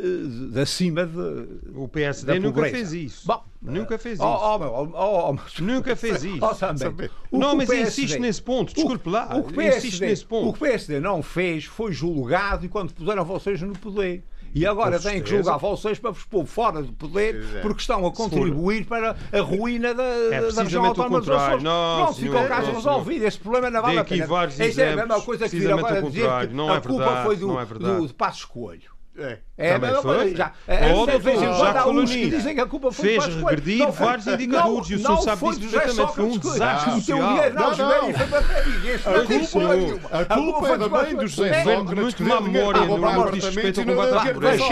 de 0.50 0.58
acima 0.58 1.04
de. 1.04 1.70
O 1.74 1.86
PSD 1.86 2.32
da 2.32 2.40
nunca 2.40 2.54
pobreza. 2.54 2.76
fez 2.76 2.92
isso. 2.94 3.26
Bom, 3.26 3.44
nunca 3.60 3.98
fez 3.98 4.14
isso. 4.14 4.24
Oh, 4.26 4.56
oh, 4.56 4.90
oh, 4.94 5.28
oh, 5.28 5.32
mas- 5.34 5.52
Nunca 5.60 5.94
fez 5.94 6.24
isso. 6.24 6.38
Oh, 6.42 6.54
Sambento, 6.54 7.10
o 7.30 7.38
não, 7.38 7.52
o 7.52 7.56
mas 7.58 7.68
PSD 7.68 7.88
insiste 7.88 8.18
nesse 8.18 8.40
ponto. 8.40 8.72
Desculpe 8.72 9.10
lá. 9.10 9.36
O 9.36 9.42
que, 9.44 9.58
o 9.58 9.62
insiste 9.62 10.00
nesse 10.00 10.24
o 10.24 10.28
ponto. 10.28 10.52
que 10.54 10.64
o 10.64 10.66
PSD 10.66 10.98
não 10.98 11.22
fez 11.22 11.66
foi 11.66 11.92
julgado 11.92 12.64
enquanto 12.64 12.94
puseram 12.94 13.22
vocês 13.22 13.60
no 13.60 13.74
poder. 13.78 14.24
E 14.54 14.66
agora 14.66 14.98
têm 14.98 15.22
que 15.22 15.30
julgar 15.30 15.58
vocês 15.58 15.98
para 15.98 16.10
vos 16.10 16.24
pôr 16.24 16.44
fora 16.44 16.82
do 16.82 16.92
poder 16.92 17.42
é. 17.56 17.60
porque 17.60 17.80
estão 17.80 18.04
a 18.06 18.12
contribuir 18.12 18.84
para 18.84 19.16
a 19.32 19.40
ruína 19.40 19.94
da, 19.94 20.50
da 20.54 20.62
região 20.62 20.84
autónoma 20.84 21.20
dos. 21.20 21.30
Açores. 21.30 21.62
Não, 21.62 21.96
Pronto, 21.96 22.14
senhor, 22.14 22.32
ficou 22.32 22.44
o 22.44 22.48
caso 22.48 22.66
não, 22.68 22.74
resolvido. 22.74 23.24
Esse 23.24 23.38
problema 23.38 23.70
não 23.70 23.82
vale 23.82 23.98
a 23.98 24.04
pena. 24.04 24.24
Isso 24.68 24.80
é 24.80 24.92
a 24.92 24.96
mesma 24.96 25.20
coisa 25.22 25.48
que 25.48 25.58
vir 25.58 25.72
agora 25.72 26.02
dizer 26.02 26.48
que. 26.48 26.54
Não 26.54 26.72
a 26.72 26.76
é 26.76 26.80
culpa 26.80 27.04
verdade, 27.04 27.26
foi 27.26 27.36
do, 27.36 27.46
não 27.48 27.60
é 27.60 27.64
do, 27.64 28.06
do 28.06 28.14
Passo 28.14 28.40
Escolho. 28.40 28.99
É. 29.20 29.38
É 29.58 29.74
Também 29.74 29.90
mesma 29.90 30.02
foi. 30.02 30.34
Já, 30.34 30.52
é, 30.66 30.92
Outra 30.94 31.18
de 31.18 31.24
vez 31.24 31.42
em 31.42 31.46
quando 31.46 31.62
há 31.62 31.72
Jacques 31.72 31.86
uns 31.86 32.10
que 32.10 32.16
Coloni 32.16 32.30
dizem 32.30 32.54
que 32.54 32.60
a 32.62 32.66
culpa 32.66 32.90
foi 32.92 33.04
do 33.04 33.10
fez 33.10 33.24
Coelho. 33.24 33.46
regredir 33.46 33.78
Não 33.78 33.92
vários 33.92 34.26
indicadores 34.26 34.90
e 34.90 34.94
o 34.94 34.98
senhor 34.98 35.10
não 35.10 35.22
sabe 35.22 35.40
disso 35.44 35.60
do 35.60 35.70
perfeitamente. 35.70 36.14
Foi 36.14 36.24
um 36.24 36.38
desastre 36.38 36.92
social. 36.92 37.18
Não, 37.18 37.26
Não, 37.26 37.70
o 37.70 37.74
dinheiro 37.74 38.02
não. 38.02 38.14
foi 38.14 38.26
para 38.26 38.40
A 39.10 39.10
não 39.12 39.26
culpa, 39.26 40.16
a 40.16 40.24
culpa 40.24 40.68
é 40.68 40.78
do 40.78 40.88
do. 40.88 41.42
Vende 41.42 41.62
Sócrates 41.62 42.02
muito 42.02 42.16
que 42.16 42.22
dinheiro 42.22 42.42
memória 42.42 42.80
no 42.80 42.86
comprar 42.88 43.18
âmbito 43.18 43.32
de 43.32 43.38
apartamentos 43.38 43.44
respeito 43.44 43.76
e 43.76 43.80
ao 43.80 43.86
não 43.86 43.94
combate 43.94 44.28
à 44.28 44.34
pobreza. 44.34 44.64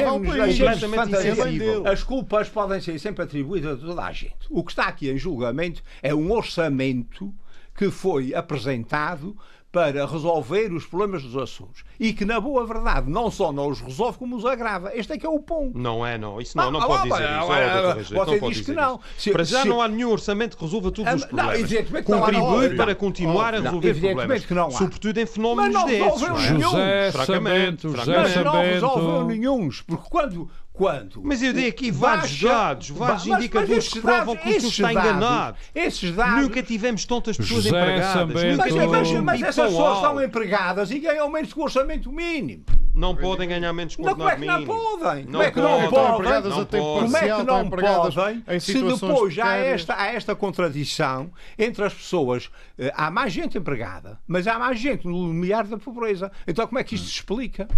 As 1.93 2.03
culpas 2.03 2.49
podem 2.49 2.81
ser 2.81 2.99
sempre 2.99 3.25
atribuídas 3.25 3.83
a 3.83 3.87
toda 3.87 4.03
a 4.03 4.13
gente. 4.13 4.47
O 4.49 4.65
que 4.65 4.73
está 4.73 4.85
aqui 4.85 5.11
em 5.11 5.19
julgamento 5.19 5.83
é 6.03 6.15
um 6.15 6.33
orçamento 6.33 7.35
que 7.77 7.91
foi 7.91 8.35
apresentado 8.35 9.37
para 9.71 10.07
resolver 10.07 10.73
os 10.73 10.87
problemas 10.87 11.23
dos 11.23 11.37
Açores 11.37 11.85
e 12.01 12.15
que, 12.15 12.25
na 12.25 12.41
boa 12.41 12.67
verdade, 12.67 13.11
não 13.11 13.31
só 13.31 13.53
não 13.53 13.69
os 13.69 13.81
resolve, 13.81 14.17
como 14.19 14.35
os 14.37 14.45
agrava. 14.47 14.97
Este 14.97 15.13
é 15.13 15.19
que 15.19 15.27
é 15.27 15.29
o 15.29 15.39
ponto. 15.41 15.77
Não 15.79 16.05
é, 16.07 16.17
não. 16.17 16.41
Isso 16.41 16.57
não, 16.57 16.71
não 16.71 16.81
Ah, 16.81 16.87
pode 16.87 17.01
ah, 17.01 17.03
dizer 17.13 17.29
ah, 17.29 17.39
isso. 17.43 17.53
ah, 17.53 17.97
Oh, 17.99 18.03
você 18.03 18.15
não 18.15 18.25
pode 18.25 18.55
diz 18.55 18.65
que 18.65 18.73
dizer 18.73 18.75
não. 18.75 18.95
isso. 18.95 19.03
Se- 19.19 19.31
Para 19.31 19.45
já 19.45 19.63
se- 19.63 19.69
não 19.69 19.83
há 19.83 19.89
nenhum 19.89 20.11
orçamento 20.11 20.57
que 20.57 20.65
resolva 20.65 20.91
todos 20.91 21.13
Ah, 21.13 21.17
os 21.17 21.21
não, 21.21 21.29
problemas. 21.29 21.71
não 22.09 22.19
há, 22.19 22.21
Contribui 22.21 22.69
não, 22.71 22.77
para 22.77 22.93
não. 22.93 22.95
continuar 22.95 23.55
a 23.55 23.61
resolver 23.61 23.95
problemas. 24.01 24.47
que 24.47 24.55
não 24.55 24.67
há. 24.69 24.71
Sobretudo 24.71 25.19
em 25.19 25.27
fenómenos 25.27 25.85
desses. 25.85 26.03
resolveu 26.03 26.29
não 26.29 26.39
é? 26.41 26.51
nenhum. 26.51 26.71
José 26.71 27.13
Francamente. 27.13 27.87
Mas 27.89 28.07
não 28.45 28.63
resolveu 28.63 29.25
nenhum, 29.27 29.69
porque 29.87 30.09
quando. 30.11 30.51
Quando 30.79 31.21
Mas 31.25 31.43
eu 31.43 31.53
dei 31.53 31.67
aqui 31.67 31.91
vários 31.91 32.31
baixa- 32.31 32.49
dados, 32.49 32.89
vários 32.91 33.27
mas- 33.27 33.39
indicadores 33.41 33.85
mas 33.85 33.89
que 33.93 34.01
provam 34.01 34.37
que 34.37 34.43
o 34.43 34.45
senhor 34.45 34.57
esses 34.59 34.73
está 34.73 34.93
dados- 34.93 35.11
enganado. 35.11 35.57
Esses 35.75 36.13
dados. 36.15 36.43
Nunca 36.45 36.63
tivemos 36.63 37.05
tantas 37.05 37.37
pessoas 37.37 37.65
José 37.65 37.81
empregadas. 37.81 38.33
Mas, 38.33 38.57
mas, 38.87 39.13
mas 39.21 39.43
essas 39.43 39.71
pessoas 39.71 39.95
estão 39.97 40.11
alto. 40.13 40.23
empregadas 40.23 40.91
e 40.93 41.01
ganham 41.01 41.29
menos 41.29 41.53
que 41.53 41.59
o 41.59 41.63
orçamento 41.65 42.13
mínimo. 42.13 42.65
Não 42.95 43.15
podem 43.15 43.49
ganhar 43.49 43.73
menos 43.73 43.95
que 43.97 44.03
o 44.03 44.05
Não, 44.05 44.15
como 44.15 44.29
é 44.29 44.37
que 44.37 44.45
não 44.45 44.55
mínimo. 44.61 44.75
podem? 44.75 45.25
Como 45.25 45.33
Não 45.33 45.43
é 45.43 45.51
que 45.51 45.61
não 45.61 45.69
podem. 45.69 45.89
Não. 45.91 45.91
Como 45.91 47.17
é 47.17 47.21
que 47.21 47.43
não 47.45 47.65
empregadas 47.65 48.15
podem, 48.15 48.45
em 48.49 48.61
se 48.61 48.83
depois 48.83 49.35
já 49.35 49.47
há 49.51 49.57
esta, 49.57 49.95
há 50.01 50.07
esta 50.07 50.35
contradição 50.35 51.31
entre 51.59 51.85
as 51.85 51.95
pessoas, 51.95 52.51
eh, 52.79 52.93
há 52.97 53.11
mais 53.11 53.33
gente 53.33 53.59
empregada, 53.59 54.19
mas 54.27 54.47
há 54.47 54.59
mais 54.59 54.79
gente 54.81 55.07
no 55.07 55.27
limiar 55.29 55.65
da 55.67 55.77
pobreza. 55.79 56.31
Então 56.47 56.67
como 56.67 56.79
é 56.79 56.85
que 56.85 56.95
isto 56.97 57.07
se 57.07 57.15
explica? 57.15 57.69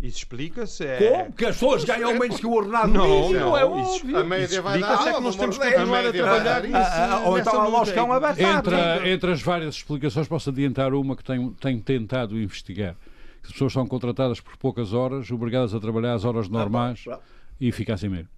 Isso 0.00 0.18
explica-se. 0.18 0.84
É... 0.84 0.96
Como? 0.98 1.32
Que 1.32 1.46
as 1.46 1.54
pessoas 1.56 1.84
ganham 1.84 2.18
menos 2.18 2.38
que 2.38 2.46
o 2.46 2.52
ordenado 2.52 2.88
Não, 2.92 3.04
mínimo, 3.08 3.40
não, 3.40 3.56
é 3.56 3.60
isso- 3.82 3.96
óbvio. 4.02 4.18
A 4.18 4.24
média 4.24 4.60
vai 4.62 4.78
dar. 4.78 4.86
É 4.86 4.96
que 4.96 5.08
Ah, 5.16 5.20
nós 5.20 5.36
temos 5.36 5.58
que 5.58 5.64
continuar 5.64 6.06
a 6.06 6.12
trabalhar 6.12 6.42
dar. 6.42 6.62
nisso. 6.62 6.76
Ah, 6.76 7.12
ah, 7.14 7.28
ou 7.28 7.38
então 7.38 7.60
a 7.62 7.66
lógica 7.66 7.98
é 8.00 8.02
uma 8.02 8.20
batata. 8.20 8.42
Entre, 8.42 9.10
entre 9.10 9.32
as 9.32 9.40
várias 9.42 9.74
explicações, 9.76 10.28
posso 10.28 10.50
adiantar 10.50 10.92
uma 10.92 11.16
que 11.16 11.24
tenho, 11.24 11.50
tenho 11.58 11.80
tentado 11.80 12.38
investigar. 12.38 12.94
As 13.42 13.52
pessoas 13.52 13.72
são 13.72 13.86
contratadas 13.86 14.38
por 14.40 14.56
poucas 14.58 14.92
horas, 14.92 15.30
obrigadas 15.30 15.74
a 15.74 15.80
trabalhar 15.80 16.12
às 16.14 16.24
horas 16.24 16.48
normais 16.48 17.02
pronto. 17.02 17.22
e 17.60 17.72
fica 17.72 17.94
assim 17.94 18.08
mesmo. 18.08 18.28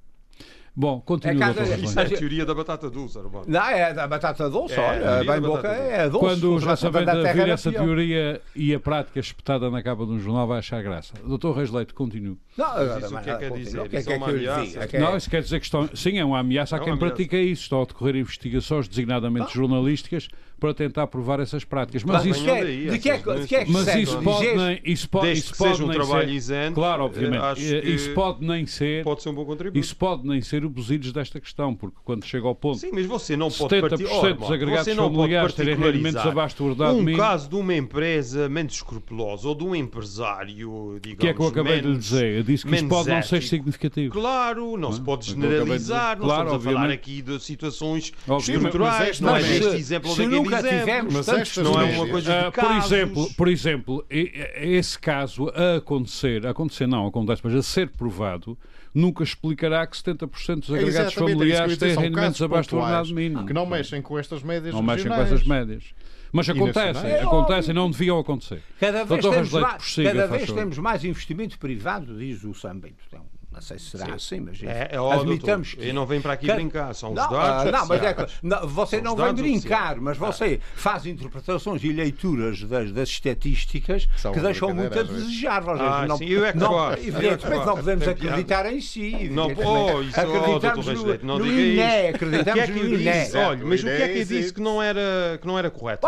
Bom, 0.81 1.01
continua, 1.01 1.35
É 1.35 1.39
casa-. 1.55 1.77
Isso 1.77 1.99
é 1.99 2.03
a 2.05 2.09
teoria 2.09 2.47
da 2.47 2.55
batata 2.55 2.89
doce, 2.89 3.19
Armando. 3.19 3.49
Não, 3.49 3.67
é 3.69 3.93
da 3.93 4.07
batata 4.07 4.49
doce, 4.49 4.75
É, 4.75 4.79
olha, 4.81 5.25
bem 5.33 5.41
boca 5.41 5.69
doce. 5.69 5.81
é 5.91 6.09
doce. 6.09 6.21
Quando 6.25 6.57
a 6.57 6.61
já 6.61 6.67
batata 6.67 6.77
sabendo 6.77 7.05
da 7.07 7.13
a 7.13 7.23
terra 7.23 7.33
vir 7.45 7.49
essa 7.51 7.71
pior. 7.73 7.83
teoria 7.85 8.41
e 8.55 8.73
a 8.73 8.79
prática 8.79 9.19
espetada 9.19 9.69
na 9.71 9.83
capa 9.83 10.07
de 10.07 10.13
um 10.13 10.21
jornal 10.21 10.47
vai 10.47 10.61
achar 10.61 10.81
graça. 10.81 11.15
Doutor 11.27 11.57
Reis 11.57 11.71
Leite, 11.73 11.93
continue. 11.93 12.39
Não, 12.57 12.67
isso 12.99 13.17
o 13.17 13.21
que 13.21 13.31
é 13.31 13.33
que 13.35 13.39
quer 13.41 13.49
continua. 13.49 13.59
dizer? 13.59 13.81
O 13.81 13.89
que 13.89 13.97
é 13.97 13.99
Isso 13.99 14.07
que 14.09 14.13
é 14.13 14.15
é 14.15 14.19
uma 14.19 14.29
ameaça. 14.29 14.79
É 14.93 14.99
Não, 15.01 15.17
isso 15.17 15.29
quer 15.31 15.43
dizer 15.43 15.59
que 15.59 15.67
estão. 15.67 15.89
Sim, 15.93 16.19
é 16.19 16.25
uma 16.25 16.39
ameaça 16.39 16.77
a 16.77 16.79
É 16.79 16.85
quem 16.85 16.97
pratica 16.97 17.37
isso. 17.37 17.63
Estão 17.63 17.83
a 17.83 17.85
decorrer 17.85 18.15
investigações, 18.15 18.87
designadamente 18.87 19.53
jornalísticas, 19.53 20.29
para 20.59 20.75
tentar 20.75 21.07
provar 21.07 21.41
essas 21.41 21.65
práticas. 21.65 22.03
Mas 22.05 22.25
isso. 22.25 22.43
que 22.43 22.51
é- 22.51 22.65
daí, 22.65 22.91
de 22.91 22.99
que 22.99 23.11
é 23.11 23.17
de 23.19 23.47
que 23.47 23.55
é 23.57 23.65
que 23.65 23.71
Mas 23.73 23.95
isso 23.95 24.19
pode, 24.23 24.55
nem, 24.55 24.81
isso 24.85 25.09
pode, 25.09 25.27
Desde 25.27 25.45
isso 25.45 25.53
que 25.53 25.59
pode 25.59 25.71
seja 25.71 25.85
um 25.85 25.89
nem 25.89 25.97
trabalho 25.97 26.29
ser, 26.29 26.35
isento, 26.35 26.75
Claro, 26.75 27.03
eh, 27.03 27.07
obviamente. 27.07 27.75
Eh, 27.75 27.89
Isso 27.89 28.11
pode 28.15 28.45
nem 28.47 28.67
ser. 28.67 29.05
Pode 29.05 29.23
ser 29.23 29.29
um 29.29 29.35
bom 29.35 29.45
contributo. 29.45 29.79
Isso 29.79 29.97
pode 29.97 30.27
nem 30.27 30.41
ser 30.41 30.65
o 30.65 30.71
busilhos 30.71 31.13
desta 31.13 31.41
questão, 31.41 31.75
porque 31.75 31.97
quando 32.05 32.25
chega 32.25 32.47
ao 32.47 32.55
ponto 32.55 32.79
Sim, 32.79 32.91
mas 32.93 33.07
você 33.07 33.37
não 33.37 33.51
pode 33.51 33.75
70% 33.77 33.81
partir... 33.89 34.05
dos 34.05 34.49
Oh, 34.49 34.53
agregados 34.53 34.95
familiares 34.95 35.55
terem 35.55 35.77
rendimentos 35.77 36.25
abaixo 36.27 36.57
do 36.57 36.65
ordenado 36.67 36.97
um 36.97 37.03
mínimo. 37.03 37.19
caso 37.19 37.49
de 37.49 37.55
uma 37.57 37.75
empresa 37.75 38.49
menos 38.49 38.75
escrupulosa 38.75 39.49
ou 39.49 39.55
de 39.55 39.65
um 39.65 39.75
empresário, 39.75 40.99
digamos, 41.01 41.15
O 41.15 41.17
que 41.21 41.29
é 41.29 41.35
que 41.35 41.41
eu 41.41 41.47
acabei 41.47 41.81
de 41.81 41.97
dizer? 41.97 42.39
Eu 42.39 42.43
disse 42.43 42.67
que 42.67 42.75
isso 42.75 42.89
pode 42.89 43.09
não 43.09 43.23
ser 43.23 43.43
significativo. 43.43 44.13
Claro, 44.13 44.77
não 44.77 44.93
se 44.93 45.01
pode 45.01 45.31
é 45.31 45.35
generalizar, 45.35 46.19
não 46.19 46.25
Claro, 46.27 46.45
estamos 46.47 46.67
a 46.67 46.71
falar 46.73 46.91
aqui 46.91 47.23
de 47.23 47.41
situações 47.41 48.13
Obviamente. 48.27 48.65
estruturais, 48.67 49.21
não 49.21 49.37
é 49.37 49.43
se- 49.43 49.65
exemplo 49.77 50.11
daquele 50.17 50.48
nunca 50.51 50.69
exemplo. 50.69 50.79
tivemos 50.79 51.15
Mas 51.15 51.27
tantos 51.27 51.57
Não 51.59 51.81
é 51.81 51.85
uma 51.85 52.09
coisa 52.09 52.33
de 52.33 52.39
Ah, 52.47 52.53
por 52.53 52.73
exemplo, 52.73 53.35
por 53.37 53.49
exemplo, 53.49 54.07
e- 54.11 54.33
esse 54.57 54.99
caso 54.99 55.51
a 55.55 55.77
acontecer, 55.77 56.47
a 56.47 56.51
acontecer 56.51 56.87
não, 56.87 57.07
acontece, 57.07 57.41
mas 57.45 57.55
a 57.55 57.63
ser 57.63 57.89
provado, 57.91 58.57
nunca 58.95 59.23
explicará 59.23 59.87
que 59.87 59.97
70% 59.97 60.61
dos 60.61 60.71
É 60.71 60.79
agregados 60.79 61.13
é 61.13 61.17
familiares 61.17 61.77
têm 61.77 61.97
rendimentos 61.97 62.41
abaixo 62.43 62.71
do 62.71 62.77
ordenado 62.79 63.15
mínimo. 63.15 63.47
Que 63.47 63.53
não 63.53 63.67
mexem 63.67 64.03
com 64.03 64.19
estas 64.19 64.43
médias 64.43 64.75
Não 64.75 64.83
mexem 64.83 65.09
com 65.11 65.15
essas 65.15 65.45
médias. 65.45 65.85
Mas 66.31 66.49
acontecem, 66.49 67.15
acontecem, 67.15 67.75
não 67.75 67.91
deviam 67.91 68.19
acontecer. 68.19 68.63
Cada 68.79 69.05
vez, 69.05 69.09
Doutor 69.09 69.31
temos, 69.31 69.49
Rasleito, 69.49 69.69
mais, 69.69 69.83
prossiga, 69.83 70.11
cada 70.11 70.27
vez 70.27 70.53
temos 70.53 70.79
mais 70.79 71.05
investimento 71.05 71.59
privado, 71.59 72.19
diz 72.19 72.45
o 72.45 72.53
Sambento. 72.53 72.97
Então, 73.07 73.25
não 73.59 73.63
sei 73.63 73.79
se 73.79 73.91
será 73.91 74.15
assim, 74.15 74.41
mas 74.41 74.63
É, 74.63 74.91
é 74.93 75.01
ó, 75.01 75.13
admitamos 75.13 75.69
doutor, 75.69 75.83
que. 75.83 75.89
eu 75.91 75.95
não 75.95 76.07
venho 76.07 76.23
para 76.23 76.33
aqui 76.35 76.47
Cada- 76.47 76.61
brincar, 76.61 76.95
são 76.95 77.11
os 77.11 77.17
não, 77.17 77.29
dados 77.29 77.67
ah, 77.67 77.73
não, 77.73 77.87
mas 77.89 78.03
é 78.03 78.15
que, 78.15 78.27
não, 78.43 78.69
você 78.69 79.01
não 79.01 79.17
vem 79.17 79.35
brincar, 79.35 79.97
mas 79.97 80.17
você 80.17 80.61
faz 80.77 81.07
interpretações 81.07 81.83
e 81.83 81.93
leituras 81.93 82.63
das, 82.63 82.93
das 82.93 83.09
estatísticas 83.09 84.07
que 84.07 84.29
uma 84.29 84.41
deixam 84.41 84.73
muito 84.73 84.99
a 84.99 85.03
desejar. 85.03 85.59
Às 85.59 85.67
vezes. 85.67 85.81
Ah, 85.81 86.07
não, 86.07 86.19
sim, 86.19 86.27
eu 86.27 86.45
é 86.45 86.53
que 86.53 86.59
não, 86.59 86.69
gosto, 86.69 86.93
é 86.93 86.97
que 87.03 87.09
Evidentemente, 87.09 87.67
não 87.67 87.77
podemos 87.77 88.09
acreditar 88.09 88.73
em 88.73 88.81
si. 88.81 89.29
Não, 89.31 89.47
oh, 89.47 90.03
isso, 90.03 90.15
oh, 90.17 90.21
acreditamos 90.21 90.87
doutor 90.87 91.19
no, 91.19 91.27
não 91.27 91.39
no 91.39 91.47
INE, 91.47 91.77
que 91.77 92.09
acreditamos 92.15 92.63
é 92.63 92.67
que 92.67 92.73
no 92.73 92.95
INE. 92.95 93.09
Olha, 93.35 93.65
mas 93.65 93.81
o 93.81 93.85
que 93.85 93.91
é 93.91 94.09
que 94.09 94.19
eu 94.19 94.25
disse 94.25 94.55
que 94.55 94.61
não 94.61 94.81
era, 94.81 95.39
que 95.41 95.47
não 95.47 95.59
era 95.59 95.71
correto? 95.71 96.07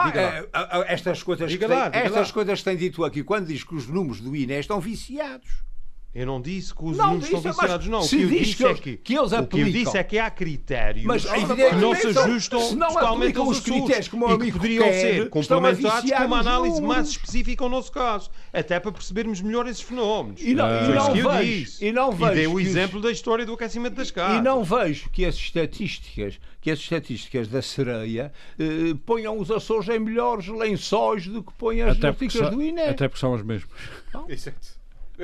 Estas 0.86 1.22
coisas, 1.22 1.50
que, 1.50 1.58
que 1.58 2.64
tem 2.64 2.76
dito 2.76 3.04
aqui, 3.04 3.24
quando 3.24 3.46
diz 3.46 3.64
que 3.64 3.74
os 3.74 3.88
números 3.88 4.20
do 4.20 4.36
INE 4.36 4.54
estão 4.54 4.78
viciados. 4.78 5.48
Eu 6.12 6.26
não 6.26 6.40
disse 6.40 6.74
que 6.74 6.84
os 6.84 6.96
Não 6.96 7.12
números 7.14 7.24
estão 7.32 7.40
viciados, 7.52 7.86
não. 7.86 8.00
O 8.00 8.02
se 8.02 8.16
que 8.16 8.22
eu 8.24 8.28
disse 8.28 8.56
que 8.56 8.64
é 8.64 8.74
que, 8.74 8.96
que 8.96 9.14
eles 9.16 9.26
o 9.26 9.28
que 9.28 9.34
eu 9.36 9.40
aplicam. 9.62 9.70
disse 9.72 9.96
é 9.96 10.02
que 10.02 10.18
há 10.18 10.28
critérios 10.28 11.04
Mas, 11.04 11.24
que 11.24 11.76
não 11.76 11.94
se 11.94 12.06
ajustam 12.08 12.60
se 12.60 12.74
não 12.74 12.88
totalmente 12.88 13.22
aplicam 13.28 13.44
aos 13.44 13.58
os 13.58 13.62
critérios 13.62 14.08
o 14.12 14.32
e 14.34 14.38
que 14.38 14.52
poderiam 14.52 14.84
quer, 14.86 15.00
ser 15.00 15.30
complementados 15.30 16.10
com 16.10 16.24
uma 16.24 16.40
os 16.40 16.46
análise 16.46 16.82
mais 16.82 17.08
específica 17.10 17.62
ao 17.62 17.70
nosso 17.70 17.92
caso, 17.92 18.28
até 18.52 18.80
para 18.80 18.90
percebermos 18.90 19.40
melhor 19.40 19.68
esses 19.68 19.82
fenómenos. 19.82 20.40
E 20.42 20.52
não, 20.52 20.66
e 20.66 20.84
Foi 20.86 20.94
não 20.96 21.12
que 21.12 21.22
vejo, 21.22 21.42
disse. 21.64 21.84
e 21.86 21.92
não 21.92 22.10
vejo 22.10 22.34
dei 22.34 22.46
o 22.48 22.56
que 22.56 22.62
os- 22.62 22.68
exemplo 22.68 23.00
da 23.00 23.12
história 23.12 23.46
do 23.46 23.52
aquecimento 23.54 23.94
das 23.94 24.10
casas. 24.10 24.40
E 24.40 24.42
não 24.42 24.64
vejo 24.64 25.08
que 25.10 25.24
as 25.24 25.36
estatísticas, 25.36 26.40
que 26.60 26.72
as 26.72 26.80
estatísticas 26.80 27.46
da 27.46 27.62
sereia 27.62 28.32
eh, 28.58 28.94
ponham 29.06 29.38
os 29.38 29.48
Açores 29.48 29.88
em 29.88 30.00
melhores 30.00 30.48
lençóis 30.48 31.24
do 31.28 31.40
que 31.40 31.52
põem 31.54 31.82
as 31.82 31.96
Até 31.96 32.12
são, 32.30 32.50
do 32.50 32.60
INE. 32.60 32.80
até 32.82 33.06
porque 33.06 33.20
são 33.20 33.32
as 33.32 33.42
mesmas. 33.42 33.70
Exato. 34.28 34.79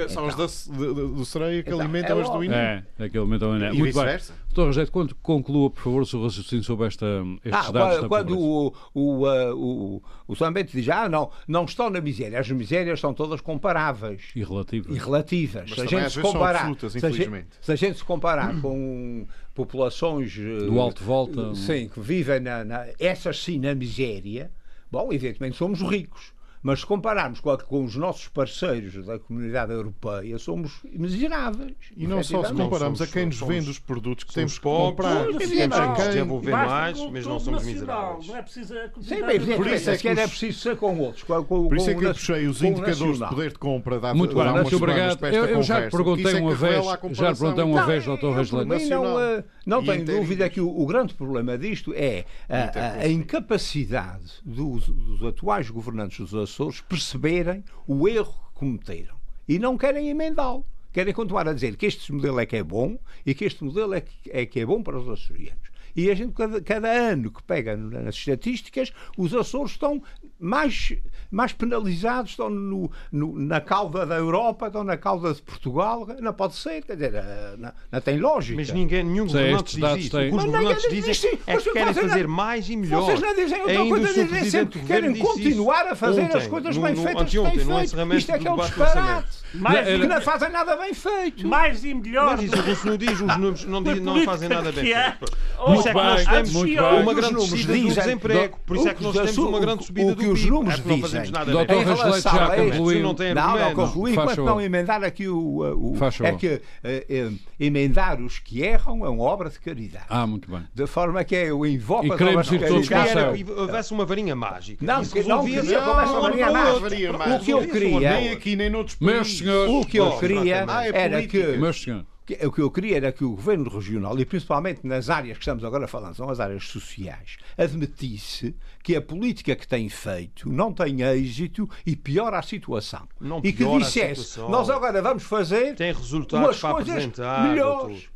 São 0.09 0.26
os 0.26 0.35
da, 0.35 0.46
de- 0.46 0.94
do 0.94 1.24
sereia 1.24 1.62
que 1.62 1.68
Então, 1.70 1.80
alimentam 1.80 2.18
é 2.18 2.22
as 2.22 2.30
do. 2.30 2.44
INE. 2.44 2.54
É, 2.54 2.82
aquele 2.98 3.20
momento 3.24 3.40
também 3.40 3.62
é. 3.68 3.72
E 3.72 3.78
Muito 3.78 3.82
bem. 3.82 3.87
vice-versa. 3.92 4.35
Doutor 4.48 4.66
Rogério, 4.68 4.90
quando 4.92 5.14
conclua, 5.16 5.70
por 5.70 5.82
favor, 5.82 6.02
o 6.02 6.06
seu 6.06 6.22
raciocínio 6.22 6.64
sobre 6.64 6.87
esta, 6.87 7.04
estes 7.44 7.68
Ah, 7.68 7.70
dados 7.72 7.98
quando 7.98 8.09
quando 8.09 8.38
o, 8.38 8.74
o, 8.94 9.26
ah, 9.26 9.54
o, 9.54 10.02
o 10.28 10.35
Sambento 10.35 10.72
diz, 10.72 10.88
ah, 10.88 11.09
não, 11.09 11.30
não 11.46 11.64
estão 11.66 11.90
na 11.90 12.00
miséria, 12.00 12.40
as 12.40 12.50
misérias 12.50 12.98
são 12.98 13.12
todas 13.12 13.40
comparáveis. 13.42 14.22
E 14.35 14.42
relativo. 14.42 14.90
e 14.94 14.98
relativas. 14.98 15.64
Mas 15.68 15.74
se 15.88 15.94
a 15.94 16.00
gente 16.00 16.12
se 16.12 16.20
comparar, 16.20 16.59
absolutas, 16.61 16.92
se 16.92 16.98
a 16.98 17.00
gente- 17.00 17.11
infelizmente. 17.20 17.48
se 17.61 17.72
a 17.72 17.76
gente 17.76 17.98
se 17.98 18.04
comparar 18.04 18.61
com 18.62 19.26
populações 19.54 20.35
eh, 20.38 20.64
Do 20.66 20.80
alto 20.80 21.02
volta. 21.04 21.54
sim, 21.54 21.88
que 21.88 22.00
vivem 22.00 22.40
na, 22.40 22.64
na- 22.64 22.87
essas 22.98 23.42
sim 23.42 23.59
na 23.59 23.74
miséria, 23.74 24.50
bom, 24.90 25.12
evidentemente 25.12 25.56
somos 25.56 25.80
ricos. 25.82 26.32
Mas 26.66 26.81
se 26.81 26.87
compararmos 26.87 27.38
com, 27.38 27.51
a- 27.51 27.59
com 27.59 27.84
os 27.84 27.95
nossos 27.95 28.26
parceiros 28.26 29.07
da 29.07 29.20
comunidade 29.20 29.70
europeia, 29.72 30.36
somos 30.36 30.80
miseráveis. 30.93 31.76
E 31.97 32.09
não 32.09 32.24
só 32.24 32.43
se 32.43 32.53
comparamos 32.53 32.99
somos- 32.99 33.01
a 33.03 33.07
quem 33.07 33.26
nos 33.26 33.36
somos- 33.36 33.55
vende 33.55 33.70
os 33.70 33.78
produtos 33.78 34.24
que 34.24 34.34
temos 34.34 34.55
que 34.55 34.62
pobres, 34.64 34.90
comprar. 35.09 35.24
temos 35.26 35.38
que 35.38 35.47
Quem- 35.95 36.07
desenvolver 36.09 36.51
mais, 36.51 36.99
mas 37.12 37.24
não 37.24 37.38
somos 37.38 37.62
nacional, 37.64 37.72
miseráveis. 38.16 38.26
Não 38.26 38.36
é 38.36 38.43
preciso 38.43 38.74
Sim, 38.74 38.88
comunidade 38.93 39.22
bem, 39.26 39.36
evidente, 39.36 39.57
Por 39.59 39.66
isso 39.68 39.90
é 39.90 39.95
é 39.95 39.97
que 39.97 40.09
era 40.09 40.26
preciso 40.28 40.59
ser 40.59 40.76
com 40.76 40.99
outros. 40.99 41.22
Com, 41.22 41.45
com, 41.45 41.68
Por 41.68 41.76
isso 41.76 41.90
é 41.90 41.95
que 41.95 42.05
eu 42.05 42.12
puxei 42.12 42.47
os 42.49 42.61
indicadores 42.62 43.18
de 43.20 43.28
poder 43.28 43.53
de 43.53 43.59
compra 43.61 44.01
dá, 44.01 44.12
Muito 44.12 44.34
bem, 44.34 44.53
muito 44.53 44.74
obrigado. 44.76 45.24
Eu, 45.26 45.45
eu 45.47 45.62
já 45.62 45.88
perguntei 45.88 46.36
é 46.36 46.40
uma 46.40 46.55
vez, 46.57 46.84
já 47.12 47.32
perguntei 47.32 47.62
uma 47.64 47.86
vez, 47.86 48.05
doutor 48.05 48.34
mim, 48.66 48.88
não, 48.88 49.20
eh, 49.20 49.45
não 49.64 49.84
tenho 49.84 50.05
dúvida 50.05 50.49
que 50.51 50.61
o, 50.61 50.84
grande 50.84 51.14
problema 51.14 51.57
disto 51.57 51.95
é 51.97 52.24
a, 52.49 53.03
a- 53.03 53.09
incapacidade 53.09 54.32
dos, 54.45 54.88
dos 54.88 55.22
atuais 55.22 55.70
governantes 55.70 56.18
dos 56.18 56.34
Açores 56.34 56.55
perceberem 56.88 57.64
o 57.86 58.09
erro 58.09 58.32
que 58.32 58.59
cometeram 58.59 59.16
e 59.48 59.59
não 59.59 59.76
querem 59.76 60.09
emendá-lo. 60.09 60.64
Querem 60.92 61.12
continuar 61.12 61.46
a 61.46 61.52
dizer 61.52 61.76
que 61.76 61.86
este 61.86 62.11
modelo 62.12 62.40
é 62.40 62.46
que 62.46 62.57
é 62.57 62.62
bom 62.62 62.98
e 63.24 63.34
que 63.34 63.44
este 63.44 63.62
modelo 63.62 63.94
é 63.94 64.00
que 64.00 64.30
é, 64.30 64.46
que 64.46 64.61
é 64.61 64.66
bom 64.66 64.82
para 64.82 64.98
os 64.98 65.09
açorianos. 65.09 65.68
E 65.94 66.11
a 66.11 66.14
gente, 66.14 66.34
cada, 66.34 66.61
cada 66.61 66.90
ano 66.90 67.30
que 67.30 67.42
pega 67.42 67.74
nas 67.74 68.14
estatísticas, 68.14 68.92
os 69.16 69.34
Açores 69.34 69.72
estão 69.72 70.02
mais, 70.39 70.93
mais 71.30 71.53
penalizados, 71.53 72.32
estão 72.32 72.51
no, 72.51 72.91
no- 73.11 73.39
na 73.39 73.61
cauda 73.61 74.05
da 74.05 74.16
Europa, 74.16 74.66
estão 74.66 74.84
na 74.84 74.97
cauda 74.97 75.32
de 75.32 75.41
Portugal. 75.43 76.07
Não 76.20 76.32
pode 76.32 76.55
ser, 76.55 76.82
quer 76.82 76.95
dizer, 76.95 77.14
eh, 77.14 77.55
não, 77.59 77.72
não 77.91 78.01
tem 78.01 78.18
lógica. 78.18 78.57
Mas 78.57 78.70
ninguém, 78.70 79.03
nenhum 79.03 79.26
Sim, 79.26 79.32
governante 79.34 79.76
diz 79.80 79.97
isso. 80.07 80.11
têm- 80.16 80.28
os 80.28 80.34
Mas 80.37 80.45
governantes 80.45 80.91
dizem 80.91 81.11
isso. 81.12 81.26
é 81.47 81.55
Mas 81.55 81.64
que 81.64 81.72
querem 81.72 81.95
fazer 81.95 82.26
não- 82.28 82.34
mais 82.34 82.68
e 82.68 82.76
melhor. 82.76 83.03
Vocês 83.03 83.20
não 83.20 83.34
dizem 83.34 83.59
outra 83.61 83.78
Ainda 83.80 83.89
coisa, 83.89 84.24
dizem 84.24 84.51
sempre 84.51 84.78
que 84.80 84.87
querem 84.87 85.16
continuar 85.16 85.87
a 85.87 85.95
fazer 85.97 86.22
as 86.22 86.34
ontem, 86.37 86.49
coisas 86.49 86.76
no- 86.76 86.82
bem 86.82 86.97
feitas 86.97 87.30
que 87.30 87.41
têm 87.41 87.51
feito. 87.59 88.14
Isto 88.16 88.32
é 88.32 88.39
que 88.39 88.49
é 88.49 88.53
um 88.53 88.57
disparate. 88.57 89.47
Mais, 89.55 89.87
Que 89.87 90.07
não 90.07 90.20
fazem 90.20 90.51
nada 90.51 90.76
bem 90.76 90.93
feito. 90.93 91.47
mais 91.49 91.82
e 91.82 91.95
melhor. 91.95 92.26
Mas 92.37 92.43
isso 92.43 92.61
o 92.61 92.76
senhor 92.76 92.99
diz, 92.99 93.12
os 93.12 93.20
números 93.39 93.64
não, 93.64 93.82
diz- 93.82 94.01
não 94.03 94.22
fazem 94.22 94.49
nada 94.51 94.70
bem 94.70 94.93
é. 94.93 95.12
feito. 95.12 95.32
Por 95.57 95.74
isso 95.76 95.89
é 95.89 95.93
que 95.93 95.97
nós 95.97 96.24
temos 96.24 96.55
uma 96.55 97.14
grande 97.14 97.34
descida 97.37 97.72
do 97.72 97.89
desemprego. 97.95 98.59
Por 98.66 98.76
isso 98.76 98.89
é 98.89 98.95
que 98.95 99.03
nós 99.03 99.14
temos 99.14 99.39
uma 99.39 99.61
grande 99.61 99.84
subida 99.87 100.14
do 100.14 100.26
que 100.27 100.33
os 100.33 100.41
PIB. 100.41 100.51
números 100.51 100.79
É 100.81 100.83
dizem. 100.83 101.01
fazemos 101.01 101.31
nada 101.31 101.51
Doutor 101.53 101.74
Em 101.77 101.85
relação 101.85 102.33
já 102.33 102.51
a 102.53 102.59
este- 102.59 102.70
concluiu. 102.77 103.03
não 103.03 103.14
tem 103.14 103.35
Não, 103.35 103.59
não, 103.59 103.74
concluí 103.74 104.12
enquanto 104.12 104.45
não 104.45 104.61
emendar 104.61 105.03
aqui 105.05 105.29
o. 105.29 105.93
o 105.93 105.95
Faz 105.97 106.20
é 106.20 106.33
que 106.33 106.61
eh, 106.85 107.07
eh, 107.09 107.31
emendar 107.59 108.20
os 108.20 108.39
que 108.39 108.62
erram 108.62 109.05
é 109.05 109.09
uma 109.09 109.22
obra 109.24 109.49
de 109.51 109.59
caridade. 109.59 110.07
Ah, 110.09 110.27
muito 110.27 110.51
bem. 110.51 110.62
De 110.74 110.87
forma 110.87 111.22
que 111.24 111.35
eu 111.35 111.64
invoco 111.66 112.07
E 112.07 112.11
queremos 112.16 112.47
obras 112.47 112.49
de 112.49 112.55
ir 112.57 112.68
todos 112.68 112.89
Queria 112.89 113.05
caridade. 113.05 113.14
para 113.14 113.22
o 113.33 113.35
era 113.37 113.45
que 113.57 113.61
houvesse 113.61 113.93
uma 113.93 114.05
varinha 114.07 114.37
mágica. 114.37 114.85
Não, 114.85 115.05
que 115.05 115.22
não 115.24 115.45
queria 115.45 115.62
que 115.62 115.74
houvesse 115.89 116.12
uma 116.12 116.20
varinha 116.20 116.53
mágica. 116.53 117.37
O 117.37 117.41
que 117.41 117.51
eu 117.53 117.66
queria- 117.68 118.11
Nem 118.11 118.31
aqui, 118.31 118.57
nem 118.57 118.70
noutros 118.70 118.97
Meus 119.01 119.16
países. 119.18 119.39
senhores, 119.39 119.72
O 119.72 119.85
que 119.87 119.99
eu 119.99 120.05
Não, 120.07 120.18
queria 120.18 120.64
Ah, 120.68 120.87
é 120.87 120.91
era 120.95 121.22
que 121.27 121.39
meus 121.57 121.83
senhores, 121.83 122.05
que- 122.07 122.15
O 122.45 122.51
que 122.51 122.61
eu 122.61 122.70
queria 122.70 122.97
era 122.97 123.12
que 123.12 123.24
o 123.24 123.31
governo 123.31 123.70
regional, 123.70 124.18
e 124.18 124.24
principalmente 124.24 124.85
nas 124.85 125.09
áreas 125.09 125.39
que 125.39 125.43
estamos 125.43 125.62
agora 125.62 125.87
falando, 125.87 126.16
são 126.16 126.29
as 126.29 126.41
áreas 126.41 126.64
sociais, 126.64 127.37
admitisse 127.57 128.57
que 128.83 128.97
a 128.97 129.01
política 129.01 129.55
que 129.55 129.66
tem 129.66 129.89
feito 129.89 130.51
não 130.51 130.72
tem 130.72 131.03
êxito 131.03 131.70
e 131.85 131.95
piora 131.95 132.39
a 132.39 132.43
situação. 132.43 133.07
Não 133.20 133.41
e 133.45 133.53
que 133.53 133.64
dissesse, 133.79 134.41
nós 134.41 134.68
agora 134.68 135.01
vamos 135.01 135.22
fazer 135.22 135.77
Tem 135.77 135.93
resultados 135.93 136.62
umas 136.62 136.74
coisas 136.74 137.12
melhores. 137.49 138.09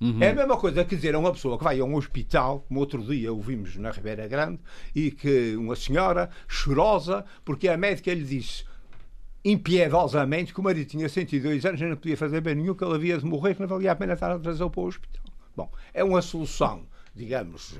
Uhum. 0.00 0.22
É 0.22 0.30
a 0.30 0.34
mesma 0.34 0.56
coisa 0.56 0.82
que 0.82 0.96
dizer 0.96 1.14
a 1.14 1.18
uma 1.18 1.30
pessoa 1.30 1.58
que 1.58 1.64
vai 1.64 1.78
a 1.78 1.84
um 1.84 1.94
hospital, 1.94 2.64
como 2.66 2.80
outro 2.80 3.02
dia 3.02 3.30
ouvimos 3.30 3.76
na 3.76 3.90
Ribeira 3.90 4.26
Grande, 4.26 4.58
e 4.94 5.10
que 5.10 5.54
uma 5.56 5.76
senhora 5.76 6.30
chorosa, 6.48 7.22
porque 7.44 7.68
a 7.68 7.76
médica 7.76 8.14
lhe 8.14 8.24
disse 8.24 8.64
impiedosamente 9.44 10.52
que 10.52 10.60
o 10.60 10.62
marido 10.62 10.88
tinha 10.88 11.08
102 11.08 11.64
anos 11.64 11.80
e 11.80 11.84
não 11.84 11.96
podia 11.96 12.16
fazer 12.16 12.40
bem 12.40 12.54
nenhum, 12.54 12.74
que 12.74 12.84
ele 12.84 12.94
havia 12.94 13.18
de 13.18 13.24
morrer, 13.24 13.54
que 13.54 13.60
não 13.60 13.68
valia 13.68 13.92
a 13.92 13.96
pena 13.96 14.14
estar 14.14 14.30
a 14.30 14.38
trazê-lo 14.38 14.70
para 14.70 14.80
o 14.80 14.86
hospital. 14.86 15.24
Bom, 15.56 15.70
é 15.92 16.04
uma 16.04 16.22
solução, 16.22 16.86
digamos, 17.14 17.78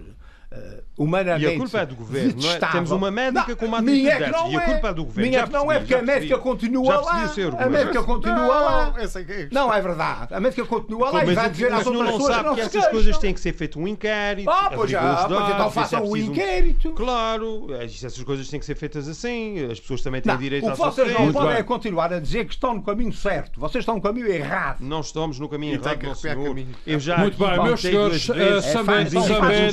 humanamente. 0.99 1.45
E 1.45 1.55
a 1.55 1.57
culpa 1.59 1.79
é 1.79 1.87
do 1.87 1.95
governo, 1.95 2.43
não 2.43 2.51
é? 2.51 2.59
Temos 2.59 2.91
uma 2.91 3.11
médica 3.11 3.49
Não, 3.49 3.57
com 3.57 3.67
uma 3.67 3.81
minha 3.81 4.15
atitude 4.17 4.25
é 4.25 4.27
que 4.27 4.33
não 4.33 4.49
dessas, 4.49 4.53
e 4.53 4.57
a 4.57 4.61
culpa 4.73 4.89
é 4.89 4.95
do 4.95 5.05
governo. 5.05 5.31
Minha 5.31 5.41
Já 5.41 5.47
que 5.47 5.53
não 5.53 5.73
é, 5.73 5.79
porque 5.79 5.95
a 5.95 6.03
médica 6.03 6.39
continua 6.39 6.87
Já 6.87 7.01
lá. 7.01 7.33
o 7.35 7.63
A 7.63 7.69
médica 7.69 8.03
continua 8.03 8.61
lá. 8.61 8.95
Essa 8.99 9.21
é 9.21 9.23
é 9.23 9.43
a 9.45 9.55
Não, 9.55 9.73
é 9.73 9.81
verdade. 9.81 10.35
A 10.35 10.41
médica 10.41 10.65
continua 10.67 11.07
lá 11.11 11.13
Mas 11.21 11.29
e 11.31 11.35
vai 11.35 11.47
o 11.47 11.51
dizer 11.51 11.73
às 11.73 11.87
outras 11.87 12.05
não 12.05 12.13
pessoas 12.13 12.35
sabe 12.35 12.49
não 12.49 12.55
que 12.55 12.61
essas 12.61 12.73
queixam. 12.73 12.91
coisas 12.91 13.19
têm 13.19 13.35
que 13.35 13.41
ser 13.41 13.53
feito 13.53 13.79
um 13.79 13.87
inquérito. 13.89 14.51
Ah, 14.51 14.71
pois 14.75 14.91
já, 14.91 15.27
pois 15.29 15.49
então 15.51 15.71
façam 15.71 15.99
é 16.01 16.03
preciso 16.03 16.31
inquérito. 16.33 16.93
Claro, 16.93 17.67
é, 17.75 17.85
essas 17.85 18.23
coisas 18.23 18.49
têm 18.49 18.59
que 18.61 18.67
ser 18.67 18.75
feitas 18.75 19.09
assim. 19.09 19.71
As 19.71 19.79
pessoas 19.79 20.03
também 20.03 20.21
têm 20.21 20.33
Não, 20.33 20.41
direito 20.41 20.65
o 20.67 20.69
à 20.69 20.73
que 20.73 20.79
vocês 20.79 21.13
não 21.13 21.33
podem 21.33 21.57
é 21.57 21.63
continuar 21.63 22.13
a 22.13 22.19
dizer 22.19 22.45
que 22.45 22.55
estão 22.55 22.75
no 22.75 22.83
caminho 22.83 23.13
certo. 23.13 23.61
Vocês 23.61 23.83
estão 23.83 23.95
no 23.95 24.03
caminho 24.03 24.27
errado. 24.27 24.81
Não 24.81 25.01
estamos 25.01 25.39
no 25.39 25.49
caminho 25.49 25.75
errado, 25.75 26.03
não, 26.03 26.15
senhor. 26.15 26.57
Eu 26.87 26.99
já 26.99 27.19
Muito 27.19 27.39
bem, 27.39 27.63
meus 27.63 27.81
senhores, 27.81 28.27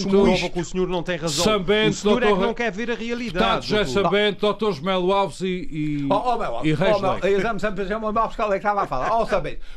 duas 0.05 0.39
que 0.68 0.72
senhor 0.72 0.88
não 0.88 1.03
tem 1.03 1.18
razão. 1.18 1.61
O 1.61 1.93
senhor 1.93 2.24
é 2.24 2.26
que 2.28 2.32
doutor- 2.32 2.39
não 2.39 2.53
quer 2.53 2.72
ver 2.72 2.91
a 2.91 2.95
realidade. 2.95 3.34
Deputado 3.34 3.63
José 3.65 3.84
doutor. 3.84 4.03
Sabente, 4.03 4.39
doutor 4.39 4.82
Melo 4.82 5.11
Alves 5.13 5.41
e, 5.41 5.45
e, 5.47 6.07
Oh, 6.09 6.22
oh, 6.26 6.38
meu, 6.38 6.65
e 6.65 6.74
Reis 6.74 6.95
oh, 6.97 7.01
meu, 7.01 7.97
uma 7.97 8.11
mal 8.11 8.28
fiscal 8.28 8.47
é 8.53 8.59
que 8.59 8.68
estava 8.68 8.84
a 8.84 8.88
falar. 8.88 9.22
Oh, 9.22 9.28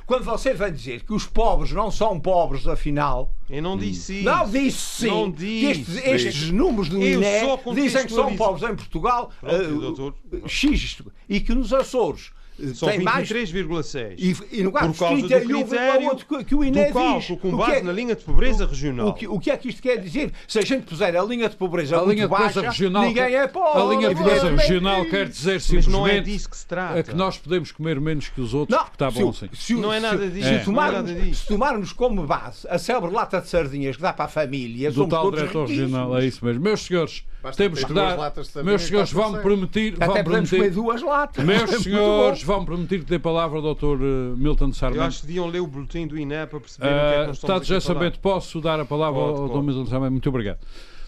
quando 0.06 0.24
você 0.24 0.54
vai 0.54 0.70
dizer 0.70 1.02
que 1.04 1.12
os 1.12 1.26
pobres 1.26 1.72
não 1.72 1.90
são 1.90 2.18
pobres, 2.18 2.66
afinal. 2.66 3.34
Eu 3.48 3.62
não 3.62 3.76
disse 3.76 4.16
isso. 4.20 4.24
Não 4.24 4.48
disse 4.48 4.78
sim. 4.78 5.06
Não 5.08 5.32
que 5.32 5.38
disse. 5.38 5.98
estes, 5.98 6.06
estes 6.06 6.50
números 6.50 6.88
do 6.88 7.02
Eu 7.02 7.20
INE 7.20 7.74
dizem 7.74 8.06
que 8.06 8.12
são 8.12 8.36
pobres 8.36 8.62
em 8.68 8.76
Portugal. 8.76 9.30
Pronto, 9.40 9.80
doutor. 9.80 10.14
X. 10.46 11.02
E 11.28 11.40
que 11.40 11.54
nos 11.54 11.72
Açores 11.72 12.30
São 12.74 12.88
tem 12.88 13.00
mais. 13.00 13.28
23,6. 13.28 14.14
E, 14.18 14.60
e 14.60 14.62
no 14.62 14.72
Por 14.72 14.80
caso 14.80 14.94
causa 14.98 15.22
do 15.22 15.28
31, 15.28 15.58
critério 15.66 16.16
que, 16.16 16.44
que 16.44 16.54
o 16.54 16.64
INE 16.64 16.84
do 16.86 16.92
cálculo 16.92 17.38
com 17.38 17.56
base 17.56 17.72
é- 17.76 17.82
na 17.82 17.92
linha 17.92 18.14
de 18.14 18.22
pobreza 18.24 18.66
regional. 18.66 19.08
O 19.08 19.14
que, 19.14 19.26
o 19.26 19.38
que 19.38 19.50
é 19.50 19.56
que 19.56 19.68
isto 19.68 19.82
quer 19.82 19.96
dizer? 19.98 20.32
Se 20.46 20.58
a 20.58 20.62
gente 20.62 20.82
puser 20.84 21.16
a 21.16 21.22
linha 21.24 21.48
de 21.48 21.56
pobreza 21.56 21.98
A 21.98 22.02
linha 22.02 22.24
de 22.24 22.28
pobreza 22.28 22.62
baixa, 22.62 22.70
regional, 22.70 23.02
ninguém 23.04 23.34
é 23.34 23.46
pobre. 23.46 23.80
a 23.82 23.84
linha 23.86 24.08
de 24.10 24.14
pobreza 24.14 24.46
evidentemente. 24.46 24.68
regional 24.68 25.04
quer 25.06 25.28
dizer 25.28 25.54
Mas 25.54 25.68
não 25.68 25.76
é 26.06 26.10
simplesmente 26.10 26.24
disso 26.24 26.50
que 26.50 26.56
se 26.56 26.66
trata. 26.66 26.98
é 26.98 27.02
que 27.02 27.14
nós 27.14 27.38
podemos 27.38 27.72
comer 27.72 28.00
menos 28.00 28.28
que 28.28 28.40
os 28.40 28.54
outros 28.54 28.76
Não, 28.76 28.84
porque 28.84 28.94
está 28.96 29.10
se, 29.10 29.22
bom 29.22 29.28
o- 29.28 29.34
sim. 29.34 29.48
se 29.54 29.74
Não 29.74 29.92
é 29.92 30.00
nada 30.00 30.28
disso, 30.28 30.48
Se, 30.48 30.54
é 30.54 30.58
tomarmos, 30.58 31.14
disso. 31.14 31.42
se 31.42 31.48
tomarmos 31.48 31.92
como 31.92 32.26
base 32.26 32.66
a 32.68 32.78
célebre 32.78 33.10
lata 33.10 33.40
de 33.40 33.48
sardinhas 33.48 33.96
que 33.96 34.02
dá 34.02 34.12
para 34.12 34.26
a 34.26 34.28
família, 34.28 34.90
Do 34.90 34.94
somos 34.96 35.10
tal 35.10 35.22
todos 35.24 35.40
diretor 35.40 35.62
riquíssimos. 35.66 35.90
regional, 35.92 36.18
é 36.18 36.26
isso 36.26 36.44
mesmo. 36.44 36.62
Meus 36.62 36.80
senhores, 36.82 37.24
Basta 37.42 37.62
temos 37.62 37.82
que 37.82 37.92
dar. 37.92 38.16
Meus 38.62 38.82
senhores, 38.82 39.08
está 39.10 39.22
vão 39.22 39.32
certo. 39.32 39.42
permitir. 39.42 39.94
Até 39.94 40.22
Vão 40.22 40.24
permitir 40.24 40.70
duas 40.70 41.02
latas. 41.02 41.44
meus 41.44 41.70
senhores, 41.82 42.42
vão 42.42 42.64
permitir 42.64 43.00
que 43.00 43.06
dê 43.06 43.18
palavra 43.18 43.56
ao 43.56 43.62
doutor 43.62 43.98
eh, 44.00 44.36
Milton 44.36 44.72
Sarmento. 44.72 45.00
Eu 45.00 45.06
acho 45.06 45.20
que 45.22 45.26
deviam 45.26 45.46
ler 45.46 45.60
o 45.60 45.66
boletim 45.66 46.06
do 46.06 46.18
INE 46.18 46.46
para 46.46 46.60
perceber 46.60 46.86
o 46.86 46.90
que 46.90 46.94
é 46.94 47.12
que 47.12 47.20
Uh, 47.20 47.26
nós 47.28 47.36
estamos 47.36 47.66
José 47.66 47.76
aqui 47.76 47.84
a. 47.84 47.94
Sabento, 47.94 48.20
posso 48.20 48.60
dar 48.60 48.80
a 48.80 48.84
palavra 48.84 49.20
Pode, 49.20 49.40
ao. 49.40 49.48
Dr. 49.48 49.62
Milton 49.62 49.86
Sarmento? 49.86 50.12
Muito 50.12 50.28
obrigado. 50.28 50.58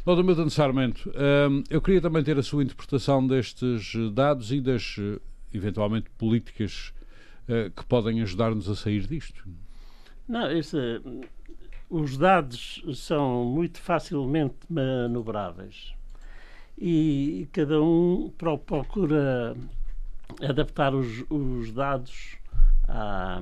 Dr. 0.05 0.25
Milton 0.25 0.51
Sarmento, 0.51 1.11
um, 1.11 1.63
eu 1.71 1.81
queria 1.81 2.01
também 2.01 2.25
ter 2.25 2.37
a 2.37 2.43
sua 2.43 2.65
interpretação 2.65 3.25
destes 3.25 3.95
eh, 3.95 4.11
dados 4.13 4.51
e 4.51 4.61
das, 4.61 4.97
eh, 4.99 5.21
eventualmente, 5.55 6.11
políticas 6.19 6.93
eh, 7.47 7.71
que 7.75 7.85
podem 7.85 8.21
ajudar-nos 8.21 8.69
a 8.69 8.75
sair 8.75 9.07
disto. 9.07 9.49
Não, 10.29 10.51
esse, 10.51 10.77
os 11.89 12.19
dados 12.19 12.83
são 12.95 13.45
muito 13.45 13.81
facilmente 13.81 14.57
manobráveis 14.69 15.95
e 16.85 17.49
cada 17.53 17.81
um 17.81 18.33
pro- 18.37 18.59
procura 18.59 19.55
adaptar 20.43 20.93
os, 20.95 21.25
os 21.31 21.71
dados 21.73 22.37
à- 22.89 23.41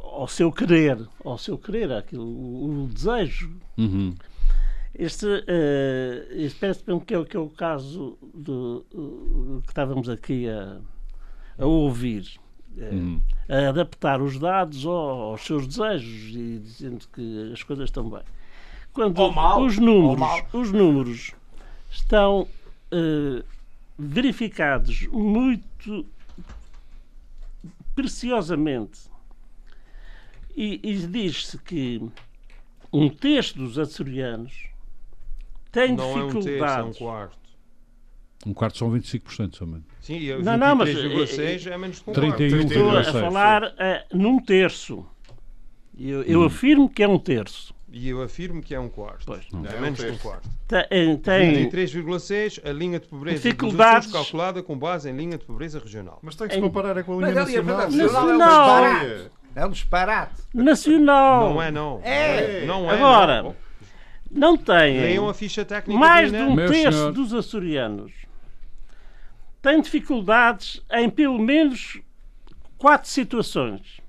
ao 0.00 0.26
seu 0.26 0.50
querer, 0.50 0.98
ao 1.24 1.36
seu 1.36 1.58
querer, 1.58 1.92
aquilo, 1.92 2.24
o, 2.24 2.84
o 2.84 2.88
desejo. 2.88 3.52
Uhum. 3.76 4.14
Este, 4.98 5.26
eh, 5.46 6.26
este 6.30 6.58
parece-me 6.58 6.98
que 7.02 7.12
é, 7.12 7.18
o- 7.18 7.24
que 7.26 7.36
é 7.36 7.40
o 7.40 7.50
caso 7.50 8.16
do, 8.34 8.86
uh, 8.94 9.60
que 9.62 9.68
estávamos 9.68 10.08
aqui 10.08 10.48
a, 10.48 10.78
a 11.58 11.66
ouvir. 11.66 12.26
Eh, 12.78 12.90
Uhum. 12.94 13.20
a 13.48 13.68
adaptar 13.68 14.20
os 14.22 14.38
dados 14.38 14.84
ao- 14.86 15.20
aos 15.32 15.42
seus 15.44 15.66
desejos 15.66 16.34
e 16.34 16.58
dizendo 16.58 17.06
que 17.12 17.50
as 17.52 17.62
coisas 17.62 17.86
estão 17.86 18.08
bem. 18.08 18.22
Quando 18.94 19.18
Ou 19.18 19.30
mal, 19.32 19.62
os 19.62 19.76
ou 19.78 19.84
números, 19.84 20.18
mal. 20.18 20.46
os 20.54 20.72
números 20.72 21.32
estão 21.96 22.48
eh, 22.90 23.42
verificados 23.98 25.06
muito 25.08 26.06
preciosamente 27.94 29.00
e, 30.54 30.80
e 30.82 31.06
diz-se 31.06 31.58
que 31.58 32.02
um 32.92 33.08
terço 33.08 33.56
dos 33.58 33.78
açorianos 33.78 34.68
tem 35.72 35.94
Não 35.94 36.04
é 36.04 36.24
um 36.24 36.28
terço, 36.30 36.36
é 36.36 36.40
um 36.40 36.40
dificuldades. 36.40 36.98
quarto. 36.98 37.46
Um 38.46 38.54
quarto 38.54 38.78
são 38.78 38.90
25% 38.90 39.56
somente. 39.56 39.84
Sim, 40.00 40.18
e 40.18 40.42
Não, 40.42 40.56
não, 40.56 40.76
mas, 40.76 40.88
23,6 40.90 41.70
é 41.70 41.78
menos 41.78 42.00
que 42.00 42.10
um 42.10 42.12
31. 42.12 42.48
quarto. 42.50 42.72
Estou 42.72 42.90
a 42.90 43.02
31,6, 43.02 43.10
falar 43.12 43.74
eh, 43.78 44.06
num 44.12 44.40
terço. 44.40 45.04
Eu, 45.98 46.22
eu 46.22 46.44
afirmo 46.44 46.88
que 46.88 47.02
é 47.02 47.08
um 47.08 47.18
terço. 47.18 47.74
E 47.88 48.08
eu 48.08 48.20
afirmo 48.20 48.60
que 48.60 48.74
é 48.74 48.80
um 48.80 48.88
quarto. 48.88 49.24
Pois. 49.26 49.46
É 49.72 49.80
menos 49.80 50.00
que 50.02 50.10
um 50.10 50.18
quarto. 50.18 50.48
Tem, 50.66 51.16
tem 51.18 51.70
23,6 51.70 52.60
a 52.68 52.72
linha 52.72 52.98
de 52.98 53.06
pobreza 53.06 53.36
Dificuldades. 53.36 54.10
calculada 54.10 54.62
com 54.62 54.76
base 54.76 55.08
em 55.08 55.16
linha 55.16 55.38
de 55.38 55.44
pobreza 55.44 55.78
regional. 55.78 56.18
Mas 56.22 56.34
tem 56.34 56.48
que 56.48 56.54
se 56.54 56.60
comparar 56.60 56.96
é 56.96 57.02
com 57.02 57.12
a 57.12 57.20
Mas 57.20 57.30
linha 57.30 57.62
nacional. 57.62 57.76
nacional 57.90 58.28
é 58.30 58.34
um 58.34 58.38
Nacional. 58.38 58.92
disparate. 58.98 59.30
É 59.54 59.66
um 59.66 59.70
disparate. 59.70 60.42
nacional. 60.52 61.50
Não 61.50 61.62
é, 61.62 61.70
não. 61.70 62.00
É. 62.02 62.66
Não 62.66 62.90
é. 62.90 62.94
Agora, 62.94 63.42
não. 63.42 63.56
Não 64.28 64.56
tem 64.56 65.00
Leiam 65.00 65.28
a 65.28 65.32
ficha 65.34 65.64
técnica 65.64 65.98
mais 65.98 66.32
do 66.32 66.36
de 66.38 66.42
um 66.44 66.54
Meu 66.54 66.68
terço 66.68 66.98
senhor. 66.98 67.12
dos 67.12 67.32
açorianos 67.32 68.12
tem 69.62 69.80
dificuldades 69.80 70.80
em 70.92 71.10
pelo 71.10 71.38
menos 71.40 72.00
quatro 72.78 73.08
situações. 73.08 74.00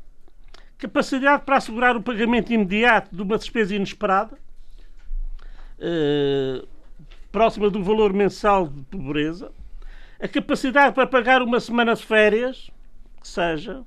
Capacidade 0.77 1.43
para 1.43 1.57
assegurar 1.57 1.95
o 1.95 2.01
pagamento 2.03 2.53
imediato 2.53 3.15
de 3.15 3.21
uma 3.21 3.37
despesa 3.37 3.75
inesperada, 3.75 4.37
eh, 5.79 6.63
próxima 7.31 7.69
do 7.69 7.83
valor 7.83 8.13
mensal 8.13 8.67
de 8.67 8.81
pobreza, 8.83 9.51
a 10.19 10.27
capacidade 10.27 10.93
para 10.93 11.07
pagar 11.07 11.41
uma 11.41 11.59
semana 11.59 11.95
de 11.95 12.03
férias, 12.05 12.69
que 13.21 13.27
seja, 13.27 13.83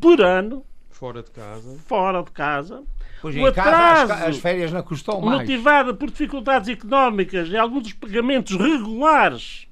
por- 0.00 0.20
ano, 0.20 0.64
Fora 0.90 1.22
de 1.22 1.30
casa. 1.30 1.78
fora 1.86 2.22
de 2.22 2.30
casa, 2.30 2.82
Pois 3.22 3.34
O 3.34 3.38
em 3.38 3.52
casa 3.52 3.70
as, 3.70 4.10
atraso 4.10 4.28
as 4.28 4.36
férias 4.38 4.72
não 4.72 4.82
custam 4.82 5.20
mais. 5.22 5.40
motivada 5.40 5.94
por 5.94 6.10
dificuldades 6.10 6.68
económicas 6.68 7.48
e 7.48 7.56
alguns 7.56 7.82
dos 7.84 7.92
pagamentos 7.94 8.54
regulares 8.56 9.66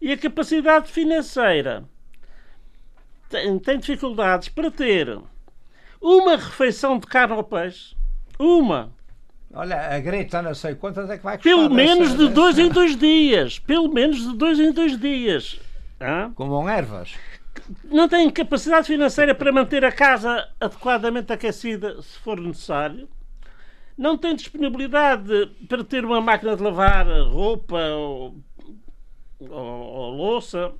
e 0.00 0.10
a 0.12 0.16
capacidade 0.18 0.90
financeira 0.90 1.84
tem, 3.32 3.58
tem 3.58 3.78
dificuldades 3.78 4.48
para 4.48 4.70
ter 4.70 5.18
uma 6.00 6.36
refeição 6.36 6.98
de 6.98 7.06
carne 7.06 7.34
ao 7.34 7.42
peixe, 7.44 7.96
uma, 8.38 8.92
Olha, 9.54 9.94
a 9.94 10.00
Greta 10.00 10.40
não 10.40 10.54
sei 10.54 10.74
quantas 10.74 11.10
é 11.10 11.18
que 11.18 11.24
vai 11.24 11.36
custar. 11.36 11.52
pelo 11.54 11.68
dessa- 11.68 11.74
menos 11.74 12.10
de 12.12 12.16
dessa- 12.18 12.30
dois 12.30 12.58
em 12.58 12.68
dois 12.70 12.96
dias, 12.96 13.58
pelo 13.58 13.92
menos 13.92 14.16
de 14.18 14.34
dois 14.36 14.58
em 14.58 14.72
dois 14.72 14.98
dias. 14.98 15.60
Hã? 16.00 16.32
Com 16.34 16.68
ervas. 16.68 17.14
não 17.84 18.08
tem 18.08 18.28
capacidade 18.30 18.86
financeira 18.86 19.34
para 19.34 19.52
manter 19.52 19.84
a 19.84 19.92
casa 19.92 20.48
adequadamente 20.58 21.30
aquecida 21.32 22.00
se 22.00 22.18
for 22.20 22.40
necessário, 22.40 23.06
não 23.96 24.16
tem 24.16 24.34
disponibilidade 24.34 25.46
para 25.68 25.84
ter 25.84 26.02
uma 26.04 26.20
máquina 26.20 26.56
de 26.56 26.62
lavar 26.62 27.06
roupa 27.30 27.76
ou, 27.90 28.36
ou- 29.38 29.50
ou 29.50 30.10
louça, 30.16 30.72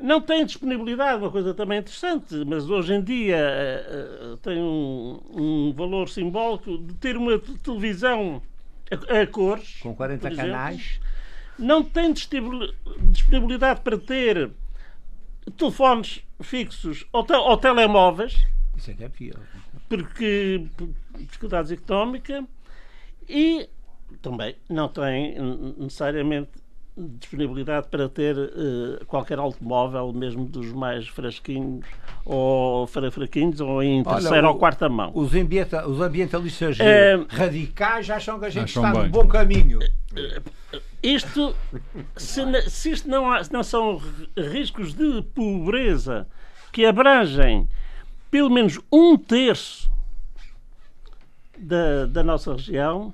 não 0.00 0.20
tem 0.20 0.44
disponibilidade, 0.46 1.20
uma 1.22 1.30
coisa 1.30 1.52
também 1.54 1.78
interessante, 1.80 2.34
mas 2.46 2.68
hoje 2.70 2.94
em 2.94 3.02
dia 3.02 3.36
eh, 3.36 4.36
tem 4.42 4.58
um, 4.62 5.20
um 5.30 5.72
valor 5.72 6.08
simbólico 6.08 6.78
de 6.78 6.94
ter 6.94 7.16
uma 7.16 7.38
te- 7.38 7.58
televisão 7.58 8.40
a, 8.90 9.20
a 9.22 9.26
cores, 9.26 9.78
Com 9.80 9.94
40 9.94 10.20
por 10.20 10.32
exemplo 10.32 10.50
canais. 10.52 11.00
não 11.58 11.82
tem 11.82 12.12
disponibilidade 12.12 13.80
para 13.80 13.98
ter 13.98 14.50
telefones 15.56 16.22
fixos 16.42 17.04
ou, 17.12 17.24
te- 17.24 17.32
ou 17.32 17.56
telemóveis, 17.56 18.36
Isso 18.76 18.90
é 18.90 18.94
que 18.94 19.04
é 19.04 19.08
pior. 19.08 19.40
porque 19.88 20.64
por 20.76 20.88
dificuldades 21.18 21.72
económicas, 21.72 22.44
e 23.28 23.68
também 24.22 24.54
não 24.68 24.88
tem 24.88 25.34
necessariamente 25.76 26.50
disponibilidade 27.18 27.86
para 27.88 28.08
ter 28.08 28.36
eh, 28.36 29.04
qualquer 29.06 29.38
automóvel, 29.38 30.12
mesmo 30.12 30.44
dos 30.44 30.72
mais 30.72 31.06
frasquinhos 31.08 31.84
ou 32.24 32.86
fra- 32.86 33.10
fraquinhos, 33.10 33.60
ou 33.60 33.82
em 33.82 34.02
Olha, 34.04 34.16
terceira 34.20 34.46
o- 34.48 34.52
ou 34.52 34.58
quarta 34.58 34.88
mão. 34.88 35.12
Os, 35.14 35.34
ambienta- 35.34 35.86
os 35.88 36.00
ambientalistas 36.00 36.78
É. 36.80 37.14
radicais 37.28 38.10
acham 38.10 38.38
que 38.40 38.46
a 38.46 38.50
gente 38.50 38.68
está 38.68 38.90
bem. 38.92 39.04
no 39.04 39.08
bom 39.10 39.26
caminho. 39.28 39.78
Isto, 41.02 41.54
se, 42.16 42.42
se 42.68 42.90
isto 42.90 43.08
não, 43.08 43.30
há- 43.30 43.44
se 43.44 43.52
não 43.52 43.62
são 43.62 43.98
ri- 43.98 44.28
riscos 44.48 44.92
de 44.94 45.22
pobreza 45.34 46.26
que 46.72 46.84
abrangem 46.84 47.68
pelo 48.30 48.50
menos 48.50 48.78
um 48.92 49.16
terço 49.16 49.88
da, 51.56 52.06
da 52.06 52.22
nossa 52.22 52.52
região, 52.54 53.12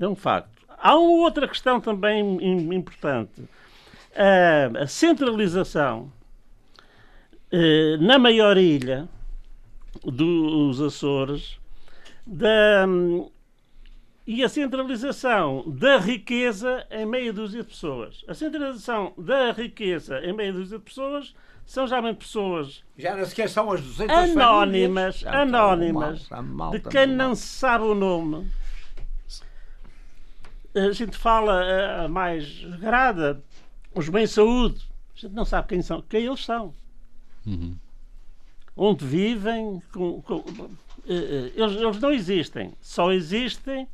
é 0.00 0.06
um 0.06 0.14
facto. 0.14 0.59
Há 0.82 0.96
uma 0.96 1.22
outra 1.24 1.46
questão 1.46 1.80
também 1.80 2.20
im- 2.40 2.74
importante. 2.74 3.42
A, 4.16 4.82
a 4.82 4.86
centralização 4.86 6.10
eh, 7.52 7.96
na 8.00 8.18
maior 8.18 8.56
ilha 8.56 9.08
dos 10.04 10.80
Açores 10.80 11.58
da, 12.26 12.86
e 14.26 14.42
a 14.44 14.48
centralização 14.48 15.64
da 15.66 15.98
riqueza 15.98 16.86
em 16.90 17.04
meia 17.06 17.32
dúzia 17.32 17.62
de 17.62 17.68
pessoas. 17.68 18.24
A 18.28 18.34
centralização 18.34 19.12
da 19.18 19.52
riqueza 19.52 20.20
em 20.24 20.32
meia 20.32 20.52
dúzia 20.52 20.78
de 20.78 20.84
pessoas 20.84 21.34
são 21.66 21.86
geralmente 21.86 22.16
pessoas 22.18 22.82
Já 22.96 23.14
não 23.16 23.24
sequer 23.24 23.48
são 23.48 23.70
as 23.70 23.80
200 23.80 24.16
anónimas, 24.16 25.22
famílias. 25.22 25.42
Anónimas, 25.54 26.28
mal, 26.42 26.70
de 26.72 26.80
quem 26.80 27.06
não 27.06 27.34
se 27.34 27.46
sabe 27.46 27.84
o 27.84 27.94
nome. 27.94 28.50
A 30.74 30.92
gente 30.92 31.16
fala 31.16 31.64
eh, 31.64 32.04
a 32.04 32.08
mais 32.08 32.62
grada, 32.80 33.42
os 33.94 34.08
bem-saúde. 34.08 34.80
A 35.16 35.20
gente 35.20 35.34
não 35.34 35.44
sabe 35.44 35.68
quem 35.68 35.82
são, 35.82 36.00
quem 36.02 36.24
eles 36.24 36.44
são. 36.44 36.72
Uhum. 37.46 37.76
Onde 38.76 39.04
vivem. 39.04 39.82
com- 39.92 40.22
com- 40.22 40.44
eh, 41.08 41.12
eh, 41.14 41.52
eles, 41.56 41.76
eles 41.80 41.98
não 41.98 42.12
existem. 42.12 42.72
Só 42.80 43.10
existem 43.12 43.88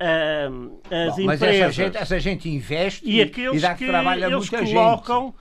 ah, 0.00 0.46
as 0.46 1.16
Bom, 1.16 1.24
mas 1.24 1.42
empresas 1.42 1.60
essa 1.60 1.72
gente, 1.72 1.96
essa 1.96 2.20
gente 2.20 2.48
investe 2.48 3.08
e 3.08 3.20
aqueles 3.20 3.60
dá 3.62 3.74
que 3.74 3.86
trabalho 3.86 4.24
a 4.26 4.30
eles 4.30 4.48
colocam 4.48 5.34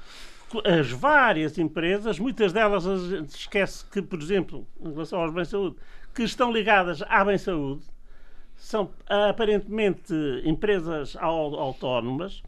co- 0.49 0.63
as 0.65 0.89
várias 0.91 1.57
empresas, 1.59 2.17
muitas 2.19 2.51
delas 2.51 2.85
a 2.87 2.97
gente 2.97 3.29
esquece 3.29 3.85
que, 3.85 4.01
por 4.01 4.19
exemplo, 4.19 4.67
em 4.81 4.91
relação 4.91 5.21
aos 5.21 5.31
bem-saúde, 5.33 5.75
que 6.13 6.23
estão 6.23 6.51
ligadas 6.51 7.03
à 7.03 7.23
bem-saúde, 7.23 7.83
são 8.57 8.89
aparentemente 9.07 10.13
empresas 10.43 11.15
au- 11.19 11.55
autónomas 11.55 12.41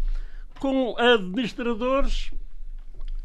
com 0.59 0.95
administradores 0.97 2.31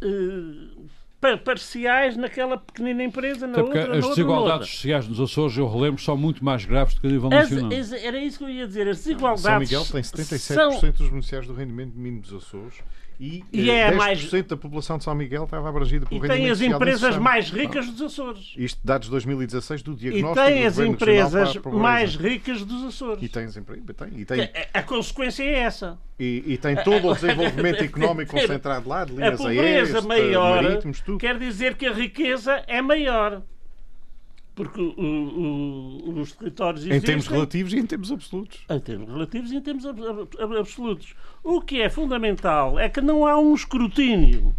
eh, 0.02 0.86
pa- 1.20 1.36
parciais 1.38 2.16
naquela 2.16 2.56
pequenina 2.58 3.02
empresa, 3.02 3.46
na 3.46 3.54
Até 3.54 3.62
outra, 3.62 3.80
na 3.80 3.88
as 3.88 4.04
outra, 4.04 4.08
desigualdades 4.10 4.68
sociais 4.68 5.08
nos 5.08 5.18
Açores, 5.20 5.56
eu 5.56 5.66
relembro, 5.68 6.00
são 6.00 6.16
muito 6.16 6.44
mais 6.44 6.64
graves 6.64 6.94
do 6.94 7.00
que 7.00 7.06
a 7.06 7.10
nível 7.10 7.28
As- 7.32 7.50
nacional. 7.50 7.78
as- 7.78 7.92
era 7.92 8.18
isso 8.18 8.38
que 8.38 8.44
eu 8.44 8.50
ia 8.50 8.66
dizer. 8.66 8.86
As 8.88 8.98
desigualdades 8.98 9.42
São 9.42 9.58
Miguel 9.80 9.84
tem 9.92 10.02
77% 10.02 10.80
são 10.80 10.90
dos 10.90 11.08
beneficiários 11.08 11.48
do 11.48 11.54
rendimento 11.54 11.94
mínimo 11.96 12.20
dos 12.22 12.34
Açores 12.34 12.74
e, 13.20 13.44
E 13.52 13.70
eh, 13.70 13.74
é 13.80 13.90
10% 13.90 13.96
mais- 13.96 14.30
da 14.46 14.56
população 14.56 14.98
de 14.98 15.04
São 15.04 15.14
Miguel 15.14 15.44
estava 15.44 15.68
abrangida 15.68 16.06
pelo 16.06 16.24
e 16.24 16.28
tem 16.28 16.50
as 16.50 16.60
empresas 16.60 17.16
mais 17.18 17.50
ricas 17.50 17.86
dos 17.86 18.00
Açores. 18.02 18.52
Isto 18.56 18.80
dados 18.84 19.06
de 19.06 19.10
2016 19.12 19.82
do 19.82 19.92
E 19.92 19.96
diagnóstico 19.96 20.46
tem 20.46 20.60
do 20.62 20.66
as 20.66 20.78
empresas 20.78 21.56
mais 21.72 22.16
ricas 22.16 22.64
dos 22.64 22.84
Açores. 22.84 23.22
E 23.22 23.28
tem, 23.28 23.44
as 23.44 23.56
empre- 23.56 23.80
tem, 23.80 24.08
e 24.20 24.24
tem, 24.24 24.40
A, 24.72 24.78
a 24.78 24.82
consequência 24.82 25.42
é 25.42 25.58
essa. 25.60 25.98
e, 26.18 26.42
e 26.46 26.58
tem 26.58 26.76
todo 26.76 27.08
o 27.08 27.14
desenvolvimento 27.14 27.82
económico 27.84 28.32
concentrado 28.32 28.88
lá, 28.88 29.04
de 29.04 29.12
A 29.12 29.14
linhas 29.16 29.40
aéreas, 29.40 30.04
maior 30.04 30.62
marítimos, 30.62 31.00
tudo. 31.00 31.18
quer 31.18 31.38
dizer 31.38 31.74
que 31.76 31.86
a 31.86 31.92
riqueza 31.92 32.62
é 32.66 32.80
maior. 32.82 33.42
Porque 34.54 34.80
o- 34.80 34.94
o- 35.00 36.20
os 36.20 36.32
territórios 36.32 36.84
Em 36.84 36.90
existem 36.90 37.06
termos 37.06 37.26
relativos 37.26 37.72
e 37.72 37.78
em 37.78 37.86
termos 37.86 38.12
absolutos. 38.12 38.60
em 38.70 38.80
termos 38.80 39.08
relativos 39.10 39.50
e 39.50 39.56
em 39.56 39.60
termos 39.60 39.84
ab- 39.84 40.00
ab- 40.40 40.56
absolutos. 40.58 41.14
O 41.42 41.60
que 41.60 41.80
é 41.82 41.90
fundamental 41.90 42.78
é 42.78 42.88
que 42.88 43.00
não 43.00 43.26
há 43.26 43.36
um 43.38 43.52
escrutínio. 43.54 44.54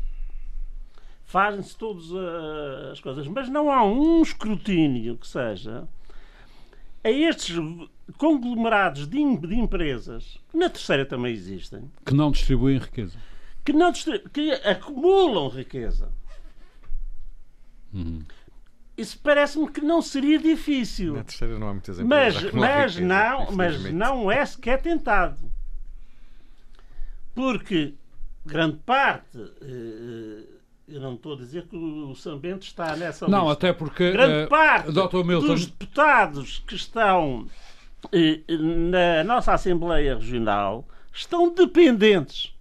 Fazem-se 1.25 1.77
todas 1.77 2.05
ah, 2.13 2.91
as 2.91 2.99
coisas, 2.99 3.25
mas 3.27 3.47
não 3.49 3.71
há 3.71 3.83
um 3.85 4.21
escrutínio 4.21 5.17
que 5.17 5.27
seja 5.27 5.87
a 7.03 7.09
estes 7.09 7.55
conglomerados 8.17 9.07
de, 9.07 9.17
em- 9.19 9.37
de 9.39 9.55
empresas, 9.55 10.37
que 10.51 10.57
na 10.57 10.69
terceira 10.69 11.05
também 11.05 11.31
existem, 11.33 11.89
Que 12.05 12.13
não 12.13 12.31
distribuem 12.31 12.77
riqueza. 12.79 13.17
que, 13.63 13.71
não 13.71 13.91
distri- 13.91 14.23
que 14.33 14.51
acumulam 14.51 15.47
riqueza. 15.47 16.11
Uhum. 17.93 18.21
Isso 18.97 19.19
parece-me 19.21 19.69
que 19.69 19.81
não 19.81 20.01
seria 20.01 20.39
difícil. 20.39 21.15
Na 21.15 21.23
terceira 21.23 21.59
não 21.59 21.67
há 21.67 21.73
muitas 21.73 21.99
Mas, 21.99 22.05
empresas. 22.35 22.45
acumular 22.45 22.69
mas, 22.81 22.95
riqueza, 22.95 23.07
não, 23.07 23.51
mas 23.51 23.93
não 23.93 24.31
é 24.31 24.45
sequer 24.45 24.81
tentado. 24.81 25.37
Porque 27.33 27.93
grande 28.45 28.77
parte, 28.85 29.37
eh, 29.61 30.43
eu 30.87 31.01
não 31.01 31.15
estou 31.15 31.33
a 31.33 31.37
dizer 31.37 31.65
que 31.67 31.75
o 31.75 32.15
São 32.15 32.37
Bento 32.39 32.63
está 32.63 32.95
nessa 32.95 33.27
Não, 33.27 33.39
lista. 33.49 33.53
até 33.53 33.73
porque. 33.73 34.11
Grande 34.11 34.33
eh, 34.43 34.47
parte 34.47 34.91
Dr. 34.91 35.23
Milton, 35.25 35.47
dos 35.47 35.65
deputados 35.65 36.63
que 36.65 36.75
estão 36.75 37.47
eh, 38.13 38.41
na 38.47 39.23
nossa 39.25 39.53
Assembleia 39.53 40.15
Regional 40.15 40.87
estão 41.13 41.53
dependentes 41.53 42.53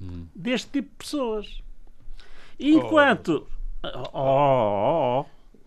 Hum. 0.00 0.26
deste 0.34 0.70
tipo 0.70 0.90
de 0.90 0.96
pessoas. 0.96 1.60
Enquanto. 2.58 3.46
Oh, 3.82 4.08
oh, 4.12 5.24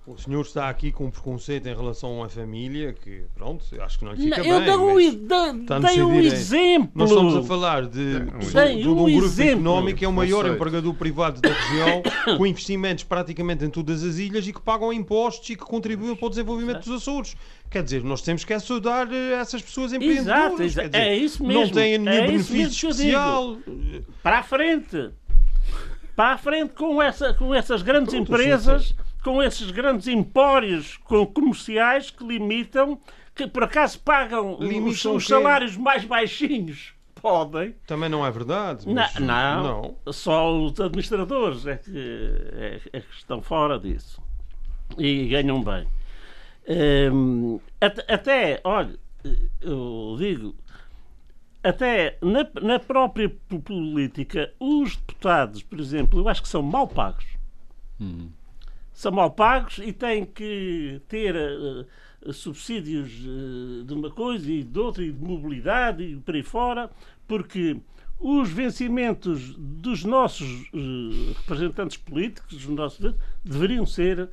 oh, 0.08 0.12
O 0.12 0.18
senhor 0.18 0.42
está 0.42 0.68
aqui 0.68 0.92
com 0.92 1.06
um 1.06 1.12
preconceito 1.12 1.68
em 1.68 1.76
relação 1.76 2.22
à 2.24 2.28
família 2.28 2.92
que, 2.92 3.22
pronto, 3.36 3.64
eu 3.72 3.82
acho 3.84 4.00
que 4.00 4.04
não 4.06 4.12
lhe 4.14 4.24
fica 4.24 4.38
Não, 4.38 4.44
bem. 4.44 4.52
eu 4.52 4.58
um, 4.58 5.00
dei 5.80 6.04
um 6.04 6.20
exemplo. 6.20 6.92
Nós 6.96 7.10
estamos 7.10 7.36
a 7.38 7.44
falar 7.44 7.86
de, 7.86 8.00
um 8.00 8.40
de, 8.40 8.52
Dei 8.54 8.82
de 8.82 8.90
um 8.90 8.92
um 8.92 8.96
grupo 8.96 9.26
exemplo. 9.26 9.52
económico 9.54 10.00
que 10.00 10.06
é 10.06 10.08
o 10.08 10.12
maior 10.12 10.46
empregador 10.48 10.94
privado 10.96 11.40
da 11.40 11.50
região, 11.54 12.04
com 12.38 12.46
investimentos 12.46 13.04
praticamente 13.06 13.64
em 13.64 13.70
todas 13.70 14.04
as 14.04 14.18
ilhas 14.18 14.46
e 14.48 14.52
que 14.52 14.62
pagam 14.62 14.92
impostos 14.92 15.50
e 15.50 15.56
que 15.56 15.64
contribuem 15.64 16.16
para 16.16 16.26
o 16.26 16.30
desenvolvimento 16.30 16.84
dos 16.90 17.02
Açores. 17.02 17.36
Quer 17.70 17.84
dizer, 17.84 18.04
nós 18.04 18.22
temos 18.22 18.44
que 18.44 18.54
ajudar 18.54 19.10
eh, 19.14 19.32
essas 19.40 19.62
pessoas 19.62 19.94
empreendedoras. 19.94 20.60
Exato, 20.60 20.64
exa- 20.64 20.90
dizer, 20.90 20.98
é 21.02 21.16
isso 21.16 21.42
mesmo. 21.42 21.64
Não 21.64 21.70
têm 21.72 21.98
nenhum 21.98 22.24
é 22.24 22.28
benefício 22.28 22.90
especial. 22.90 23.56
Para 24.22 24.40
a 24.40 24.44
frente. 24.44 25.10
Para 26.16 26.34
a 26.34 26.38
frente 26.38 26.74
com, 26.74 27.02
essa, 27.02 27.34
com 27.34 27.54
essas 27.54 27.82
grandes 27.82 28.14
empresas, 28.14 28.94
com 29.24 29.42
esses 29.42 29.72
grandes 29.72 30.08
empórios 30.08 30.98
com- 30.98 31.26
comerciais 31.26 32.10
que 32.10 32.24
limitam, 32.26 33.00
que 33.36 33.48
por 33.48 33.64
acaso 33.64 34.00
pagam 34.00 34.56
os, 34.60 35.04
os 35.06 35.26
salários 35.28 35.78
mais 35.78 36.04
baixinhos. 36.06 36.94
Podem. 37.16 37.76
Também 37.86 38.10
não 38.10 38.26
é 38.26 38.32
verdade. 38.32 38.88
Não, 38.88 38.94
mas- 38.96 39.16
não, 39.20 39.96
só 40.12 40.52
os 40.58 40.80
administradores 40.80 41.66
é 41.68 41.78
que, 41.78 41.92
é, 42.54 42.82
é 42.94 43.00
que 43.00 43.14
estão 43.16 43.42
fora 43.42 43.78
disso 43.80 44.20
e 44.98 45.28
ganham 45.28 45.64
bem. 45.64 45.88
Hum, 47.14 47.60
até, 47.80 48.14
até, 48.14 48.62
olha, 48.64 48.98
eu 49.62 50.16
digo, 50.18 50.56
até 51.64 52.18
na, 52.22 52.48
na 52.62 52.80
própria 52.80 53.30
po- 53.30 53.60
política, 53.62 54.52
os 54.60 54.96
deputados, 54.96 55.62
por 55.64 55.80
exemplo, 55.80 56.20
eu 56.20 56.28
acho 56.30 56.42
que 56.42 56.50
são 56.50 56.62
mal 56.62 56.88
pagos. 56.88 57.26
São 58.94 59.12
mal 59.12 59.32
pagos 59.32 59.80
e 59.80 59.94
têm 59.94 60.26
que 60.26 61.02
ter 61.08 61.36
eh, 61.36 61.86
subsídios 62.34 63.10
eh, 63.12 63.84
de 63.86 63.94
uma 63.94 64.10
coisa 64.12 64.52
e 64.52 64.64
de 64.64 64.80
outra, 64.80 65.04
e 65.04 65.12
de 65.12 65.24
mobilidade 65.24 66.04
e 66.04 66.16
por 66.18 66.36
aí 66.36 66.44
fora, 66.44 66.90
porque 67.28 67.78
os 68.20 68.50
vencimentos 68.50 69.56
dos 69.56 70.04
nossos 70.04 70.70
eh, 70.74 71.34
representantes 71.38 71.98
políticos, 71.98 72.54
dos 72.54 72.68
nossos, 72.68 73.16
deveriam 73.44 73.86
ser 73.86 74.30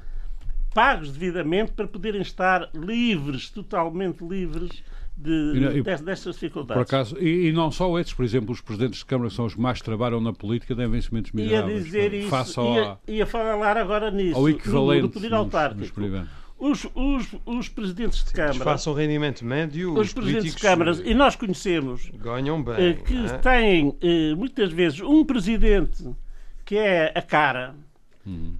pagos 0.74 1.10
devidamente 1.10 1.72
para 1.72 1.86
poderem 1.88 2.20
estar 2.20 2.70
livres, 2.74 3.50
totalmente 3.50 4.22
livres 4.22 4.82
de, 5.20 5.60
não- 5.60 5.72
e- 5.72 5.82
destas 5.82 6.22
Por 6.22 6.32
dificuldades. 6.40 6.82
acaso, 6.82 7.18
e, 7.18 7.48
e 7.48 7.52
não 7.52 7.70
só 7.72 7.98
esses, 7.98 8.12
por 8.14 8.24
exemplo, 8.24 8.52
os 8.52 8.60
presidentes 8.60 9.00
de 9.00 9.04
Câmara 9.06 9.28
que 9.30 9.36
são 9.36 9.46
os 9.46 9.54
que 9.54 9.60
mais 9.60 9.80
trabalham 9.82 10.20
na 10.20 10.32
política 10.32 10.76
têm 10.76 10.88
vencimentos 10.88 11.32
ia 11.34 11.42
miseráveis. 11.44 11.84
dizer 11.84 12.14
isso, 12.14 12.28
Face 12.28 12.60
ia, 12.60 12.64
ao, 12.84 13.00
ia 13.08 13.26
falar 13.26 13.76
agora 13.76 14.10
nisso, 14.10 14.36
ao 14.36 14.42
no- 14.42 14.48
equivalente 14.48 15.02
no 15.02 15.08
poder 15.10 15.30
nos- 15.30 15.38
autárquico. 15.38 15.80
nos 15.80 15.90
privados. 15.90 16.28
Os, 16.60 16.86
os, 16.94 17.26
os 17.46 17.68
presidentes 17.68 18.24
de 18.24 18.32
Câmara, 18.32 18.64
Façam 18.64 18.92
rendimento 18.92 19.44
médio, 19.44 19.92
os 19.94 20.08
os 20.08 20.12
presidentes 20.12 20.56
de 20.56 20.60
câmaras, 20.60 21.00
e 21.04 21.14
nós 21.14 21.36
conhecemos, 21.36 22.10
ganham 22.14 22.60
bem. 22.62 22.74
eh, 22.74 22.92
que 22.94 23.16
é? 23.26 23.38
têm 23.38 23.94
eh, 24.00 24.34
muitas 24.34 24.72
vezes 24.72 25.00
um 25.00 25.24
presidente 25.24 26.04
que 26.64 26.76
é 26.76 27.12
a 27.14 27.22
cara 27.22 27.74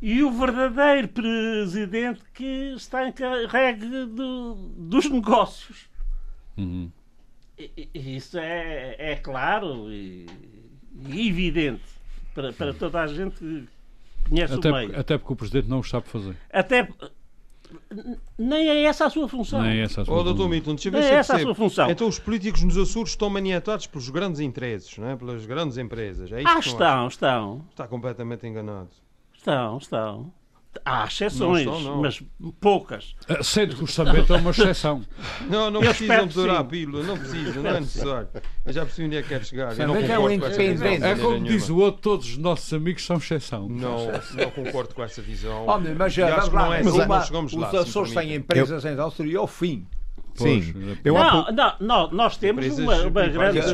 e 0.00 0.22
o 0.22 0.30
verdadeiro 0.30 1.08
presidente 1.08 2.20
que 2.32 2.72
está 2.76 3.06
encarregue 3.08 3.86
do- 4.06 4.54
dos 4.78 5.10
negócios. 5.10 5.88
Uhum. 6.58 6.90
E- 7.58 7.88
e- 7.94 8.16
Isso 8.16 8.38
é, 8.38 8.96
é 8.98 9.16
claro 9.16 9.90
e, 9.92 10.26
e 11.08 11.28
evidente 11.28 11.82
para, 12.34 12.52
para 12.52 12.72
toda 12.74 13.00
a 13.00 13.06
gente 13.06 13.36
que 13.38 13.64
conhece 14.28 14.54
Até, 14.54 14.68
o 14.68 14.72
porque- 14.72 14.86
meio. 14.86 15.00
até 15.00 15.18
porque 15.18 15.32
o 15.32 15.36
presidente 15.36 15.68
não 15.68 15.80
o 15.80 15.84
sabe 15.84 16.08
fazer. 16.08 16.36
Até 16.52 16.88
nem 18.38 18.68
é 18.68 18.84
essa 18.84 19.06
a 19.06 19.10
sua 19.10 19.28
função. 19.28 19.60
Nem 19.62 19.78
é 19.80 19.82
essa 19.82 20.02
a 20.02 20.04
sua 20.04 20.14
Oh, 20.14 20.22
doutor 20.22 20.44
função. 20.44 20.48
Milton, 20.50 20.74
deixa 20.74 20.88
eu 20.88 20.92
ver 20.92 21.02
É 21.02 21.14
essa 21.14 21.36
a 21.36 21.38
sua 21.40 21.54
função. 21.54 21.90
Então 21.90 22.08
os 22.08 22.18
políticos 22.18 22.62
nos 22.62 22.76
Açores 22.78 23.10
estão 23.10 23.28
maniatados 23.28 23.86
pelos 23.86 24.08
grandes 24.08 24.40
interesses, 24.40 24.96
não 24.96 25.08
é? 25.10 25.16
pelas 25.16 25.44
grandes 25.44 25.76
empresas. 25.76 26.32
É 26.32 26.40
isso 26.42 26.48
Ah, 26.50 26.58
estão, 26.60 27.08
estão. 27.08 27.64
Está 27.70 27.86
completamente 27.86 28.46
enganado. 28.46 28.88
Estão, 29.36 29.76
estão. 29.78 30.32
Há 30.84 31.04
exceções, 31.06 31.66
Não 31.66 31.76
estão, 31.76 31.80
não. 31.94 32.02
mas 32.02 32.22
poucas. 32.60 33.14
Ah, 33.28 33.42
Sendo 33.42 33.74
que 33.74 33.80
o 33.80 33.84
orçamento 33.84 34.32
é 34.32 34.36
uma 34.36 34.50
exceção. 34.50 35.02
Não, 35.48 35.70
não 35.70 35.82
Eu 35.82 35.88
precisam 35.90 36.22
de 36.22 36.28
que 36.28 36.34
dourar 36.34 36.56
a 36.60 36.64
pílula, 36.64 37.02
não 37.04 37.16
precisam, 37.16 37.62
não 37.62 37.70
é 37.70 37.80
necessário. 37.80 38.28
Eu 38.66 38.72
já 38.72 38.84
percebi 38.84 39.06
onde 39.06 39.16
é 39.16 39.22
que 39.22 39.28
quer 39.28 39.44
chegar. 39.44 39.78
Eu 39.78 39.86
não 39.88 39.94
Também 39.94 40.10
é 40.10 40.18
um 40.18 40.30
independente. 40.30 41.04
É 41.04 41.14
como 41.16 41.40
diz 41.44 41.68
o 41.68 41.76
outro, 41.78 42.00
todos 42.02 42.26
os 42.28 42.36
nossos 42.38 42.72
amigos 42.72 43.04
são 43.04 43.16
exceção. 43.16 43.68
Não, 43.68 44.06
não 44.34 44.50
concordo 44.50 44.94
com 44.94 45.02
essa 45.02 45.22
visão. 45.22 45.66
Homem, 45.66 45.94
mas 45.94 46.18
acho 46.18 46.26
vamos 46.26 46.48
que 46.48 46.54
lá, 46.54 46.62
não 46.64 46.74
é 46.74 46.80
assim 46.80 46.90
uma- 46.90 47.06
nós 47.06 47.26
chegamos 47.26 47.52
lá. 47.54 47.68
os 47.68 47.74
Açores 47.74 48.12
têm 48.14 48.34
empresas 48.34 48.84
em 48.84 48.92
indústria 48.92 49.38
ao 49.38 49.46
fim. 49.46 49.86
Pois, 50.38 50.64
Sim. 50.64 50.92
é- 50.92 50.96
Eu 51.08 51.14
Não, 51.14 51.30
pouco- 51.30 51.52
não, 51.52 51.72
não, 51.80 52.10
nós 52.12 52.36
temos 52.36 52.64
Empresas 52.64 52.84
uma, 52.84 52.94
uma 53.08 53.26
grande, 53.26 53.32
grandes 53.32 53.72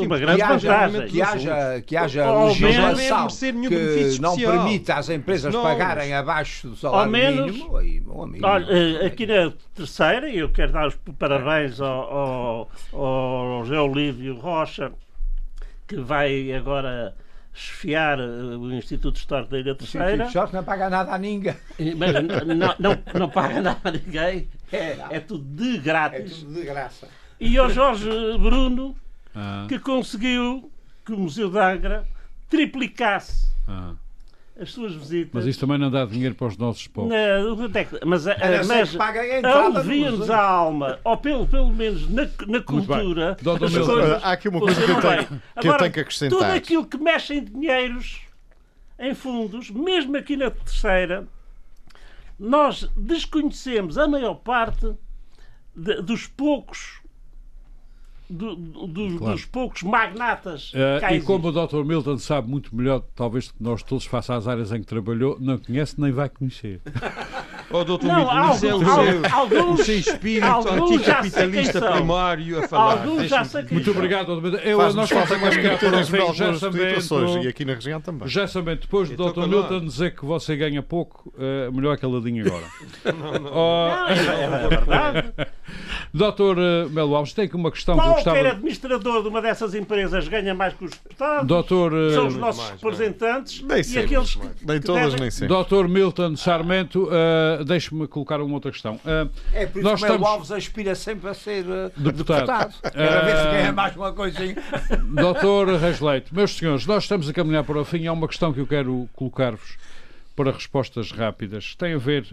uma, 0.00 0.18
grande 0.18 0.36
que 0.36 0.42
haja, 0.42 0.68
vantagem. 0.68 1.08
que 1.08 1.22
haja, 1.22 1.80
que 1.86 1.96
haja 1.96 2.44
legislação 2.44 3.28
Não 3.28 3.68
que 3.68 3.76
benefício 3.76 4.22
não 4.22 4.36
permita 4.36 4.94
às 4.94 5.08
empresas 5.10 5.52
Nós- 5.54 5.62
pagarem 5.62 6.14
abaixo 6.14 6.68
do 6.68 6.76
salário 6.76 7.04
Ao 7.04 7.10
menos- 7.10 7.52
mínimo. 7.52 7.76
Aí, 7.76 8.02
amigo, 8.22 8.46
Olha, 8.46 8.66
eh, 8.72 9.06
aqui 9.06 9.26
na 9.26 9.52
terceira, 9.74 10.28
eu 10.30 10.48
quero 10.50 10.72
dar 10.72 10.88
os 10.88 10.96
parabéns 11.18 11.80
ao, 11.80 12.68
ao, 12.92 12.98
ao 12.98 13.64
José 13.64 13.78
Olívio 13.80 14.34
Rocha, 14.36 14.92
que 15.86 15.96
vai 15.96 16.52
agora 16.52 17.14
esfiar 17.56 18.18
eh, 18.18 18.22
o 18.24 18.70
Instituto 18.72 19.16
Histórico 19.16 19.50
da 19.50 19.58
Ilha 19.58 19.74
Terceira, 19.74 20.16
tipo, 20.18 20.30
só 20.32 20.46
que 20.46 20.54
não 20.54 20.62
paga 20.64 20.90
nada 20.90 21.12
a 21.12 21.18
ninguém. 21.18 21.56
mas 21.96 22.12
não, 22.46 22.74
não, 22.78 22.98
não 23.18 23.28
paga 23.30 23.60
nada 23.62 23.80
a 23.84 23.90
ninguém, 23.90 24.48
é, 24.72 24.98
é 25.10 25.20
tudo 25.20 25.44
de 25.44 25.76
É 25.76 25.78
grátis. 25.80 26.38
tudo 26.40 26.54
de 26.54 26.62
graça. 26.64 27.08
E 27.40 27.56
ao 27.58 27.68
Jorge 27.70 28.08
Bruno, 28.38 28.96
Ah, 29.34 29.66
que 29.68 29.78
conseguiu 29.78 30.70
que 31.04 31.12
o 31.12 31.18
Museu 31.18 31.50
de 31.50 31.58
Angra 31.58 32.06
triplicasse 32.48 33.48
ah. 33.68 33.92
As 34.58 34.72
suas 34.72 34.94
visitas. 34.94 35.30
Mas 35.34 35.46
isso 35.46 35.60
também 35.60 35.76
não 35.78 35.90
dá 35.90 36.04
dinheiro 36.06 36.34
para 36.34 36.46
os 36.46 36.56
nossos 36.56 36.86
povos. 36.86 37.12
É 37.12 37.40
mas, 38.04 38.26
A 38.26 38.34
ser 38.64 38.64
mas 38.64 38.96
a 39.44 39.64
alivia-nos 39.66 40.30
a 40.30 40.40
alma, 40.42 40.98
ou 41.04 41.16
pelo, 41.16 41.46
pelo 41.46 41.72
menos 41.72 42.08
na, 42.08 42.22
na 42.46 42.60
cultura, 42.62 43.36
Doutor 43.42 43.70
coisas 43.70 44.24
há 44.24 44.32
aqui 44.32 44.48
uma 44.48 44.60
coisa 44.60 44.82
que 44.84 44.90
eu 44.90 45.00
tenho- 45.00 45.26
que 45.26 45.34
eu 45.34 45.40
Agora, 45.56 45.78
tenho 45.78 45.92
que 45.92 46.00
acrescentar. 46.00 46.38
Tudo 46.38 46.50
aquilo 46.56 46.86
que 46.86 46.96
mexe 46.98 47.34
em 47.34 47.44
dinheiros, 47.44 48.22
em 48.98 49.14
fundos, 49.14 49.70
mesmo 49.70 50.16
aqui 50.16 50.36
na 50.36 50.50
terceira, 50.50 51.26
nós 52.38 52.88
desconhecemos 52.96 53.98
a 53.98 54.08
maior 54.08 54.34
parte 54.36 54.90
de- 55.74 56.00
dos 56.02 56.26
poucos 56.26 57.00
do- 58.28 58.56
do- 58.56 59.18
Claro. 59.18 59.34
dos 59.34 59.44
poucos 59.44 59.82
magnatas 59.82 60.72
cá 61.00 61.12
e 61.12 61.20
como 61.20 61.48
o 61.48 61.52
Dr. 61.52 61.84
Milton 61.84 62.18
sabe 62.18 62.48
muito 62.48 62.74
melhor, 62.74 63.02
talvez 63.14 63.48
que 63.50 63.62
nós 63.62 63.82
todos, 63.82 64.04
face 64.06 64.32
às 64.32 64.46
áreas 64.48 64.72
em 64.72 64.80
que 64.80 64.86
trabalhou, 64.86 65.36
não 65.40 65.58
conhece 65.58 66.00
nem 66.00 66.10
vai 66.12 66.28
conhecer. 66.28 66.80
Oh, 67.68 67.82
doutor 67.84 68.06
Não, 68.06 68.16
Milton, 68.16 68.50
isso 68.54 68.66
é 68.66 68.68
o 68.68 68.72
alguns- 68.74 68.94
seu, 68.94 69.36
alguns- 69.36 69.80
o 69.80 69.84
seu 69.84 69.98
espírito 69.98 70.44
alguns 70.46 70.70
sei 70.72 70.76
quem 70.86 70.96
anticapitalista 70.98 71.92
primário 71.92 72.58
a 72.64 72.68
falar. 72.68 72.92
Alguns 72.92 73.28
já 73.28 73.44
sei 73.44 73.64
Muito 73.70 73.90
obrigado, 73.90 74.36
Dr. 74.36 74.42
Milton. 74.42 74.58
Eu, 74.58 74.78
nós 74.78 74.94
mais 75.40 75.56
cá 75.56 75.62
já 75.62 75.72
algumas 75.72 76.06
situações 76.06 77.44
e 77.44 77.48
aqui 77.48 77.64
na 77.64 77.74
região 77.74 78.00
também. 78.00 78.28
já 78.28 78.46
sabendo, 78.46 78.80
depois 78.82 79.08
do 79.08 79.14
Então, 79.14 79.26
Dr. 79.28 79.34
calado. 79.34 79.50
Milton 79.50 79.80
dizer 79.86 80.14
que 80.14 80.24
você 80.24 80.56
ganha 80.56 80.80
pouco, 80.82 81.32
eh, 81.38 81.68
melhor 81.72 81.98
caladinho 81.98 82.46
agora. 82.46 82.64
Não, 83.04 83.52
Oh, 83.52 83.88
é, 84.10 84.64
é 84.64 84.68
verdade. 84.68 85.32
Dr. 86.14 86.58
eh, 86.86 86.88
Melo 86.90 87.16
Alves, 87.16 87.32
tem 87.32 87.46
aqui 87.46 87.56
uma 87.56 87.70
questão 87.72 87.96
que 87.96 88.00
eu 88.00 88.04
Qualquer 88.04 88.24
gostava... 88.32 88.48
administrador 88.50 89.22
de 89.22 89.28
uma 89.28 89.42
dessas 89.42 89.74
empresas 89.74 90.28
ganha 90.28 90.54
mais 90.54 90.72
que 90.74 90.84
os 90.84 90.92
deputados. 90.92 91.46
Dr. 91.46 91.94
eh, 91.94 92.14
São 92.14 92.26
os 92.28 92.36
nossos 92.36 92.62
mais, 92.62 92.80
não 92.82 92.88
é? 92.90 92.92
representantes 92.92 93.62
Nem 93.62 93.80
e 93.80 93.84
sempre, 93.84 94.04
aqueles 94.04 94.34
que, 94.36 94.46
Nem 94.64 94.80
todas, 94.80 95.02
devem- 95.04 95.20
nem 95.20 95.30
sempre. 95.30 95.56
Dr. 95.64 95.88
Milton 95.88 96.36
Sarmento, 96.36 97.08
eh, 97.60 97.64
deixe-me 97.64 98.06
colocar 98.08 98.40
uma 98.40 98.54
outra 98.54 98.70
questão. 98.70 98.98
Eh, 99.04 99.28
É 99.52 99.66
por 99.66 99.78
isso 99.80 99.88
Nós 99.88 100.00
que 100.00 100.06
o 100.06 100.08
estamos- 100.08 100.28
Alves 100.28 100.52
aspira 100.52 100.94
sempre 100.94 101.28
a 101.30 101.34
ser 101.34 101.64
eh, 101.68 101.90
Deputado. 101.96 102.38
deputado. 102.40 102.74
Cada 102.82 103.20
vez 103.24 103.40
que 103.40 103.46
Eh, 103.46 103.50
ganha 103.52 103.72
mais 103.72 103.96
uma 103.96 104.12
coisinha. 104.12 104.56
Doutor 105.14 105.68
Reis 105.78 106.00
Leite, 106.00 106.34
meus 106.34 106.56
senhores, 106.56 106.86
nós 106.86 107.04
estamos 107.04 107.28
a 107.28 107.32
caminhar 107.32 107.64
para 107.64 107.78
o 107.80 107.84
fim. 107.84 108.06
Há 108.06 108.12
uma 108.12 108.28
questão 108.28 108.52
que 108.52 108.60
eu 108.60 108.66
quero 108.66 109.08
colocar-vos 109.14 109.76
para 110.34 110.50
respostas 110.52 111.10
rápidas. 111.12 111.74
Tem 111.76 111.94
a 111.94 111.98
ver. 111.98 112.26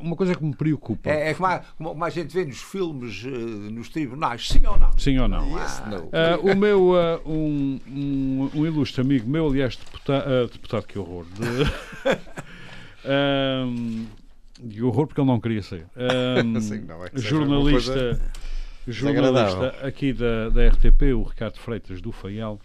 uma 0.00 0.14
coisa 0.14 0.32
que 0.32 0.44
me 0.44 0.54
preocupa. 0.54 1.10
É, 1.10 1.30
é 1.30 1.34
como, 1.34 1.48
a, 1.48 1.60
como 1.76 2.04
a 2.04 2.08
gente 2.08 2.32
vê 2.32 2.44
nos 2.44 2.62
filmes, 2.62 3.24
nos 3.24 3.88
tribunais, 3.88 4.48
sim 4.48 4.64
ou 4.64 4.78
não? 4.78 4.92
Sim 4.96 5.18
ou 5.18 5.26
não? 5.26 5.58
Yes. 5.58 5.82
Ah, 6.12 6.38
o 6.40 6.54
meu, 6.56 6.94
ah, 6.96 7.20
um, 7.26 7.80
um, 7.88 8.50
um 8.54 8.64
ilustre 8.64 9.00
amigo 9.00 9.28
meu, 9.28 9.48
aliás, 9.48 9.74
deputado, 9.76 10.46
deputado 10.52 10.86
que 10.86 10.96
horror, 10.96 11.24
de, 11.34 11.72
Ahm, 13.04 14.06
de 14.60 14.82
horror 14.82 15.06
porque 15.06 15.20
ele 15.20 15.28
não 15.28 15.40
queria 15.40 15.62
ser, 15.62 15.86
Ahm, 15.96 16.60
Sim, 16.60 16.80
não, 16.80 17.04
é 17.04 17.10
que 17.10 17.20
jornalista, 17.20 18.20
jornalista 18.86 19.86
aqui 19.86 20.12
da, 20.12 20.48
da 20.48 20.68
RTP, 20.68 21.14
o 21.14 21.22
Ricardo 21.22 21.58
Freitas 21.58 22.00
do 22.00 22.12
Faial, 22.12 22.60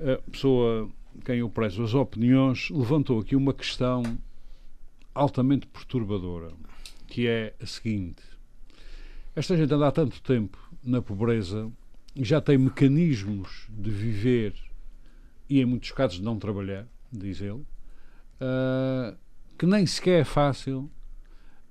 a 0.00 0.30
pessoa 0.30 0.90
quem 1.24 1.38
eu 1.38 1.48
prezo 1.48 1.82
as 1.82 1.94
opiniões, 1.94 2.70
levantou 2.70 3.20
aqui 3.20 3.36
uma 3.36 3.54
questão 3.54 4.02
altamente 5.14 5.66
perturbadora, 5.66 6.52
que 7.06 7.26
é 7.26 7.54
a 7.60 7.66
seguinte. 7.66 8.22
Esta 9.34 9.56
gente 9.56 9.72
anda 9.72 9.88
há 9.88 9.92
tanto 9.92 10.20
tempo 10.22 10.58
na 10.82 11.00
pobreza 11.00 11.70
e 12.14 12.24
já 12.24 12.40
tem 12.40 12.58
mecanismos 12.58 13.66
de 13.70 13.90
viver 13.90 14.54
e, 15.48 15.60
em 15.60 15.64
muitos 15.64 15.90
casos, 15.92 16.18
de 16.18 16.22
não 16.22 16.38
trabalhar, 16.38 16.86
diz 17.12 17.40
ele, 17.40 17.52
uh, 18.40 19.16
que 19.56 19.66
nem 19.66 19.86
sequer 19.86 20.20
é 20.20 20.24
fácil 20.24 20.90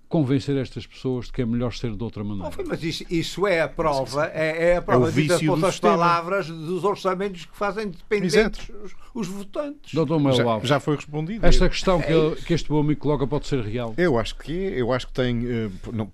convencer 0.08 0.56
estas 0.56 0.86
pessoas 0.86 1.26
de 1.26 1.34
que 1.34 1.42
é 1.42 1.46
melhor 1.46 1.74
ser 1.74 1.96
de 1.96 2.04
outra 2.04 2.24
maneira. 2.24 2.50
Oh, 2.58 2.64
mas 2.68 2.84
isso, 2.84 3.04
isso, 3.10 3.48
é 3.48 3.62
a 3.62 3.68
prova, 3.68 4.28
é, 4.34 4.72
é 4.72 4.78
a 4.78 4.82
prova, 4.82 5.10
é 5.10 5.12
de 5.12 5.50
outras 5.50 5.80
palavras, 5.80 6.48
dos 6.48 6.84
orçamentos 6.84 7.46
que 7.46 7.56
fazem 7.56 7.90
dependentes 7.90 8.70
os, 8.84 8.96
os, 9.14 9.28
votantes. 9.28 9.94
Doutor 9.94 10.20
Melo 10.20 10.36
já, 10.36 10.44
Alves, 10.44 10.70
já 10.70 10.80
foi 10.80 10.96
respondido. 10.96 11.46
Esta 11.46 11.68
questão 11.68 12.00
que, 12.02 12.12
ele, 12.12 12.36
que 12.36 12.54
este 12.54 12.70
bom 12.70 12.80
amigo 12.80 13.02
coloca 13.02 13.28
pode 13.28 13.48
ser 13.48 13.62
real? 13.62 13.94
Eu 13.98 14.18
acho 14.18 14.36
que 14.36 14.54
é, 14.54 14.82
eu 14.82 14.94
acho 14.94 15.08
que 15.08 15.14
tem... 15.14 15.40
Uh, 15.40 15.72
não, 15.92 16.12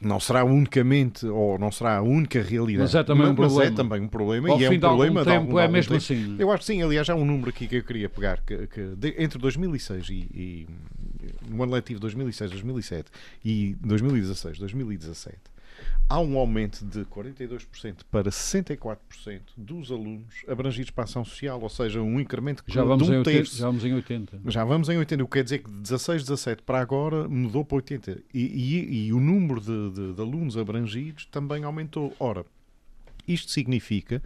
não 0.00 0.20
será 0.20 0.44
unicamente 0.44 1.26
ou 1.26 1.58
não 1.58 1.72
será 1.72 1.96
a 1.98 2.02
única 2.02 2.42
realidade. 2.42 2.82
Mas 2.84 2.94
é 2.94 3.02
também 3.02 3.26
um 3.26 3.28
mas 3.28 3.36
problema. 3.36 3.64
é 3.64 3.70
também 3.74 4.00
um 4.02 4.08
problema 4.08 4.48
Ao 4.50 4.60
e 4.60 4.64
é 4.64 4.70
um 4.70 4.78
de 4.78 4.84
algum 4.84 4.96
problema 4.96 5.24
tempo 5.24 5.30
de 5.30 5.36
algum, 5.36 5.50
é 5.52 5.54
de 5.54 5.60
algum 5.62 5.72
mesmo 5.72 5.92
tempo. 5.92 6.04
assim. 6.04 6.36
Eu 6.38 6.50
acho 6.50 6.60
que 6.60 6.66
sim, 6.66 6.82
aliás, 6.82 7.08
há 7.08 7.14
um 7.14 7.24
número 7.24 7.48
aqui 7.48 7.66
que 7.66 7.76
eu 7.76 7.82
queria 7.82 8.08
pegar 8.08 8.40
que, 8.42 8.66
que 8.66 8.82
de, 8.96 9.14
entre 9.18 9.38
2006 9.38 10.08
e, 10.08 10.12
e 10.12 10.66
no 11.48 11.62
ano 11.62 11.72
letivo 11.72 12.00
2006-2007 12.00 13.06
e 13.44 13.76
2016-2017 13.84 15.34
há 16.08 16.20
um 16.20 16.38
aumento 16.38 16.84
de 16.84 17.04
42% 17.04 17.98
para 18.10 18.30
64% 18.30 19.40
dos 19.56 19.90
alunos 19.90 20.44
abrangidos 20.46 20.90
para 20.90 21.04
a 21.04 21.06
ação 21.06 21.24
social, 21.24 21.60
ou 21.60 21.68
seja, 21.68 22.00
um 22.00 22.20
incremento 22.20 22.62
já 22.66 22.82
de 22.82 22.88
vamos, 22.88 23.08
um 23.08 23.14
em 23.14 23.18
80, 23.18 23.38
terço. 23.38 23.56
já 23.56 23.66
vamos 23.66 23.84
em 23.84 23.94
80. 23.94 24.40
Já 24.46 24.64
vamos 24.64 24.88
em 24.88 24.98
80, 24.98 25.22
o 25.24 25.26
que 25.26 25.32
quer 25.32 25.44
dizer 25.44 25.58
que 25.58 25.70
de 25.70 25.80
16, 25.80 26.22
17 26.22 26.62
para 26.62 26.80
agora 26.80 27.28
mudou 27.28 27.64
para 27.64 27.76
80. 27.76 28.22
E, 28.32 28.40
e, 28.40 29.06
e 29.06 29.12
o 29.12 29.20
número 29.20 29.60
de, 29.60 29.90
de, 29.90 30.12
de 30.14 30.20
alunos 30.20 30.56
abrangidos 30.56 31.26
também 31.26 31.64
aumentou. 31.64 32.14
Ora, 32.18 32.44
isto 33.26 33.50
significa 33.50 34.22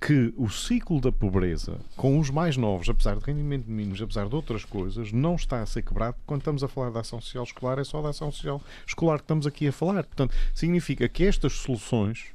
que 0.00 0.32
o 0.36 0.48
ciclo 0.48 1.00
da 1.00 1.10
pobreza, 1.10 1.78
com 1.96 2.18
os 2.18 2.30
mais 2.30 2.56
novos, 2.56 2.88
apesar 2.88 3.16
de 3.16 3.24
rendimento 3.24 3.70
mínimos, 3.70 4.00
apesar 4.02 4.28
de 4.28 4.34
outras 4.34 4.64
coisas, 4.64 5.10
não 5.10 5.34
está 5.34 5.62
a 5.62 5.66
ser 5.66 5.82
quebrado. 5.82 6.16
Quando 6.26 6.42
estamos 6.42 6.62
a 6.62 6.68
falar 6.68 6.90
da 6.90 7.00
ação 7.00 7.20
social 7.20 7.44
escolar, 7.44 7.78
é 7.78 7.84
só 7.84 8.02
da 8.02 8.10
ação 8.10 8.30
social 8.30 8.62
escolar 8.86 9.18
que 9.18 9.24
estamos 9.24 9.46
aqui 9.46 9.66
a 9.66 9.72
falar. 9.72 10.04
Portanto, 10.04 10.34
significa 10.54 11.08
que 11.08 11.24
estas 11.24 11.54
soluções, 11.54 12.26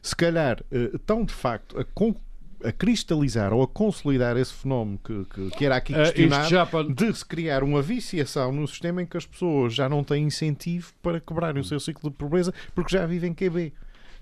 se 0.00 0.16
calhar, 0.16 0.62
estão 0.70 1.24
de 1.24 1.34
facto 1.34 1.78
a 1.78 1.84
a 2.64 2.72
cristalizar 2.72 3.52
ou 3.52 3.62
a 3.62 3.68
consolidar 3.68 4.36
esse 4.36 4.52
fenómeno 4.52 4.98
que, 5.02 5.24
que, 5.24 5.50
que 5.50 5.64
era 5.64 5.76
aqui 5.76 5.92
questionado 5.92 6.78
uh, 6.78 6.94
de 6.94 7.12
se 7.12 7.24
criar 7.24 7.62
uma 7.62 7.82
viciação 7.82 8.52
no 8.52 8.66
sistema 8.66 9.02
em 9.02 9.06
que 9.06 9.16
as 9.16 9.26
pessoas 9.26 9.74
já 9.74 9.88
não 9.88 10.04
têm 10.04 10.24
incentivo 10.24 10.92
para 11.02 11.20
quebrarem 11.20 11.60
o 11.60 11.64
seu 11.64 11.80
ciclo 11.80 12.10
de 12.10 12.16
pobreza 12.16 12.54
porque 12.74 12.96
já 12.96 13.06
vivem 13.06 13.34
QB. 13.34 13.72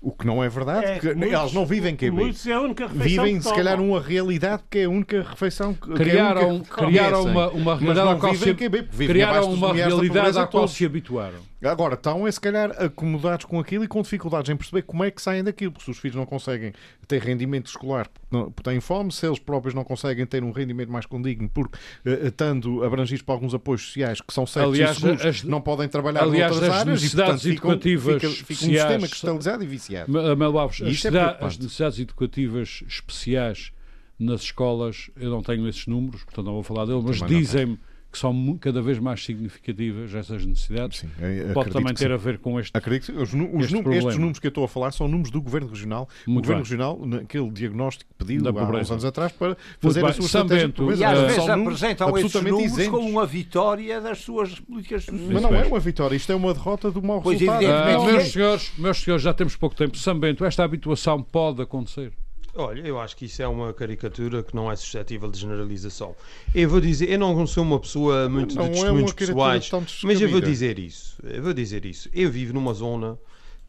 O 0.03 0.11
que 0.11 0.25
não 0.25 0.43
é 0.43 0.49
verdade, 0.49 0.85
É, 0.87 0.93
porque 0.93 1.13
muitos- 1.13 1.33
elas 1.33 1.53
não 1.53 1.63
vivem 1.63 1.95
QB. 1.95 2.09
Muitos 2.23 2.47
é 2.47 2.53
a 2.53 2.59
única 2.59 2.87
refeição 2.87 3.23
Vivem, 3.23 3.37
que 3.37 3.43
se 3.43 3.53
calhar, 3.53 3.79
uma 3.79 4.01
realidade 4.01 4.63
que 4.67 4.79
é 4.79 4.85
a 4.85 4.89
única 4.89 5.21
refeição 5.21 5.75
que 5.75 5.81
que 5.81 5.91
é 5.91 5.93
a 5.93 5.97
Criaram, 5.97 6.49
única 6.55 6.75
que 6.75 6.85
criaram 6.87 7.21
conhecem. 7.23 7.31
uma, 7.31 7.49
uma 7.49 7.71
Mas 7.75 7.81
realidade 7.81 8.05
não 8.07 8.13
à 8.13 8.19
qual 8.19 8.35
se, 8.35 8.53
QB, 8.55 8.77
porque 8.83 8.97
vivem 8.97 9.07
criaram 9.15 9.53
uma 9.53 9.73
realidade 9.73 10.39
à 10.39 10.47
qual 10.47 10.67
se 10.67 10.83
habituaram. 10.85 11.50
Agora, 11.63 11.93
estão, 11.93 12.27
é, 12.27 12.31
se 12.31 12.41
calhar, 12.41 12.71
acomodados 12.81 13.45
com 13.45 13.59
aquilo 13.59 13.83
e 13.83 13.87
com 13.87 14.01
dificuldades 14.01 14.49
em 14.49 14.55
perceber 14.55 14.81
como 14.81 15.03
é 15.03 15.11
que 15.11 15.21
saem 15.21 15.43
daquilo, 15.43 15.71
porque 15.71 15.85
se 15.85 15.91
os 15.91 15.97
filhos 15.99 16.15
não 16.17 16.25
conseguem 16.25 16.73
ter 17.07 17.21
rendimento 17.21 17.67
escolar 17.67 18.07
porque, 18.29 18.63
têm 18.63 18.79
fome, 18.79 19.11
se 19.11 19.25
eles 19.27 19.37
próprios 19.37 19.73
não 19.75 19.83
conseguem 19.83 20.25
ter 20.25 20.43
um 20.43 20.51
rendimento 20.51 20.91
mais 20.91 21.05
condigno, 21.05 21.49
porque, 21.53 21.77
eh, 22.05 22.27
estando 22.27 22.83
abrangidos 22.83 23.21
por 23.21 23.33
alguns 23.33 23.53
apoios 23.53 23.81
sociais 23.85 24.19
que 24.21 24.33
são 24.33 24.45
certos 24.47 24.73
Aliás, 24.73 24.97
seguros, 24.97 25.23
as- 25.25 25.43
não 25.43 25.61
podem 25.61 25.87
trabalhar 25.87 26.23
aliás, 26.23 26.51
noutras 26.51 26.69
as 26.73 26.79
áreas 26.79 26.99
e, 26.99 27.03
necessidades 27.03 27.41
portanto, 27.43 27.51
educativas 27.87 28.13
fica, 28.21 28.29
fica 28.29 28.31
um 28.31 28.33
especiais 28.53 28.81
sistema 28.81 29.07
cristalizado 29.07 29.63
e 29.63 29.67
viciado. 29.67 30.11
Ma- 30.11 30.35
Mel 30.35 30.57
Alves, 30.57 30.81
as, 30.81 31.05
é 31.05 31.45
as 31.45 31.57
necessidades 31.57 31.99
educativas 31.99 32.83
especiais 32.87 33.71
nas 34.17 34.41
escolas, 34.41 35.09
eu 35.15 35.29
não 35.29 35.41
tenho 35.41 35.67
esses 35.67 35.85
números, 35.87 36.23
portanto 36.23 36.45
não 36.45 36.53
vou 36.53 36.63
falar 36.63 36.85
deles, 36.85 37.03
mas 37.03 37.19
dizem-me 37.27 37.79
que 38.11 38.17
são 38.17 38.57
cada 38.59 38.81
vez 38.81 38.99
mais 38.99 39.23
significativas 39.23 40.13
essas 40.13 40.45
necessidades. 40.45 40.99
Sim, 40.99 41.09
Pode 41.53 41.69
também 41.69 41.93
ter 41.93 42.07
sim. 42.07 42.13
a 42.13 42.17
ver 42.17 42.39
com 42.39 42.59
este. 42.59 42.71
Acredito 42.75 43.05
que 43.13 43.17
os, 43.17 43.33
os 43.33 43.65
Este 43.65 43.77
estes 43.89 44.17
números 44.17 44.39
que 44.39 44.47
eu 44.47 44.49
estou 44.49 44.63
a 44.63 44.67
falar 44.67 44.91
são 44.91 45.07
números 45.07 45.31
do 45.31 45.41
Governo 45.41 45.69
Regional. 45.69 46.09
o 46.27 46.31
Muito 46.31 46.45
Governo 46.45 46.63
bem. 46.63 46.71
Regional, 46.71 47.05
naquele 47.05 47.49
diagnóstico 47.51 48.11
Da 48.41 48.49
há 48.61 48.69
uns 48.81 48.91
anos 48.91 49.05
atrás 49.05 49.31
para 49.31 49.55
fazer 49.79 50.01
bem. 50.01 50.09
a 50.09 50.13
sua 50.13 50.27
São 50.27 50.45
Bento. 50.45 50.91
E 50.93 51.03
às 51.03 51.19
vezes 51.19 51.49
apresentam 51.49 52.17
esses 52.17 52.33
números 52.33 52.63
isentos. 52.63 52.87
como 52.91 53.09
uma 53.09 53.25
vitória 53.25 54.01
das 54.01 54.19
suas 54.19 54.59
políticas 54.59 55.05
sociais. 55.05 55.31
Mas 55.31 55.41
não 55.41 55.55
é 55.55 55.63
uma 55.65 55.79
vitória, 55.79 56.15
isto 56.15 56.31
é 56.31 56.35
uma 56.35 56.53
derrota 56.53 56.91
do 56.91 57.01
mau 57.01 57.21
Pois, 57.21 57.39
resultado. 57.39 57.65
Ah, 57.65 57.93
Não, 57.93 58.05
meus, 58.05 58.23
é- 58.23 58.25
senhores, 58.25 58.71
meus 58.77 58.97
senhores, 59.01 59.23
já 59.23 59.33
temos 59.33 59.55
pouco 59.55 59.75
tempo. 59.75 59.97
São 59.97 60.19
Bento, 60.19 60.43
esta 60.43 60.63
habituação 60.63 61.21
pode 61.23 61.61
acontecer. 61.61 62.11
Olha, 62.53 62.81
eu 62.81 62.99
acho 62.99 63.15
que 63.15 63.25
isso 63.25 63.41
é 63.41 63.47
uma 63.47 63.73
caricatura 63.73 64.43
que 64.43 64.53
não 64.53 64.69
é 64.71 64.75
suscetível 64.75 65.29
de 65.29 65.39
generalização. 65.39 66.15
Eu 66.53 66.69
vou 66.69 66.81
dizer, 66.81 67.09
eu 67.09 67.17
não 67.17 67.47
sou 67.47 67.63
uma 67.63 67.79
pessoa 67.79 68.27
muito 68.27 68.55
Não 68.55 68.65
de 68.65 68.69
é 68.69 68.73
testemunhos 68.73 69.13
caricatura 69.13 69.13
pessoais, 69.13 69.71
mas 70.03 70.19
eu 70.19 70.29
vou 70.29 70.41
dizer 70.41 70.77
isso. 70.77 71.17
Eu 71.23 71.43
vou 71.43 71.53
dizer 71.53 71.85
isso. 71.85 72.09
Eu 72.13 72.29
vivo 72.29 72.53
numa 72.53 72.73
zona 72.73 73.17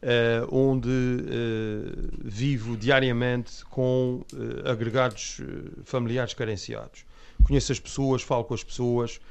eh, 0.05 0.45
onde 0.51 0.89
eh, 0.89 2.09
vivo 2.21 2.75
diariamente 2.75 3.63
com 3.69 4.21
eh, 4.33 4.69
agregados 4.69 5.39
familiares 5.85 6.33
carenciados. 6.33 7.05
Conheço 7.41 7.71
as 7.71 7.79
pessoas, 7.79 8.21
falo 8.21 8.43
com 8.43 8.53
as 8.53 8.63
pessoas. 8.65 9.21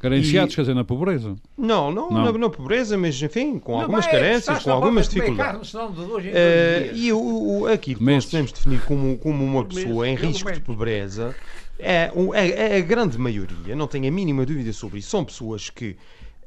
Carenciados, 0.00 0.52
E- 0.52 0.56
quer 0.56 0.62
dizer, 0.62 0.74
na 0.74 0.82
pobreza. 0.82 1.36
Não, 1.56 1.92
não, 1.92 2.10
Não. 2.10 2.24
Na, 2.24 2.32
na 2.32 2.50
pobreza, 2.50 2.96
mas 2.96 3.20
enfim, 3.22 3.58
com 3.58 3.72
Não, 3.72 3.82
algumas 3.82 4.06
mas 4.06 4.14
é, 4.14 4.18
carências, 4.18 4.62
com 4.64 4.70
algumas 4.72 5.08
dificuldades. 5.08 5.70
carne, 5.72 5.88
de 5.90 5.94
dois 5.96 6.24
em 6.26 6.30
dois 6.32 6.84
dias. 6.84 6.98
e 6.98 7.12
o, 7.12 7.18
o- 7.60 7.66
aquilo 7.66 7.98
que 7.98 8.04
Meses. 8.04 8.24
nós 8.24 8.30
podemos 8.30 8.52
definir 8.52 8.80
como, 8.86 9.18
como 9.18 9.44
uma 9.44 9.64
pessoa 9.64 10.08
em 10.08 10.14
Meses, 10.16 10.26
risco 10.28 10.52
de 10.52 10.60
pobreza 10.60 11.36
é, 11.78 12.10
é- 12.34 12.74
é 12.74 12.76
a 12.78 12.80
grande 12.80 13.18
maioria, 13.18 13.76
não 13.76 13.86
tenho 13.86 14.08
a 14.08 14.10
mínima 14.10 14.44
dúvida 14.46 14.72
sobre 14.72 14.98
isso. 15.00 15.10
São 15.10 15.24
pessoas 15.24 15.68
que 15.70 15.96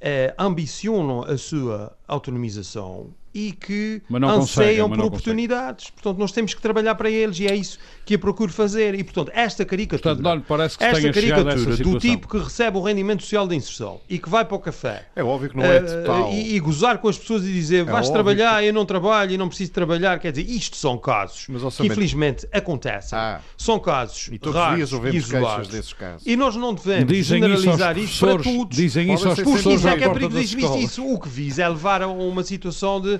eh, 0.01 0.33
ambicionam 0.37 1.23
a 1.23 1.37
sua 1.37 1.95
autonomização 2.07 3.07
e 3.33 3.51
que 3.51 4.01
anseiam 4.11 4.89
por 4.89 5.05
oportunidades. 5.05 5.89
Portanto, 5.89 6.17
nós 6.17 6.31
temos 6.31 6.53
que 6.53 6.61
trabalhar 6.61 6.95
para 6.95 7.09
eles 7.09 7.39
e 7.39 7.47
é 7.47 7.55
isso 7.55 7.79
que 8.05 8.15
eu 8.15 8.19
procuro 8.19 8.51
fazer. 8.51 8.93
E, 8.95 9.03
portanto, 9.03 9.31
esta 9.33 9.65
caricatura, 9.65 10.15
Portanto, 10.15 10.23
não 10.23 10.35
lhe 10.35 10.43
parece 10.47 10.77
que 10.77 10.83
esta 10.83 11.11
caricatura 11.11 11.77
do 11.77 11.99
tipo 11.99 12.27
que 12.27 12.37
recebe 12.37 12.77
o 12.77 12.81
rendimento 12.81 13.23
social 13.23 13.47
de 13.47 13.55
inserção 13.55 13.99
e 14.09 14.19
que 14.19 14.29
vai 14.29 14.45
para 14.45 14.55
o 14.55 14.59
café 14.59 15.07
É 15.15 15.23
óbvio 15.23 15.49
que 15.49 15.57
não 15.57 15.63
é 15.63 15.77
eh, 15.77 15.81
total. 15.81 16.31
e, 16.31 16.55
e 16.55 16.59
gozar 16.59 16.97
com 16.99 17.07
as 17.07 17.17
pessoas 17.17 17.43
e 17.43 17.51
dizer 17.51 17.83
vais 17.83 18.07
óbvio 18.07 18.13
trabalhar, 18.13 18.63
eu 18.63 18.73
não 18.73 18.85
trabalho, 18.85 19.31
eu 19.31 19.37
não 19.37 19.47
preciso 19.47 19.71
trabalhar. 19.71 20.19
Quer 20.19 20.31
dizer, 20.31 20.49
isto 20.49 20.77
são 20.77 20.97
casos 20.97 21.45
Mas, 21.49 21.75
que 21.75 21.87
infelizmente 21.87 22.47
acontecem. 22.51 23.17
Ah. 23.17 23.41
São 23.57 23.79
casos 23.79 24.29
E 24.31 24.37
todos 24.37 24.59
os 24.59 24.65
raros 24.65 24.89
dias 24.89 25.13
e 25.13 25.17
isolados. 25.17 25.67
desses 25.69 25.93
casos. 25.93 26.27
E 26.27 26.35
nós 26.35 26.55
não 26.55 26.73
devemos 26.73 27.07
Dizem 27.07 27.39
isso 27.39 27.61
generalizar 27.63 27.97
isto 27.97 28.25
para 28.25 28.43
todos. 28.43 28.77
Dizem 28.77 29.13
isso 29.13 29.27
aos 29.27 29.39
professores 29.39 29.79
isso 29.79 29.87
é 29.87 29.97
que 29.97 30.03
é 30.03 30.41
escolas. 30.41 30.83
Isso, 30.83 31.05
o 31.05 31.19
que 31.19 31.29
visa 31.29 31.63
é 31.63 31.69
levar 31.69 32.01
a 32.01 32.07
uma 32.07 32.43
situação 32.43 33.01
de 33.01 33.19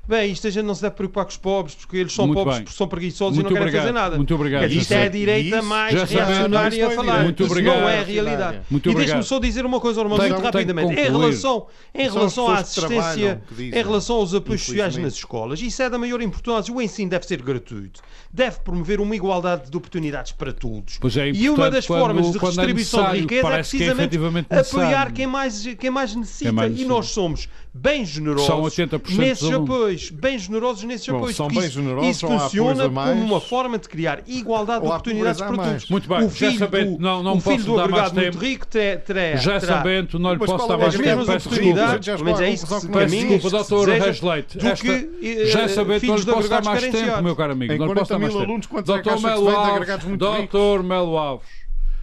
bem, 0.07 0.31
isto 0.31 0.45
a 0.47 0.49
gente 0.49 0.65
não 0.65 0.75
se 0.75 0.81
deve 0.81 0.95
preocupar 0.95 1.23
com 1.25 1.31
os 1.31 1.37
pobres 1.37 1.75
porque 1.75 1.97
eles 1.97 2.13
são 2.13 2.25
Muito 2.27 2.37
pobres 2.39 2.57
bem. 2.57 2.63
porque 2.65 2.77
são 2.77 2.87
preguiçosos 2.87 3.35
Muito 3.35 3.47
e 3.47 3.49
não 3.49 3.53
querem 3.53 3.63
obrigado. 3.67 3.81
fazer 3.83 3.93
nada. 3.93 4.15
Muito 4.17 4.35
obrigado, 4.35 4.67
dizer, 4.67 4.81
Isto 4.81 4.91
é 4.93 4.97
a 4.97 5.01
sei. 5.01 5.09
direita 5.09 5.57
Isso- 5.57 5.65
mais 5.67 5.93
reacionária 6.11 6.87
a 6.87 6.91
é 6.91 6.95
falar. 6.95 7.23
Muito 7.23 7.43
Isso 7.43 7.51
obrigado. 7.51 7.79
não 7.81 7.89
é 7.89 7.99
a 7.99 8.03
realidade. 8.03 8.59
Muito 8.69 8.89
e 8.91 8.95
deixe-me 8.95 9.23
só 9.23 9.39
dizer 9.39 9.65
uma 9.65 9.79
coisa, 9.79 10.01
Tem- 10.01 10.09
muito 10.09 10.41
rapidamente. 10.41 10.91
Em 10.93 11.03
relação, 11.03 11.67
em 11.95 12.09
relação 12.09 12.47
à 12.49 12.57
assistência, 12.59 13.41
dizem. 13.51 13.67
em 13.79 13.83
relação 13.83 14.15
aos 14.17 14.33
apoios 14.33 14.61
sociais 14.61 14.97
nas 14.97 15.13
escolas, 15.13 15.61
isso 15.61 15.81
é 15.81 15.89
da 15.89 15.97
maior 15.97 16.21
importância. 16.21 16.73
O 16.73 16.81
ensino 16.81 17.09
deve 17.09 17.25
ser 17.25 17.41
gratuito. 17.41 18.01
Deve 18.33 18.59
promover 18.61 18.99
uma 19.01 19.15
igualdade 19.15 19.69
de 19.69 19.77
oportunidades 19.77 20.31
para 20.31 20.51
todos. 20.53 20.97
Pois 20.99 21.15
é 21.17 21.27
e 21.29 21.31
uma 21.31 21.53
importante 21.53 21.73
das 21.73 21.85
quando- 21.87 21.99
formas 21.99 22.31
de 22.31 22.39
quando 22.39 22.59
é 22.61 22.65
redistribuição 22.65 23.11
de 23.13 23.19
riqueza 23.21 23.39
é 23.39 23.43
parece 23.43 23.77
que 23.77 23.83
é 23.83 23.93
precisamente 23.93 24.47
apoiar 24.53 25.11
quem 25.11 25.27
mais, 25.27 25.65
quem 25.79 25.89
mais 25.89 26.15
necessita. 26.15 26.51
mais 26.51 26.79
e 26.79 26.85
nós 26.85 27.07
somos 27.07 27.47
bem 27.73 28.05
generosos 28.05 28.47
São 28.47 28.61
80% 28.61 29.17
nesses 29.17 29.43
alunos. 29.45 29.69
Apoios. 29.91 30.09
Bem 30.11 30.39
generosos 30.39 30.83
nesses 30.83 31.07
Bom, 31.07 31.17
apoios. 31.17 31.35
são 31.35 31.47
bem 31.47 31.59
isso, 31.59 31.71
generosos, 31.71 32.09
isso 32.15 32.27
funciona 32.27 32.83
como 32.89 33.11
uma 33.21 33.41
forma 33.41 33.77
de 33.77 33.89
criar 33.89 34.21
igualdade 34.27 34.81
de 34.81 34.87
oportunidades 34.87 35.41
para 35.41 35.57
todos. 35.57 35.89
Muito 35.89 36.07
bem, 36.09 36.17
o 36.19 36.21
já 36.23 36.29
filho 36.29 36.59
sabendo, 36.59 36.97
do, 36.97 36.99
não- 37.01 37.23
não 37.23 37.33
o 37.37 37.41
filho 37.41 37.55
posso 37.55 37.65
do 37.67 37.75
dar 37.75 37.87
mais 37.89 38.03
agregado 38.07 38.15
muito 38.15 38.31
tempo. 38.33 38.45
rico 38.45 38.67
terá, 38.67 38.97
terá, 38.99 39.35
Já 39.35 39.59
terá 39.59 39.77
sabendo, 39.77 40.19
não 40.19 40.33
lhe 40.33 40.39
posso 40.39 40.67
dar 40.67 40.73
é 40.73 40.77
mais 40.77 40.95
tempo. 40.97 41.25
Peço 41.25 41.49
desculpa. 41.49 42.01
Já 42.01 42.17
mas 42.17 42.39
é 42.39 42.49
isso 42.49 42.67
que 42.67 42.79
se 42.79 42.87
é 42.87 42.89
caminha, 42.89 43.27
desculpa, 43.37 43.49
doutor 43.57 43.89
Reis 43.89 44.21
Leite. 44.21 44.57
Já 44.59 45.61
eh, 45.61 45.67
sabendo, 45.67 46.07
não 46.07 46.15
lhe 46.17 46.25
posso 46.25 46.49
dar 46.49 46.63
mais 46.63 46.81
tempo, 46.81 47.23
meu 47.23 47.35
caro 47.35 47.51
amigo. 47.51 47.73
Não 47.77 47.87
lhe 47.87 47.93
posso 47.93 48.07
40 48.07 48.13
dar 48.13 48.19
mais 48.19 48.33
mil 48.33 48.59
tempo. 48.61 48.77
é 48.77 48.81
Doutor 48.81 49.21
Melo 49.21 49.49
Alves, 49.49 50.17
Doutor 50.17 50.83
Melo 50.83 51.17
Alves. 51.17 51.60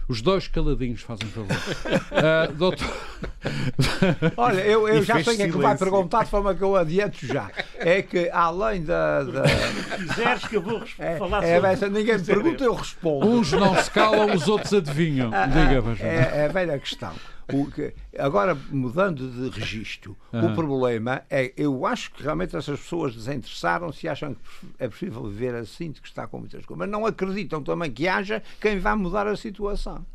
Os 0.09 0.23
dois 0.23 0.47
caladinhos 0.47 1.01
fazem 1.01 1.27
favor. 1.29 1.55
Ah, 2.11 2.47
doutor... 2.51 2.91
Olha, 4.35 4.61
eu, 4.61 4.87
eu 4.87 5.03
já 5.03 5.23
sei 5.23 5.33
o 5.33 5.37
que 5.37 5.43
é 5.43 5.49
que 5.49 5.57
vai 5.57 5.77
perguntar, 5.77 6.23
de 6.23 6.29
forma 6.29 6.53
que 6.53 6.61
eu 6.61 6.75
adianto 6.75 7.25
já. 7.25 7.49
É 7.77 8.01
que 8.01 8.29
além 8.31 8.83
da. 8.83 9.23
da 9.23 9.47
Se 9.47 9.95
quiseres 9.95 10.47
que 10.47 10.57
eu 10.57 10.61
vou 10.61 10.83
é, 10.97 11.17
falar 11.17 11.43
é, 11.43 11.55
sobre 11.55 11.71
essa, 11.71 11.89
ninguém 11.89 12.17
me 12.17 12.23
pergunta, 12.23 12.63
eu 12.63 12.73
respondo. 12.73 13.27
Uns 13.27 13.51
não 13.53 13.75
se 13.81 13.91
calam, 13.91 14.33
os 14.33 14.47
outros 14.47 14.73
adivinham. 14.73 15.29
Diga, 15.29 15.81
Vasco. 15.81 16.05
É, 16.05 16.39
é 16.39 16.45
a 16.45 16.47
velha 16.47 16.79
questão. 16.79 17.13
O 17.53 17.69
que- 17.71 17.93
agora, 18.17 18.55
mudando 18.69 19.27
de 19.29 19.49
registro, 19.59 20.15
Aham. 20.33 20.51
o 20.51 20.55
problema 20.55 21.23
é, 21.29 21.51
eu 21.57 21.85
acho 21.85 22.11
que 22.11 22.21
realmente 22.23 22.55
essas 22.55 22.79
pessoas 22.79 23.15
desinteressaram-se 23.15 24.05
e 24.05 24.09
acham 24.09 24.33
que 24.35 24.39
é 24.77 24.87
possível 24.87 25.23
viver 25.27 25.55
assim, 25.55 25.91
de 25.91 26.01
que 26.01 26.07
está 26.07 26.27
com 26.27 26.39
muitas 26.39 26.65
coisas, 26.65 26.79
mas 26.79 26.89
não 26.89 27.05
acreditam 27.05 27.61
também 27.63 27.91
que 27.91 28.07
haja 28.07 28.41
quem 28.61 28.77
vá 28.79 28.95
mudar 28.95 29.27
a 29.27 29.35
situação. 29.35 30.05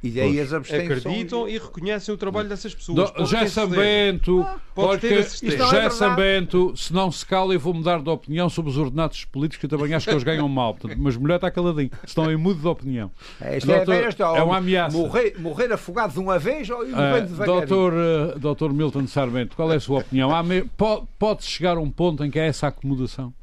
E 0.00 0.10
daí 0.10 0.38
as 0.40 0.52
abstenções. 0.52 1.04
Acreditam 1.04 1.48
e 1.48 1.58
reconhecem 1.58 2.14
o 2.14 2.16
trabalho 2.16 2.48
dessas 2.48 2.72
pessoas. 2.72 2.96
Do, 2.96 3.12
Pode 3.12 3.18
José 3.18 3.38
ter 3.40 3.48
certeza. 3.48 3.74
Sambento, 3.74 4.46
Pode 4.72 4.88
olha 4.90 4.98
ter 5.00 5.08
que 5.08 5.14
a 5.14 5.22
certeza. 5.24 5.46
Isto 5.64 5.72
não 5.72 5.80
é. 5.80 5.90
Sambento, 5.90 6.76
se 6.76 6.92
não 6.92 7.10
se 7.10 7.26
cala, 7.26 7.52
eu 7.52 7.58
vou 7.58 7.74
mudar 7.74 8.00
de 8.00 8.08
opinião 8.08 8.48
sobre 8.48 8.70
os 8.70 8.78
ordenados 8.78 9.24
políticos, 9.24 9.58
que 9.58 9.66
eu 9.66 9.76
também 9.76 9.92
acho 9.94 10.06
que 10.06 10.12
eles 10.12 10.22
ganham 10.22 10.48
mal. 10.48 10.74
Portanto, 10.74 11.00
mas 11.02 11.16
mulher 11.16 11.34
está 11.34 11.50
caladinho, 11.50 11.90
senão 12.06 12.30
eu 12.30 12.38
mudo 12.38 12.60
de 12.60 12.68
opinião. 12.68 13.10
É, 13.40 13.56
isto 13.58 13.66
Doutor, 13.66 13.92
é, 13.94 14.38
é 14.38 14.42
uma 14.44 14.58
ameaça. 14.58 14.96
Morrer, 14.96 15.34
morrer 15.36 15.72
afogado 15.72 16.12
de 16.12 16.20
uma 16.20 16.38
vez 16.38 16.70
ou 16.70 16.86
ir 16.86 16.94
Ah, 16.94 17.18
doutor, 17.44 17.92
eh, 17.92 18.38
doutor 18.38 18.72
Milton 18.72 19.04
Sarmento, 19.08 19.56
qual 19.56 19.72
é 19.72 19.76
a 19.76 19.80
sua 19.80 19.98
opinião? 19.98 20.30
Me- 20.44 20.62
po- 20.76 21.08
Pode-se 21.18 21.48
chegar 21.50 21.76
a 21.76 21.80
um 21.80 21.90
ponto 21.90 22.24
em 22.24 22.30
que 22.30 22.38
há 22.38 22.44
essa 22.44 22.68
acomodação? 22.68 23.34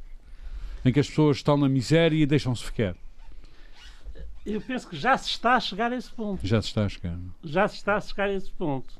Em 0.82 0.90
que 0.90 1.00
as 1.00 1.06
pessoas 1.08 1.36
estão 1.36 1.58
na 1.58 1.68
miséria 1.68 2.16
e 2.16 2.24
deixam-se 2.24 2.64
ficar? 2.64 2.94
Eu 4.46 4.60
penso 4.60 4.88
que 4.88 4.96
já 4.96 5.18
se 5.18 5.28
está 5.30 5.56
a 5.56 5.60
chegar 5.60 5.92
a 5.92 5.96
esse 5.96 6.10
ponto. 6.10 6.46
Já 6.46 6.62
se 6.62 6.68
está 6.68 6.84
a 6.84 6.88
chegar. 6.88 7.18
Já 7.42 7.66
se 7.68 7.76
está 7.76 7.96
a 7.96 8.00
chegar 8.00 8.28
a 8.28 8.32
esse 8.32 8.50
ponto. 8.52 8.94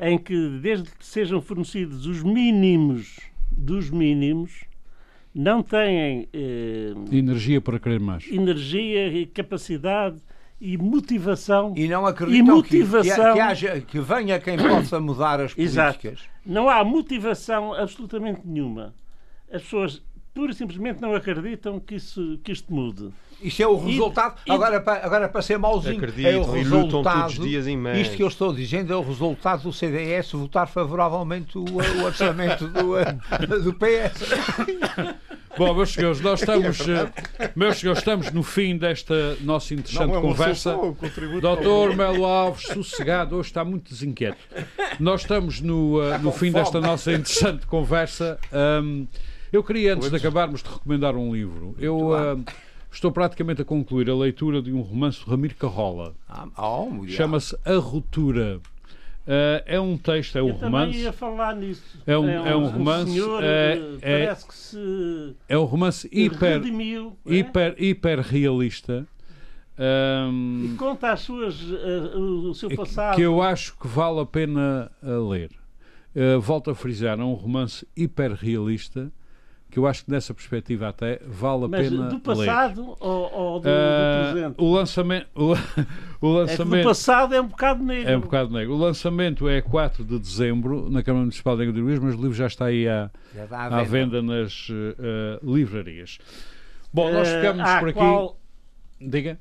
Em 0.00 0.18
que, 0.18 0.58
desde 0.60 0.90
que 0.90 1.04
sejam 1.04 1.40
fornecidos 1.40 2.06
os 2.06 2.22
mínimos 2.22 3.18
dos 3.50 3.90
mínimos, 3.90 4.64
não 5.34 5.62
têm 5.62 6.28
eh, 6.32 6.92
Energia 7.10 7.60
para 7.60 7.78
querer 7.78 7.98
mais. 7.98 8.30
energia 8.30 9.08
e 9.08 9.26
capacidade 9.26 10.18
e 10.60 10.76
motivação. 10.76 11.72
E 11.76 11.88
não 11.88 12.04
acreditam 12.06 12.58
E 12.58 12.62
que- 12.62 12.68
que, 12.68 12.78
motivação. 12.78 13.34
que, 13.34 13.40
haja, 13.40 13.80
que 13.80 14.00
venha 14.00 14.38
quem 14.38 14.56
possa 14.58 15.00
mudar 15.00 15.40
as 15.40 15.56
Exato. 15.56 15.98
políticas. 16.00 16.28
Não 16.44 16.68
há 16.68 16.84
motivação 16.84 17.72
absolutamente 17.72 18.42
nenhuma. 18.44 18.94
As 19.50 19.62
pessoas 19.62 20.02
pura 20.38 20.52
e 20.52 20.54
simplesmente 20.54 21.02
não 21.02 21.16
acreditam 21.16 21.80
que, 21.80 21.96
isso, 21.96 22.38
que 22.44 22.52
isto 22.52 22.72
mude. 22.72 23.10
Isto 23.42 23.60
é 23.60 23.66
o 23.66 23.76
resultado. 23.76 24.36
e- 24.46 24.52
agora, 24.52 24.80
para, 24.80 25.04
agora 25.04 25.28
para 25.28 25.42
ser 25.42 25.58
mauzinho, 25.58 25.96
Acreditam 25.96 26.30
é 26.30 26.36
o 26.36 26.56
e 26.56 26.62
lutam 26.62 26.84
resultado. 26.84 27.20
todos 27.22 27.38
os 27.40 27.44
dias 27.44 27.66
imenso. 27.66 28.00
Isto 28.02 28.16
que 28.16 28.22
eu 28.22 28.28
estou 28.28 28.52
dizendo 28.52 28.92
é 28.92 28.96
o 28.96 29.02
resultado 29.02 29.64
do 29.64 29.72
CDS 29.72 30.30
votar 30.30 30.68
favoravelmente 30.68 31.58
o, 31.58 31.64
o 31.64 32.04
orçamento 32.04 32.68
do, 32.68 32.96
eh, 32.96 33.16
do 33.64 33.74
PS. 33.74 34.30
Bom, 35.56 35.74
meus 35.74 35.92
senhores, 35.92 36.20
nós 36.20 36.38
estamos, 36.38 36.78
eh, 36.88 37.10
meus 37.56 37.78
senhores, 37.78 37.98
estamos 38.00 38.30
no 38.30 38.44
fim 38.44 38.76
desta 38.78 39.36
nossa 39.40 39.74
interessante 39.74 40.06
Não 40.06 40.18
é 40.18 40.20
conversa. 40.20 40.72
solução, 40.72 40.96
é 41.02 41.36
um 41.36 41.40
Doutor 41.40 41.96
Melo 41.96 42.24
Alves, 42.24 42.62
sossegado, 42.62 43.34
hoje 43.34 43.48
está 43.48 43.64
muito 43.64 43.90
desinquieto. 43.92 44.38
Nós 45.00 45.22
estamos 45.22 45.60
no, 45.60 46.00
eh, 46.00 46.18
no 46.18 46.30
fim 46.30 46.52
desta 46.52 46.80
nossa 46.80 47.10
interessante 47.12 47.66
conversa. 47.66 48.38
Ahm, 48.52 49.06
eu 49.52 49.62
queria, 49.62 49.94
antes 49.94 50.10
de 50.10 50.16
acabarmos, 50.16 50.62
de 50.62 50.68
recomendar 50.68 51.16
um 51.16 51.32
livro. 51.34 51.74
Eu 51.78 52.14
ahm, 52.14 52.42
estou 52.90 53.10
praticamente 53.12 53.62
a 53.62 53.64
concluir 53.64 54.08
a 54.10 54.14
leitura 54.14 54.60
de 54.62 54.72
um 54.72 54.80
romance 54.80 55.18
de 55.24 55.30
Ramiro 55.30 55.54
Carrola. 55.54 56.14
Ah, 56.28 56.46
oh. 56.56 57.06
Chama-se 57.06 57.56
A 57.64 57.74
Ruptura. 57.76 58.60
Ah, 59.26 59.62
é 59.66 59.78
um 59.78 59.96
texto, 59.98 60.38
é 60.38 60.42
um 60.42 60.48
eu 60.48 60.54
romance. 60.54 60.96
ia 60.98 61.12
falar 61.12 61.54
nisso. 61.54 61.98
É 62.06 62.16
um- 62.16 62.28
é 62.30 62.56
um 62.56 62.66
romance, 62.66 63.10
senhor, 63.12 63.42
é- 63.44 63.46
eh, 63.76 63.98
é- 64.00 64.18
parece 64.26 64.46
que 64.48 64.54
se 64.54 65.36
É 65.48 65.58
um 65.58 65.64
romance 65.64 66.08
hiper, 66.10 66.60
redimiu 66.62 67.16
é? 67.26 67.34
hiper, 67.34 67.74
hiper 67.78 68.20
realista. 68.20 69.06
ahm, 69.78 70.72
e 70.72 70.76
conta 70.76 71.12
as 71.12 71.20
suas, 71.20 71.54
eh, 71.60 72.16
o 72.16 72.52
seu 72.54 72.68
passado. 72.74 73.14
que 73.16 73.22
eu 73.22 73.40
acho 73.42 73.78
que 73.78 73.86
vale 73.86 74.20
a 74.20 74.26
pena 74.26 74.90
a 75.02 75.10
ler. 75.30 75.50
Uh, 76.16 76.40
volto 76.40 76.70
a 76.70 76.74
frisar, 76.74 77.20
é 77.20 77.22
um 77.22 77.34
romance 77.34 77.86
hiper 77.96 78.32
realista 78.32 79.12
que 79.70 79.78
eu 79.78 79.86
acho 79.86 80.04
que 80.04 80.10
nessa 80.10 80.32
perspectiva 80.32 80.88
até 80.88 81.20
vale 81.26 81.64
a 81.64 81.68
Mas 81.68 81.88
pena 81.88 82.04
do 82.08 82.14
ler. 82.14 82.20
passado 82.20 82.96
ou, 82.98 83.32
ou 83.34 83.60
do, 83.60 83.68
Uh, 83.68 83.72
do 83.72 84.32
presente? 84.32 84.54
o 84.58 84.72
lançamento, 84.72 85.26
o, 85.36 85.50
o 85.50 85.54
É 85.54 85.58
que 85.58 86.20
do 86.20 86.28
lançamento 86.32 86.84
passado 86.84 87.34
é 87.34 87.40
um 87.40 87.46
bocado 87.48 87.84
negro. 87.84 88.10
é 88.10 88.16
um 88.16 88.20
bocado 88.20 88.50
negro. 88.52 88.74
O 88.74 88.78
lançamento 88.78 89.48
é 89.48 89.60
4 89.60 90.04
de 90.04 90.18
dezembro 90.18 90.90
na 90.90 91.02
Câmara 91.02 91.20
Municipal 91.22 91.56
de 91.56 91.62
Angra 91.64 91.72
do 91.74 91.78
Heroísmo, 91.80 92.06
mas 92.06 92.14
o 92.14 92.18
livro 92.22 92.34
já 92.34 92.46
está 92.46 92.64
aí 92.66 92.88
à, 92.88 93.10
Já 93.34 93.44
está 93.44 93.64
à 93.66 93.82
venda 93.82 94.22
nas 94.22 94.68
uh, 94.70 94.72
uh, 94.72 95.54
livrarias. 95.54 96.18
Bom, 96.92 97.12
nós 97.12 97.28
Eh, 97.28 97.40
ficamos 97.40 97.68
à 97.68 97.78
por 97.80 97.88
aqui. 97.90 97.98
Qual, 97.98 98.38
Diga. 99.00 99.38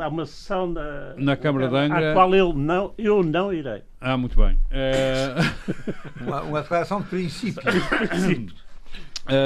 há 0.00 0.08
uma 0.08 0.24
sessão 0.24 0.66
na, 0.72 1.14
Na 1.18 1.36
Câmara 1.36 1.68
de 1.68 1.76
Angra. 1.76 2.10
À 2.12 2.14
qual 2.14 2.34
eu 2.34 2.54
não, 2.54 2.94
eu 2.96 3.22
não 3.22 3.52
irei. 3.52 3.82
Ah, 4.00 4.16
muito 4.16 4.36
bem. 4.38 4.56
Uma, 6.20 6.42
uma 6.42 6.62
declaração 6.62 7.00
de 7.02 7.08
princípio. 7.08 7.62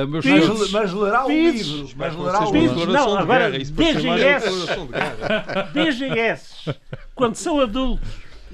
Meus 0.09 0.25
Mas, 0.25 0.45
senhores- 0.45 0.71
mas 0.71 0.93
lerá 0.93 1.25
o 1.25 1.27
Pires. 1.27 1.67
livro. 1.67 1.91
Mas 1.97 2.17
lerá 2.17 2.49
o 2.49 2.53
livro. 2.53 2.87
não, 2.93 3.19
agora, 3.19 3.47
uma 3.49 3.59
DGS. 3.59 4.67
DGS, 5.73 6.75
quando 7.15 7.35
são 7.37 7.59
adultos, 7.61 8.07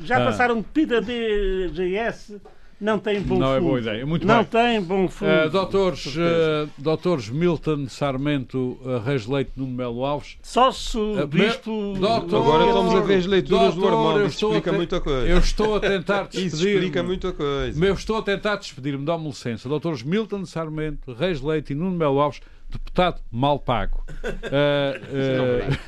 já 0.02 0.18
Ah. 0.18 0.24
passaram 0.26 0.56
de 0.56 0.62
pida 0.64 1.00
DGS, 1.00 2.40
não 2.80 2.98
têm 2.98 3.20
bom 3.20 3.38
Não 3.38 3.52
é 3.54 3.58
fundo. 3.58 3.66
boa 3.68 3.80
ideia. 3.80 4.06
Muito 4.06 4.26
não 4.26 4.36
bem. 4.36 4.44
têm 4.46 4.80
bom 4.82 5.08
fundo. 5.08 5.30
Uh, 5.46 5.50
doutores, 5.50 6.06
uh, 6.16 6.68
doutores 6.78 7.28
Milton 7.28 7.88
Sarmento, 7.88 8.78
uh, 8.82 8.98
Reis 9.04 9.26
Leite 9.26 9.50
Nuno 9.56 9.72
Melo 9.72 10.04
Alves. 10.04 10.36
Só 10.42 10.70
se 10.70 10.96
o 10.96 11.22
Uh, 11.22 11.26
bispo. 11.26 11.94
doutor- 11.98 12.42
Agora 12.42 12.66
estamos 12.66 12.94
a 12.94 13.00
ver 13.00 13.18
as 13.18 13.26
leituras 13.26 13.74
do 13.74 13.80
Doutor, 13.80 13.92
eu 13.92 13.98
Armando. 14.08 14.24
A 14.24 14.26
explica 14.26 14.70
te- 14.70 14.76
muita 14.76 15.00
coisa. 15.00 15.26
Eu 15.28 15.38
estou 15.38 15.76
a 15.76 15.80
tentar 15.80 16.22
Isso 16.32 16.40
despedir-me. 16.40 16.74
explica 16.76 17.02
muita 17.02 17.32
coisa. 17.32 17.84
Eu 17.86 17.94
estou 17.94 18.16
a 18.18 18.22
tentar 18.22 18.56
despedir-me, 18.56 19.04
dá-me 19.04 19.26
licença. 19.26 19.68
Doutores 19.68 20.02
Milton 20.02 20.44
Sarmento, 20.44 21.12
Reis 21.12 21.40
Leite 21.40 21.72
e 21.72 21.76
Nuno 21.76 21.96
Melo 21.96 22.20
Alves, 22.20 22.40
deputado 22.70 23.20
mal 23.32 23.58
pago. 23.58 24.04
Uh, 24.08 25.72
uh, 25.72 25.78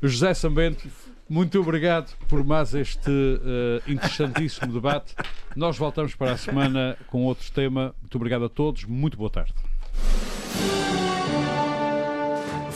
José 0.02 0.32
Sambento, 0.34 0.86
muito 1.28 1.60
obrigado 1.60 2.14
por 2.28 2.44
mais 2.44 2.74
este 2.74 3.10
uh, 3.10 3.90
interessantíssimo 3.90 4.72
debate. 4.72 5.14
Nós 5.54 5.76
voltamos 5.76 6.14
para 6.14 6.32
a 6.32 6.36
semana 6.36 6.96
com 7.08 7.24
outro 7.24 7.50
tema. 7.52 7.94
Muito 8.00 8.16
obrigado 8.16 8.44
a 8.46 8.48
todos. 8.48 8.84
Muito 8.84 9.16
boa 9.16 9.30
tarde. 9.30 9.54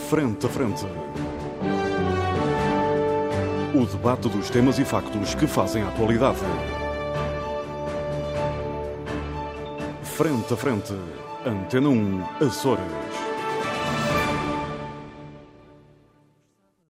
Frente 0.08 0.46
a 0.46 0.48
frente. 0.48 0.84
O 3.74 3.86
debate 3.86 4.28
dos 4.28 4.50
temas 4.50 4.78
e 4.78 4.84
factos 4.84 5.34
que 5.34 5.46
fazem 5.46 5.82
a 5.82 5.88
atualidade. 5.88 6.38
Frente 10.02 10.52
a 10.52 10.56
frente. 10.56 10.92
Antena 11.46 11.88
1, 11.88 12.22
Açores. 12.46 13.11